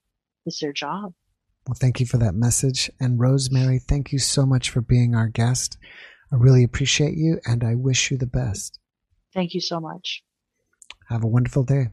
It's 0.46 0.60
their 0.60 0.72
job. 0.72 1.12
Well, 1.66 1.76
thank 1.78 2.00
you 2.00 2.06
for 2.06 2.18
that 2.18 2.34
message. 2.34 2.90
And 2.98 3.20
Rosemary, 3.20 3.78
thank 3.78 4.12
you 4.12 4.18
so 4.18 4.46
much 4.46 4.70
for 4.70 4.80
being 4.80 5.14
our 5.14 5.28
guest. 5.28 5.76
I 6.32 6.36
really 6.36 6.64
appreciate 6.64 7.16
you 7.16 7.40
and 7.44 7.62
I 7.62 7.74
wish 7.74 8.10
you 8.10 8.16
the 8.16 8.26
best. 8.26 8.78
Thank 9.34 9.54
you 9.54 9.60
so 9.60 9.80
much. 9.80 10.22
Have 11.08 11.24
a 11.24 11.28
wonderful 11.28 11.64
day. 11.64 11.88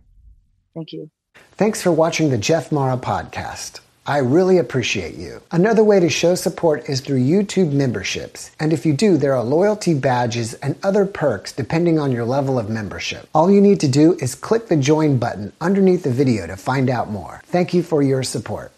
Thank 0.74 0.92
you. 0.92 1.10
Thanks 1.54 1.82
for 1.82 1.92
watching 1.92 2.30
the 2.30 2.38
Jeff 2.38 2.72
Mara 2.72 2.98
podcast. 2.98 3.80
I 4.06 4.20
really 4.20 4.58
appreciate 4.58 5.16
you. 5.16 5.42
Another 5.52 5.84
way 5.84 6.00
to 6.00 6.08
show 6.08 6.34
support 6.36 6.88
is 6.88 7.02
through 7.02 7.20
YouTube 7.20 7.74
memberships. 7.74 8.52
And 8.58 8.72
if 8.72 8.86
you 8.86 8.94
do, 8.94 9.18
there 9.18 9.36
are 9.36 9.44
loyalty 9.44 9.94
badges 9.94 10.54
and 10.56 10.78
other 10.82 11.06
perks 11.06 11.52
depending 11.52 12.00
on 12.00 12.14
your 12.14 12.24
level 12.24 12.58
of 12.58 12.70
membership. 12.70 13.28
All 13.36 13.52
you 13.52 13.60
need 13.60 13.82
to 13.82 13.88
do 13.88 14.14
is 14.22 14.34
click 14.34 14.68
the 14.68 14.78
join 14.78 15.18
button 15.18 15.52
underneath 15.60 16.04
the 16.04 16.12
video 16.12 16.48
to 16.48 16.56
find 16.56 16.90
out 16.90 17.12
more. 17.12 17.42
Thank 17.48 17.74
you 17.74 17.84
for 17.84 18.02
your 18.02 18.24
support. 18.24 18.72